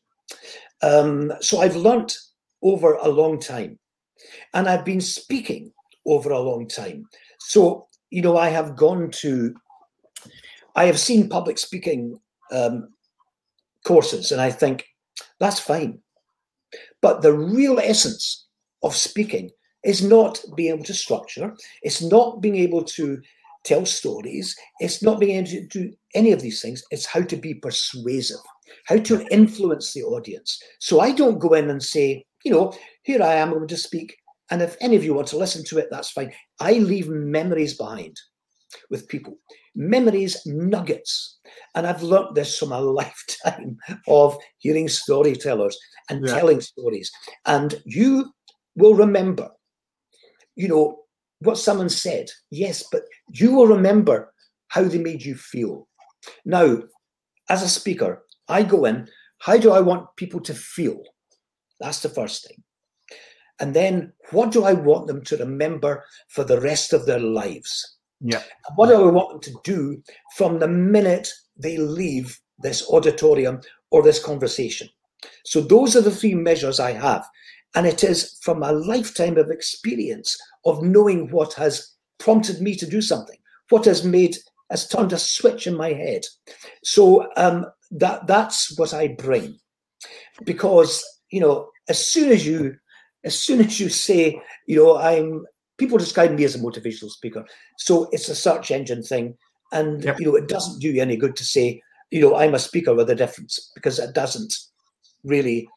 Um, 0.82 1.34
so 1.41 1.61
I've 1.61 1.75
learnt 1.75 2.17
over 2.61 2.93
a 2.95 3.09
long 3.09 3.39
time, 3.39 3.77
and 4.53 4.67
I've 4.67 4.86
been 4.86 5.01
speaking 5.01 5.71
over 6.05 6.32
a 6.32 6.39
long 6.39 6.67
time. 6.67 7.05
So 7.39 7.88
you 8.09 8.21
know, 8.21 8.38
I 8.38 8.49
have 8.49 8.75
gone 8.75 9.11
to, 9.11 9.53
I 10.75 10.86
have 10.86 10.99
seen 10.99 11.30
public 11.30 11.57
speaking 11.57 12.19
um, 12.51 12.89
courses, 13.86 14.32
and 14.32 14.41
I 14.41 14.51
think 14.51 14.86
that's 15.39 15.59
fine. 15.59 15.99
But 17.01 17.21
the 17.21 17.34
real 17.34 17.80
essence 17.80 18.47
of 18.84 18.95
speaking 18.95 19.51
is 19.84 20.03
not 20.03 20.43
being 20.55 20.73
able 20.73 20.86
to 20.86 20.93
structure, 20.93 21.55
it's 21.84 22.01
not 22.01 22.41
being 22.41 22.57
able 22.57 22.84
to 22.84 23.21
tell 23.63 23.86
stories, 23.86 24.55
it's 24.80 25.03
not 25.03 25.19
being 25.19 25.38
able 25.38 25.47
to 25.49 25.67
do 25.67 25.93
any 26.15 26.32
of 26.32 26.41
these 26.41 26.61
things. 26.61 26.84
It's 26.91 27.05
how 27.05 27.21
to 27.21 27.36
be 27.36 27.53
persuasive, 27.53 28.39
how 28.86 28.97
to 28.97 29.26
influence 29.32 29.93
the 29.93 30.03
audience. 30.03 30.61
So 30.80 30.99
I 30.99 31.11
don't 31.11 31.39
go 31.39 31.53
in 31.53 31.70
and 31.70 31.82
say, 31.82 32.26
you 32.43 32.51
know, 32.51 32.74
here 33.03 33.22
I 33.22 33.36
am, 33.36 33.49
I'm 33.49 33.55
going 33.55 33.67
to 33.67 33.78
speak. 33.78 34.15
And 34.51 34.61
if 34.61 34.78
any 34.82 34.95
of 34.95 35.03
you 35.03 35.13
want 35.13 35.28
to 35.28 35.38
listen 35.38 35.63
to 35.65 35.78
it, 35.78 35.89
that's 35.91 36.11
fine. 36.11 36.34
I 36.59 36.74
leave 36.74 37.07
memories 37.09 37.76
behind 37.76 38.17
with 38.89 39.07
people, 39.07 39.38
memories, 39.76 40.41
nuggets. 40.45 41.39
And 41.76 41.86
I've 41.86 42.03
learned 42.03 42.36
this 42.36 42.57
from 42.57 42.72
a 42.72 42.80
lifetime 43.01 43.78
of 44.07 44.38
hearing 44.57 44.89
storytellers 44.89 45.78
and 46.09 46.26
yeah. 46.26 46.34
telling 46.34 46.61
stories. 46.61 47.11
And 47.45 47.76
you 47.86 48.32
will 48.76 48.95
remember 48.95 49.49
you 50.59 50.67
know, 50.67 50.99
what 51.39 51.57
someone 51.57 51.88
said, 51.88 52.30
yes, 52.51 52.84
but 52.91 53.03
you 53.30 53.55
will 53.55 53.67
remember 53.67 54.34
how 54.67 54.84
they 54.84 54.97
made 54.97 55.24
you 55.24 55.36
feel. 55.36 55.88
Now, 56.43 56.80
as 57.47 57.63
a 57.63 57.70
speaker, 57.70 58.26
I 58.49 58.63
go 58.63 58.85
in, 58.85 59.07
how 59.39 59.57
do 59.57 59.71
I 59.71 59.79
want 59.79 60.15
people 60.17 60.41
to 60.41 60.53
feel? 60.53 61.01
That's 61.79 62.01
the 62.01 62.09
first 62.09 62.47
thing. 62.47 62.63
And 63.59 63.73
then 63.73 64.13
what 64.31 64.51
do 64.51 64.63
I 64.63 64.73
want 64.73 65.07
them 65.07 65.23
to 65.25 65.37
remember 65.37 66.03
for 66.29 66.43
the 66.43 66.59
rest 66.61 66.93
of 66.93 67.05
their 67.05 67.19
lives? 67.19 67.97
Yeah. 68.21 68.43
what 68.75 68.87
do 68.87 68.95
I 68.95 69.11
want 69.11 69.29
them 69.29 69.53
to 69.53 69.59
do 69.63 70.03
from 70.35 70.59
the 70.59 70.67
minute 70.67 71.29
they 71.55 71.77
leave 71.77 72.37
this 72.57 72.85
auditorium 72.89 73.61
or 73.91 74.03
this 74.03 74.21
conversation? 74.21 74.89
So 75.45 75.61
those 75.61 75.95
are 75.95 76.01
the 76.01 76.11
three 76.11 76.35
measures 76.35 76.81
I 76.81 76.91
have. 76.91 77.25
And 77.75 77.85
it 77.85 78.03
is 78.03 78.37
from 78.41 78.63
a 78.63 78.73
lifetime 78.73 79.37
of 79.37 79.51
experience 79.51 80.37
of 80.65 80.83
knowing 80.83 81.29
what 81.31 81.53
has 81.53 81.95
prompted 82.17 82.61
me 82.61 82.75
to 82.75 82.85
do 82.85 83.01
something, 83.01 83.37
what 83.69 83.85
has 83.85 84.03
made 84.03 84.35
has 84.69 84.87
turned 84.87 85.13
a 85.13 85.19
switch 85.19 85.65
in 85.67 85.75
my 85.75 85.93
head. 85.93 86.23
So 86.83 87.27
um, 87.37 87.65
that 87.91 88.27
that's 88.27 88.77
what 88.77 88.93
I 88.93 89.09
bring, 89.09 89.57
because 90.43 91.03
you 91.31 91.39
know, 91.39 91.69
as 91.87 92.05
soon 92.05 92.31
as 92.31 92.45
you 92.45 92.75
as 93.23 93.37
soon 93.37 93.59
as 93.59 93.79
you 93.79 93.89
say, 93.89 94.41
you 94.67 94.77
know, 94.77 94.97
I'm 94.97 95.45
people 95.77 95.97
describe 95.97 96.31
me 96.31 96.43
as 96.43 96.55
a 96.55 96.59
motivational 96.59 97.09
speaker, 97.09 97.45
so 97.77 98.07
it's 98.11 98.29
a 98.29 98.35
search 98.35 98.71
engine 98.71 99.03
thing, 99.03 99.37
and 99.71 100.03
yep. 100.03 100.19
you 100.19 100.25
know, 100.25 100.35
it 100.35 100.47
doesn't 100.47 100.79
do 100.79 100.89
you 100.89 101.01
any 101.01 101.17
good 101.17 101.35
to 101.35 101.45
say, 101.45 101.81
you 102.11 102.21
know, 102.21 102.35
I'm 102.35 102.53
a 102.53 102.59
speaker 102.59 102.93
with 102.93 103.09
a 103.09 103.15
difference 103.15 103.71
because 103.75 103.99
it 103.99 104.13
doesn't 104.13 104.53
really 105.23 105.67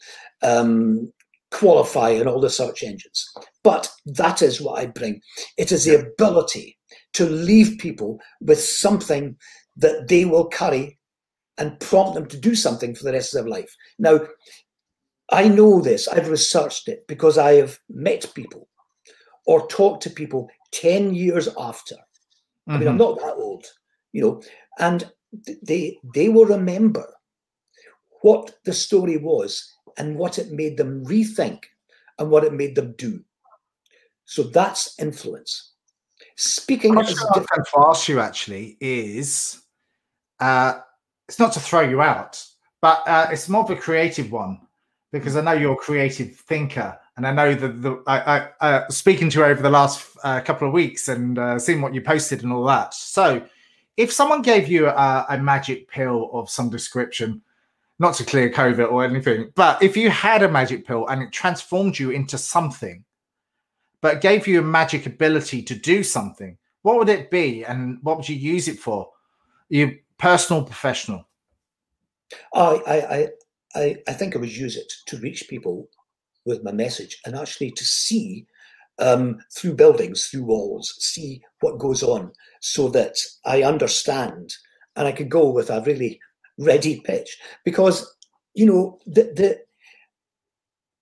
um, 0.43 1.13
qualify 1.51 2.11
in 2.11 2.27
all 2.27 2.41
the 2.41 2.51
search 2.51 2.83
engines. 2.83 3.31
But 3.63 3.91
that 4.07 4.43
is 4.43 4.61
what 4.61 4.81
I 4.81 4.87
bring. 4.87 5.21
It 5.57 5.73
is 5.73 5.85
the 5.85 6.01
ability 6.01 6.79
to 7.15 7.27
leave 7.27 7.79
people 7.79 8.19
with 8.41 8.61
something 8.61 9.37
that 9.77 10.09
they 10.09 10.25
will 10.25 10.47
carry 10.47 10.99
and 11.63 11.79
prompt 11.79 12.15
them 12.15 12.27
to 12.27 12.37
do 12.37 12.57
something 12.57 12.93
for 12.93 13.05
the 13.05 13.13
rest 13.13 13.33
of 13.33 13.45
their 13.45 13.51
life. 13.51 13.77
Now, 13.97 14.23
I 15.31 15.47
know 15.47 15.81
this, 15.81 16.09
I've 16.09 16.29
researched 16.29 16.89
it 16.89 17.07
because 17.07 17.39
I 17.39 17.53
have 17.53 17.79
met 17.89 18.35
people 18.35 18.69
or 19.47 19.69
talked 19.69 20.03
to 20.03 20.11
people 20.11 20.51
10 20.73 21.15
years 21.15 21.49
after. 21.57 21.95
Mm-hmm. 21.95 22.73
I 22.73 22.79
mean, 22.79 22.89
I'm 22.89 22.99
mm-hmm. 22.99 23.05
not 23.05 23.21
that 23.21 23.37
old, 23.37 23.65
you 24.13 24.23
know, 24.23 24.43
and 24.81 25.09
they 25.63 25.99
they 26.15 26.29
will 26.29 26.47
remember 26.47 27.07
what 28.23 28.57
the 28.65 28.73
story 28.73 29.17
was 29.17 29.73
and 29.99 30.19
what 30.19 30.39
it 30.39 30.51
made 30.51 30.77
them 30.77 31.05
rethink 31.07 31.61
and 32.19 32.29
what 32.29 32.45
it 32.45 32.53
made 32.53 32.75
them 32.75 32.95
do. 32.99 33.23
So 34.25 34.43
that's 34.43 34.99
influence. 34.99 35.75
Speaking 36.37 36.95
different. 36.97 37.47
to 37.73 37.87
ask 37.87 38.09
you 38.09 38.19
actually 38.19 38.77
is 38.81 39.63
uh, 40.41 40.81
it's 41.33 41.39
not 41.39 41.55
to 41.55 41.61
throw 41.61 41.81
you 41.81 42.03
out, 42.03 42.45
but 42.83 43.03
uh, 43.09 43.27
it's 43.31 43.49
more 43.49 43.65
of 43.65 43.71
a 43.71 43.77
creative 43.77 44.31
one 44.31 44.61
because 45.13 45.35
I 45.35 45.41
know 45.41 45.53
you're 45.53 45.73
a 45.73 45.77
creative 45.77 46.37
thinker, 46.37 46.99
and 47.17 47.27
I 47.27 47.33
know 47.33 47.55
that 47.55 47.81
the 47.81 48.03
I, 48.07 48.51
I 48.61 48.85
speaking 48.91 49.31
to 49.31 49.39
you 49.39 49.45
over 49.47 49.63
the 49.63 49.71
last 49.71 50.15
uh, 50.25 50.43
couple 50.43 50.69
of 50.69 50.75
weeks 50.75 51.09
and 51.09 51.39
uh, 51.39 51.59
seeing 51.59 51.81
what 51.81 51.95
you 51.95 52.03
posted 52.03 52.43
and 52.43 52.53
all 52.53 52.65
that. 52.65 52.93
So, 52.93 53.43
if 53.97 54.13
someone 54.13 54.43
gave 54.43 54.69
you 54.69 54.89
a, 54.89 55.25
a 55.31 55.39
magic 55.39 55.89
pill 55.89 56.29
of 56.35 56.51
some 56.51 56.69
description, 56.69 57.41
not 57.99 58.13
to 58.17 58.27
clear 58.27 58.51
COVID 58.51 58.93
or 58.93 59.03
anything, 59.03 59.53
but 59.55 59.83
if 59.83 59.97
you 59.97 60.11
had 60.11 60.43
a 60.43 60.51
magic 60.51 60.87
pill 60.87 61.07
and 61.07 61.23
it 61.23 61.33
transformed 61.33 61.99
you 61.99 62.11
into 62.11 62.37
something, 62.37 63.03
but 64.03 64.21
gave 64.21 64.47
you 64.47 64.59
a 64.59 64.63
magic 64.63 65.07
ability 65.07 65.63
to 65.63 65.75
do 65.75 66.03
something, 66.03 66.59
what 66.83 66.99
would 66.99 67.09
it 67.09 67.31
be 67.31 67.65
and 67.65 68.01
what 68.03 68.19
would 68.19 68.29
you 68.29 68.37
use 68.37 68.69
it 68.69 68.79
for? 68.79 69.09
You 69.71 69.99
personal, 70.23 70.63
professional? 70.63 71.29
I, 72.55 72.81
I, 72.87 73.29
I, 73.75 73.97
I 74.07 74.13
think 74.13 74.37
I 74.37 74.39
would 74.39 74.57
use 74.57 74.77
it 74.77 74.91
to 75.07 75.19
reach 75.19 75.49
people 75.51 75.89
with 76.47 76.63
my 76.63 76.71
message 76.71 77.19
and 77.27 77.35
actually 77.35 77.73
to 77.73 77.85
see 77.85 78.47
um, 79.01 79.41
through 79.53 79.75
buildings, 79.75 80.27
through 80.27 80.45
walls, 80.45 80.95
see 81.01 81.43
what 81.61 81.81
goes 81.81 82.05
on 82.05 82.31
so 82.61 82.89
that 82.91 83.17
I 83.45 83.65
understand 83.65 84.55
and 84.95 85.09
I 85.09 85.13
could 85.13 85.29
go 85.29 85.51
with 85.51 85.71
a 85.71 85.83
really 85.85 86.21
ready 86.57 87.01
pitch 87.01 87.39
because 87.65 88.15
you 88.55 88.67
know 88.67 88.99
the 89.07 89.23
the 89.35 89.59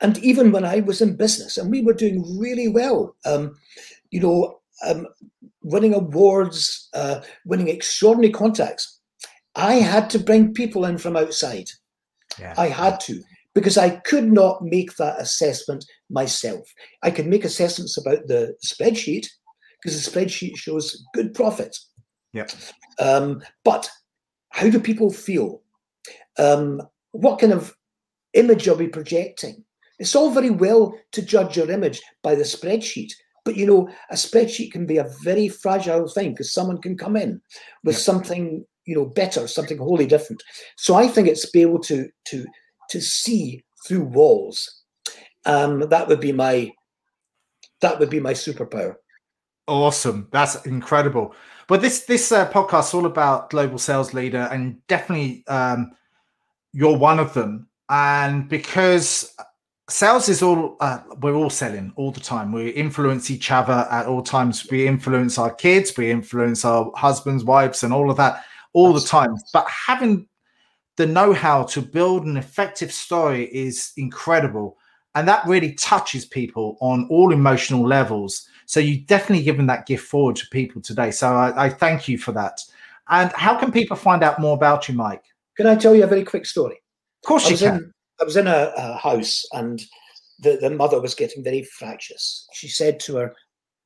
and 0.01 0.17
even 0.19 0.53
when 0.53 0.65
I 0.65 0.81
was 0.81 1.03
in 1.03 1.17
business 1.17 1.59
and 1.59 1.71
we 1.71 1.83
were 1.83 1.93
doing 1.93 2.39
really 2.39 2.69
well, 2.69 3.17
um, 3.27 3.57
you 4.11 4.21
know, 4.21 4.61
um, 4.87 5.07
winning 5.63 5.93
awards, 5.93 6.89
uh, 6.95 7.21
winning 7.45 7.69
extraordinary 7.69 8.33
contacts, 8.33 9.00
I 9.61 9.75
had 9.75 10.11
to 10.11 10.19
bring 10.19 10.55
people 10.55 10.85
in 10.85 10.99
from 10.99 11.17
outside. 11.17 11.71
Yeah. 12.39 12.55
I 12.57 12.69
had 12.69 13.01
to 13.01 13.23
because 13.55 13.77
I 13.77 13.91
could 13.91 14.33
not 14.33 14.63
make 14.63 14.97
that 14.97 15.21
assessment 15.21 15.85
myself. 16.09 16.73
I 17.03 17.11
could 17.11 17.27
make 17.27 17.45
assessments 17.45 17.97
about 17.99 18.27
the 18.27 18.55
spreadsheet 18.65 19.27
because 19.83 20.03
the 20.03 20.11
spreadsheet 20.11 20.57
shows 20.57 21.05
good 21.15 21.35
profit. 21.35 21.77
Yeah. 22.33 22.47
Um, 22.99 23.43
but 23.65 23.91
how 24.51 24.71
do 24.71 24.79
people 24.79 25.11
feel? 25.11 25.63
Um, 26.39 26.83
what 27.13 27.41
kind 27.41 27.53
of 27.53 27.75
image 28.35 28.69
are 28.69 28.75
we 28.75 28.87
projecting? 28.87 29.65
It's 29.99 30.15
all 30.15 30.31
very 30.31 30.51
well 30.51 30.95
to 31.13 31.23
judge 31.23 31.57
your 31.57 31.71
image 31.71 32.01
by 32.23 32.35
the 32.35 32.45
spreadsheet, 32.45 33.13
but 33.45 33.57
you 33.57 33.67
know, 33.67 33.89
a 34.11 34.15
spreadsheet 34.15 34.73
can 34.73 34.87
be 34.87 34.99
a 34.99 35.11
very 35.23 35.49
fragile 35.49 36.09
thing 36.09 36.31
because 36.31 36.53
someone 36.53 36.81
can 36.81 36.97
come 36.97 37.17
in 37.17 37.41
with 37.85 37.97
yeah. 37.97 38.01
something, 38.01 38.65
you 38.91 38.97
know, 38.97 39.07
better, 39.07 39.47
something 39.47 39.79
wholly 39.79 40.05
different. 40.05 40.43
So 40.77 40.97
I 40.97 41.07
think 41.07 41.29
it's 41.29 41.49
be 41.49 41.63
able 41.63 41.79
to 41.81 42.09
to 42.27 42.45
to 42.91 43.01
see 43.01 43.63
through 43.87 44.03
walls. 44.03 44.83
Um, 45.47 45.89
that 45.89 46.09
would 46.09 46.21
be 46.21 46.33
my 46.33 46.73
that 47.83 48.01
would 48.01 48.11
be 48.11 48.19
my 48.19 48.33
superpower. 48.33 48.97
Awesome. 49.69 50.27
That's 50.33 50.67
incredible. 50.67 51.37
But 51.69 51.83
this 51.83 52.01
this 52.07 52.33
uh, 52.33 52.51
podcast 52.51 52.89
is 52.89 52.95
all 52.95 53.07
about 53.07 53.51
global 53.51 53.79
sales 53.79 54.13
leader, 54.13 54.49
and 54.51 54.85
definitely 54.89 55.45
um, 55.47 55.93
you're 56.73 56.99
one 56.99 57.21
of 57.21 57.33
them. 57.33 57.69
And 57.89 58.49
because 58.49 59.33
sales 59.89 60.29
is 60.29 60.43
all 60.43 60.77
uh, 60.81 60.99
we're 61.21 61.35
all 61.35 61.51
selling 61.51 61.93
all 61.95 62.11
the 62.11 62.21
time 62.21 62.53
we 62.53 62.71
influence 62.71 63.31
each 63.31 63.51
other 63.51 63.87
at 63.91 64.07
all 64.07 64.23
times 64.23 64.67
we 64.71 64.87
influence 64.87 65.37
our 65.37 65.53
kids 65.53 65.97
we 65.97 66.11
influence 66.11 66.65
our 66.65 66.93
husbands 66.95 67.43
wives 67.43 67.83
and 67.83 67.93
all 67.93 68.09
of 68.09 68.17
that 68.17 68.45
all 68.73 68.93
the 68.93 69.01
time. 69.01 69.37
But 69.53 69.67
having 69.69 70.27
the 70.97 71.07
know-how 71.07 71.65
to 71.65 71.81
build 71.81 72.27
an 72.27 72.37
effective 72.37 72.93
story 72.93 73.47
is 73.47 73.93
incredible. 73.97 74.77
And 75.15 75.27
that 75.27 75.47
really 75.47 75.73
touches 75.73 76.25
people 76.25 76.77
on 76.81 77.09
all 77.11 77.33
emotional 77.33 77.87
levels. 77.87 78.47
So 78.67 78.81
you 78.81 79.01
definitely 79.01 79.45
given 79.45 79.67
that 79.67 79.87
gift 79.87 80.07
forward 80.07 80.37
to 80.37 80.47
people 80.49 80.81
today. 80.81 81.11
So 81.11 81.29
I, 81.29 81.67
I 81.67 81.69
thank 81.69 82.07
you 82.07 82.19
for 82.19 82.33
that. 82.33 82.61
And 83.09 83.33
how 83.33 83.59
can 83.59 83.73
people 83.73 83.97
find 83.97 84.23
out 84.23 84.39
more 84.39 84.55
about 84.55 84.89
you 84.89 84.95
mike? 84.95 85.25
Can 85.57 85.67
i 85.67 85.75
tell 85.75 85.95
you 85.95 86.05
a 86.05 86.07
very 86.07 86.23
quick 86.23 86.47
story? 86.47 86.81
Of 87.23 87.29
course 87.29 87.51
you 87.51 87.57
can 87.57 87.77
in, 87.77 87.93
I 88.21 88.25
was 88.25 88.37
in 88.37 88.47
a, 88.47 88.73
a 88.77 88.97
house 88.97 89.45
and 89.53 89.83
the, 90.39 90.59
the 90.61 90.71
mother 90.71 91.01
was 91.01 91.15
getting 91.15 91.43
very 91.43 91.65
fractious. 91.65 92.47
She 92.53 92.69
said 92.69 93.01
to 93.01 93.17
her, 93.17 93.35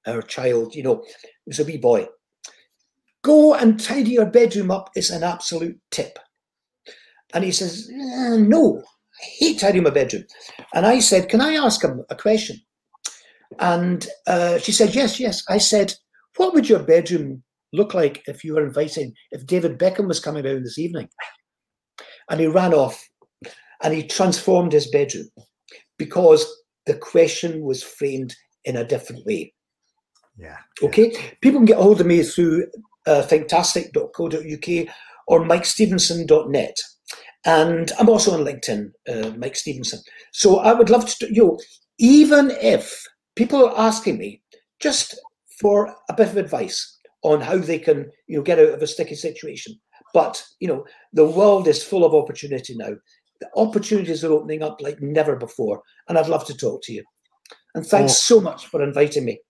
her 0.05 0.23
child, 0.23 0.75
you 0.75 0.83
know, 0.83 1.03
it 1.03 1.47
was 1.47 1.61
a 1.61 1.65
wee 1.65 1.79
boy, 1.79 2.07
go 3.25 3.55
and 3.55 3.81
tidy 3.81 4.13
your 4.13 4.27
bedroom 4.27 4.71
up 4.71 4.91
is 4.95 5.11
an 5.11 5.25
absolute 5.25 5.79
tip. 5.91 6.19
And 7.33 7.43
he 7.43 7.51
says, 7.51 7.91
eh, 7.91 8.37
no, 8.37 8.81
I 8.81 9.25
hate 9.39 9.59
tidying 9.59 9.83
my 9.83 9.91
bedroom. 9.91 10.25
And 10.75 10.87
I 10.87 11.01
said, 11.01 11.29
can 11.29 11.41
I 11.41 11.55
ask 11.55 11.83
him 11.83 12.05
a 12.11 12.15
question? 12.15 12.59
And 13.59 14.07
uh, 14.27 14.59
she 14.59 14.71
said, 14.71 14.95
yes, 14.95 15.19
yes. 15.19 15.43
I 15.49 15.59
said, 15.59 15.95
what 16.37 16.55
would 16.55 16.69
your 16.69 16.83
bedroom 16.83 17.43
look 17.73 17.95
like 17.95 18.23
if 18.27 18.45
you 18.45 18.55
were 18.55 18.65
inviting, 18.65 19.15
if 19.33 19.47
David 19.47 19.79
Beckham 19.79 20.07
was 20.07 20.21
coming 20.21 20.45
down 20.45 20.63
this 20.63 20.79
evening? 20.79 21.09
And 22.31 22.41
he 22.41 22.47
ran 22.47 22.75
off 22.75 23.03
and 23.83 23.95
he 23.95 24.07
transformed 24.07 24.73
his 24.73 24.91
bedroom 24.91 25.29
because 25.99 26.47
the 26.87 26.95
question 26.95 27.63
was 27.63 27.83
framed 27.83 28.35
in 28.65 28.77
a 28.77 28.85
different 28.85 29.25
way. 29.25 29.53
Yeah. 30.37 30.59
Okay. 30.83 31.13
Yeah. 31.13 31.21
People 31.41 31.61
can 31.61 31.67
get 31.67 31.79
a 31.79 31.83
hold 31.83 32.01
of 32.01 32.07
me 32.07 32.23
through 32.23 32.67
uh, 33.07 33.23
thinktastic.co.uk 33.23 34.95
or 35.27 35.41
mikestevenson.net. 35.41 36.77
And 37.47 37.93
I'm 37.99 38.09
also 38.09 38.33
on 38.33 38.45
LinkedIn, 38.45 38.91
uh, 39.09 39.37
Mike 39.37 39.57
Stevenson. 39.57 40.01
So 40.33 40.59
I 40.59 40.73
would 40.73 40.91
love 40.91 41.07
to, 41.07 41.33
you 41.33 41.45
know, 41.45 41.59
even 41.99 42.51
if 42.53 43.05
people 43.37 43.67
are 43.67 43.79
asking 43.79 44.19
me 44.19 44.43
just 44.81 45.19
for 45.61 45.95
a 46.09 46.15
bit 46.15 46.29
of 46.29 46.37
advice 46.37 46.99
on 47.23 47.41
how 47.41 47.59
they 47.59 47.79
can, 47.79 48.11
you 48.27 48.39
know, 48.39 48.43
get 48.43 48.59
out 48.59 48.75
of 48.75 48.83
a 48.83 48.87
sticky 48.87 49.15
situation. 49.15 49.75
But, 50.13 50.43
you 50.61 50.69
know, 50.69 50.85
the 51.13 51.27
world 51.27 51.69
is 51.69 51.83
full 51.83 52.05
of 52.05 52.15
opportunity 52.15 52.75
now 52.77 52.95
the 53.41 53.61
opportunities 53.61 54.25
are 54.25 54.33
opening 54.33 54.63
up 54.63 54.81
like 54.81 55.01
never 55.01 55.37
before. 55.37 55.83
And 56.09 56.19
I'd 56.19 56.29
love 56.29 56.47
to 56.47 56.57
talk 56.57 56.81
to 56.85 56.93
you. 56.93 57.05
And 57.75 57.85
thanks 57.85 58.13
oh. 58.13 58.37
so 58.37 58.41
much 58.41 58.67
for 58.67 58.83
inviting 58.83 59.25
me. 59.25 59.41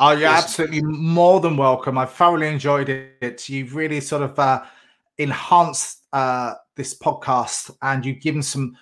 Oh, 0.00 0.12
you're 0.12 0.20
yes. 0.20 0.44
absolutely 0.44 0.82
more 0.82 1.40
than 1.40 1.56
welcome. 1.56 1.98
I 1.98 2.06
thoroughly 2.06 2.46
enjoyed 2.46 2.88
it. 2.88 3.48
You've 3.48 3.74
really 3.74 4.00
sort 4.00 4.22
of 4.22 4.38
uh, 4.38 4.62
enhanced 5.18 6.04
uh, 6.12 6.54
this 6.76 6.96
podcast 6.96 7.74
and 7.82 8.06
you've 8.06 8.20
given 8.20 8.42
some 8.42 8.76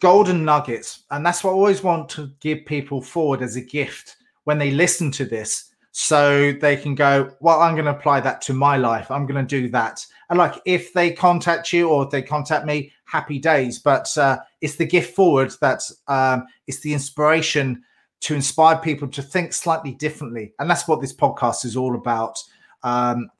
golden 0.00 0.44
nuggets. 0.44 1.04
And 1.10 1.24
that's 1.24 1.42
what 1.42 1.52
I 1.52 1.54
always 1.54 1.82
want 1.82 2.10
to 2.10 2.30
give 2.40 2.66
people 2.66 3.00
forward 3.00 3.40
as 3.40 3.56
a 3.56 3.62
gift 3.62 4.16
when 4.44 4.58
they 4.58 4.70
listen 4.70 5.10
to 5.12 5.24
this 5.24 5.72
so 5.92 6.52
they 6.52 6.76
can 6.76 6.94
go, 6.94 7.32
well, 7.40 7.60
I'm 7.60 7.74
going 7.74 7.86
to 7.86 7.92
apply 7.92 8.20
that 8.20 8.42
to 8.42 8.52
my 8.52 8.76
life. 8.76 9.10
I'm 9.10 9.26
going 9.26 9.44
to 9.44 9.60
do 9.60 9.70
that. 9.70 10.04
And 10.28 10.38
like 10.38 10.60
if 10.66 10.92
they 10.92 11.10
contact 11.10 11.72
you 11.72 11.88
or 11.88 12.04
if 12.04 12.10
they 12.10 12.20
contact 12.20 12.66
me, 12.66 12.92
happy 13.06 13.38
days. 13.38 13.78
But 13.78 14.16
uh, 14.18 14.38
it's 14.60 14.76
the 14.76 14.86
gift 14.86 15.16
forward 15.16 15.52
that 15.62 15.80
um, 16.06 16.46
it's 16.66 16.80
the 16.80 16.92
inspiration 16.92 17.82
to 18.20 18.34
inspire 18.34 18.76
people 18.78 19.08
to 19.08 19.22
think 19.22 19.52
slightly 19.52 19.92
differently. 19.92 20.52
And 20.58 20.68
that's 20.68 20.88
what 20.88 21.00
this 21.00 21.14
podcast 21.14 21.64
is 21.64 21.76
all 21.76 21.94
about. 21.94 22.38
Um, 22.82 23.30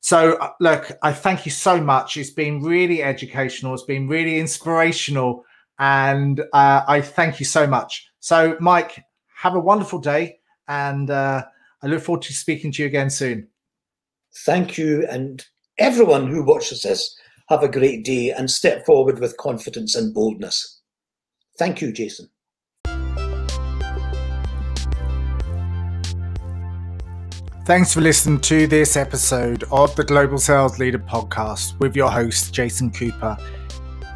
so, 0.00 0.34
uh, 0.34 0.50
look, 0.60 0.90
I 1.02 1.12
thank 1.12 1.46
you 1.46 1.52
so 1.52 1.80
much. 1.80 2.16
It's 2.16 2.30
been 2.30 2.62
really 2.62 3.02
educational, 3.02 3.74
it's 3.74 3.82
been 3.84 4.08
really 4.08 4.38
inspirational. 4.38 5.44
And 5.78 6.40
uh, 6.52 6.82
I 6.86 7.00
thank 7.00 7.40
you 7.40 7.46
so 7.46 7.66
much. 7.66 8.08
So, 8.20 8.56
Mike, 8.60 9.02
have 9.36 9.54
a 9.54 9.60
wonderful 9.60 9.98
day. 9.98 10.38
And 10.68 11.10
uh, 11.10 11.44
I 11.82 11.86
look 11.86 12.02
forward 12.02 12.22
to 12.22 12.32
speaking 12.32 12.72
to 12.72 12.82
you 12.82 12.86
again 12.86 13.10
soon. 13.10 13.48
Thank 14.44 14.78
you. 14.78 15.06
And 15.08 15.44
everyone 15.78 16.28
who 16.28 16.44
watches 16.44 16.82
this, 16.82 17.16
have 17.48 17.62
a 17.62 17.68
great 17.68 18.04
day 18.04 18.30
and 18.30 18.50
step 18.50 18.86
forward 18.86 19.18
with 19.18 19.36
confidence 19.36 19.94
and 19.94 20.14
boldness. 20.14 20.80
Thank 21.58 21.80
you, 21.82 21.92
Jason. 21.92 22.31
Thanks 27.64 27.94
for 27.94 28.00
listening 28.00 28.40
to 28.40 28.66
this 28.66 28.96
episode 28.96 29.62
of 29.70 29.94
the 29.94 30.02
Global 30.02 30.36
Sales 30.36 30.80
Leader 30.80 30.98
podcast 30.98 31.78
with 31.78 31.94
your 31.94 32.10
host, 32.10 32.52
Jason 32.52 32.90
Cooper. 32.90 33.36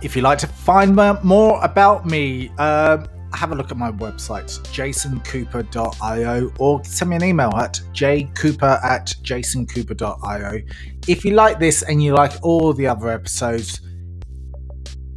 If 0.03 0.17
you'd 0.17 0.23
like 0.23 0.39
to 0.39 0.49
find 0.49 0.97
more 0.97 1.65
about 1.65 2.07
me, 2.07 2.51
uh, 2.59 3.07
have 3.33 3.53
a 3.53 3.55
look 3.55 3.71
at 3.71 3.77
my 3.77 3.93
website, 3.93 4.51
jasoncooper.io, 4.73 6.53
or 6.59 6.85
send 6.85 7.11
me 7.11 7.17
an 7.17 7.23
email 7.23 7.55
at 7.55 7.81
jcooper 7.93 8.83
at 8.85 9.15
jasoncooper.io. 9.23 10.61
If 11.07 11.25
you 11.25 11.31
like 11.31 11.61
this 11.61 11.83
and 11.83 12.03
you 12.03 12.15
like 12.15 12.33
all 12.43 12.73
the 12.73 12.89
other 12.89 13.11
episodes, 13.11 13.81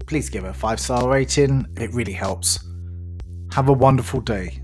please 0.05 0.29
give 0.29 0.43
it 0.43 0.49
a 0.49 0.53
five 0.53 0.79
star 0.79 1.09
rating. 1.09 1.65
It 1.77 1.91
really 1.95 2.13
helps. 2.13 2.59
Have 3.53 3.69
a 3.69 3.73
wonderful 3.73 4.21
day. 4.21 4.61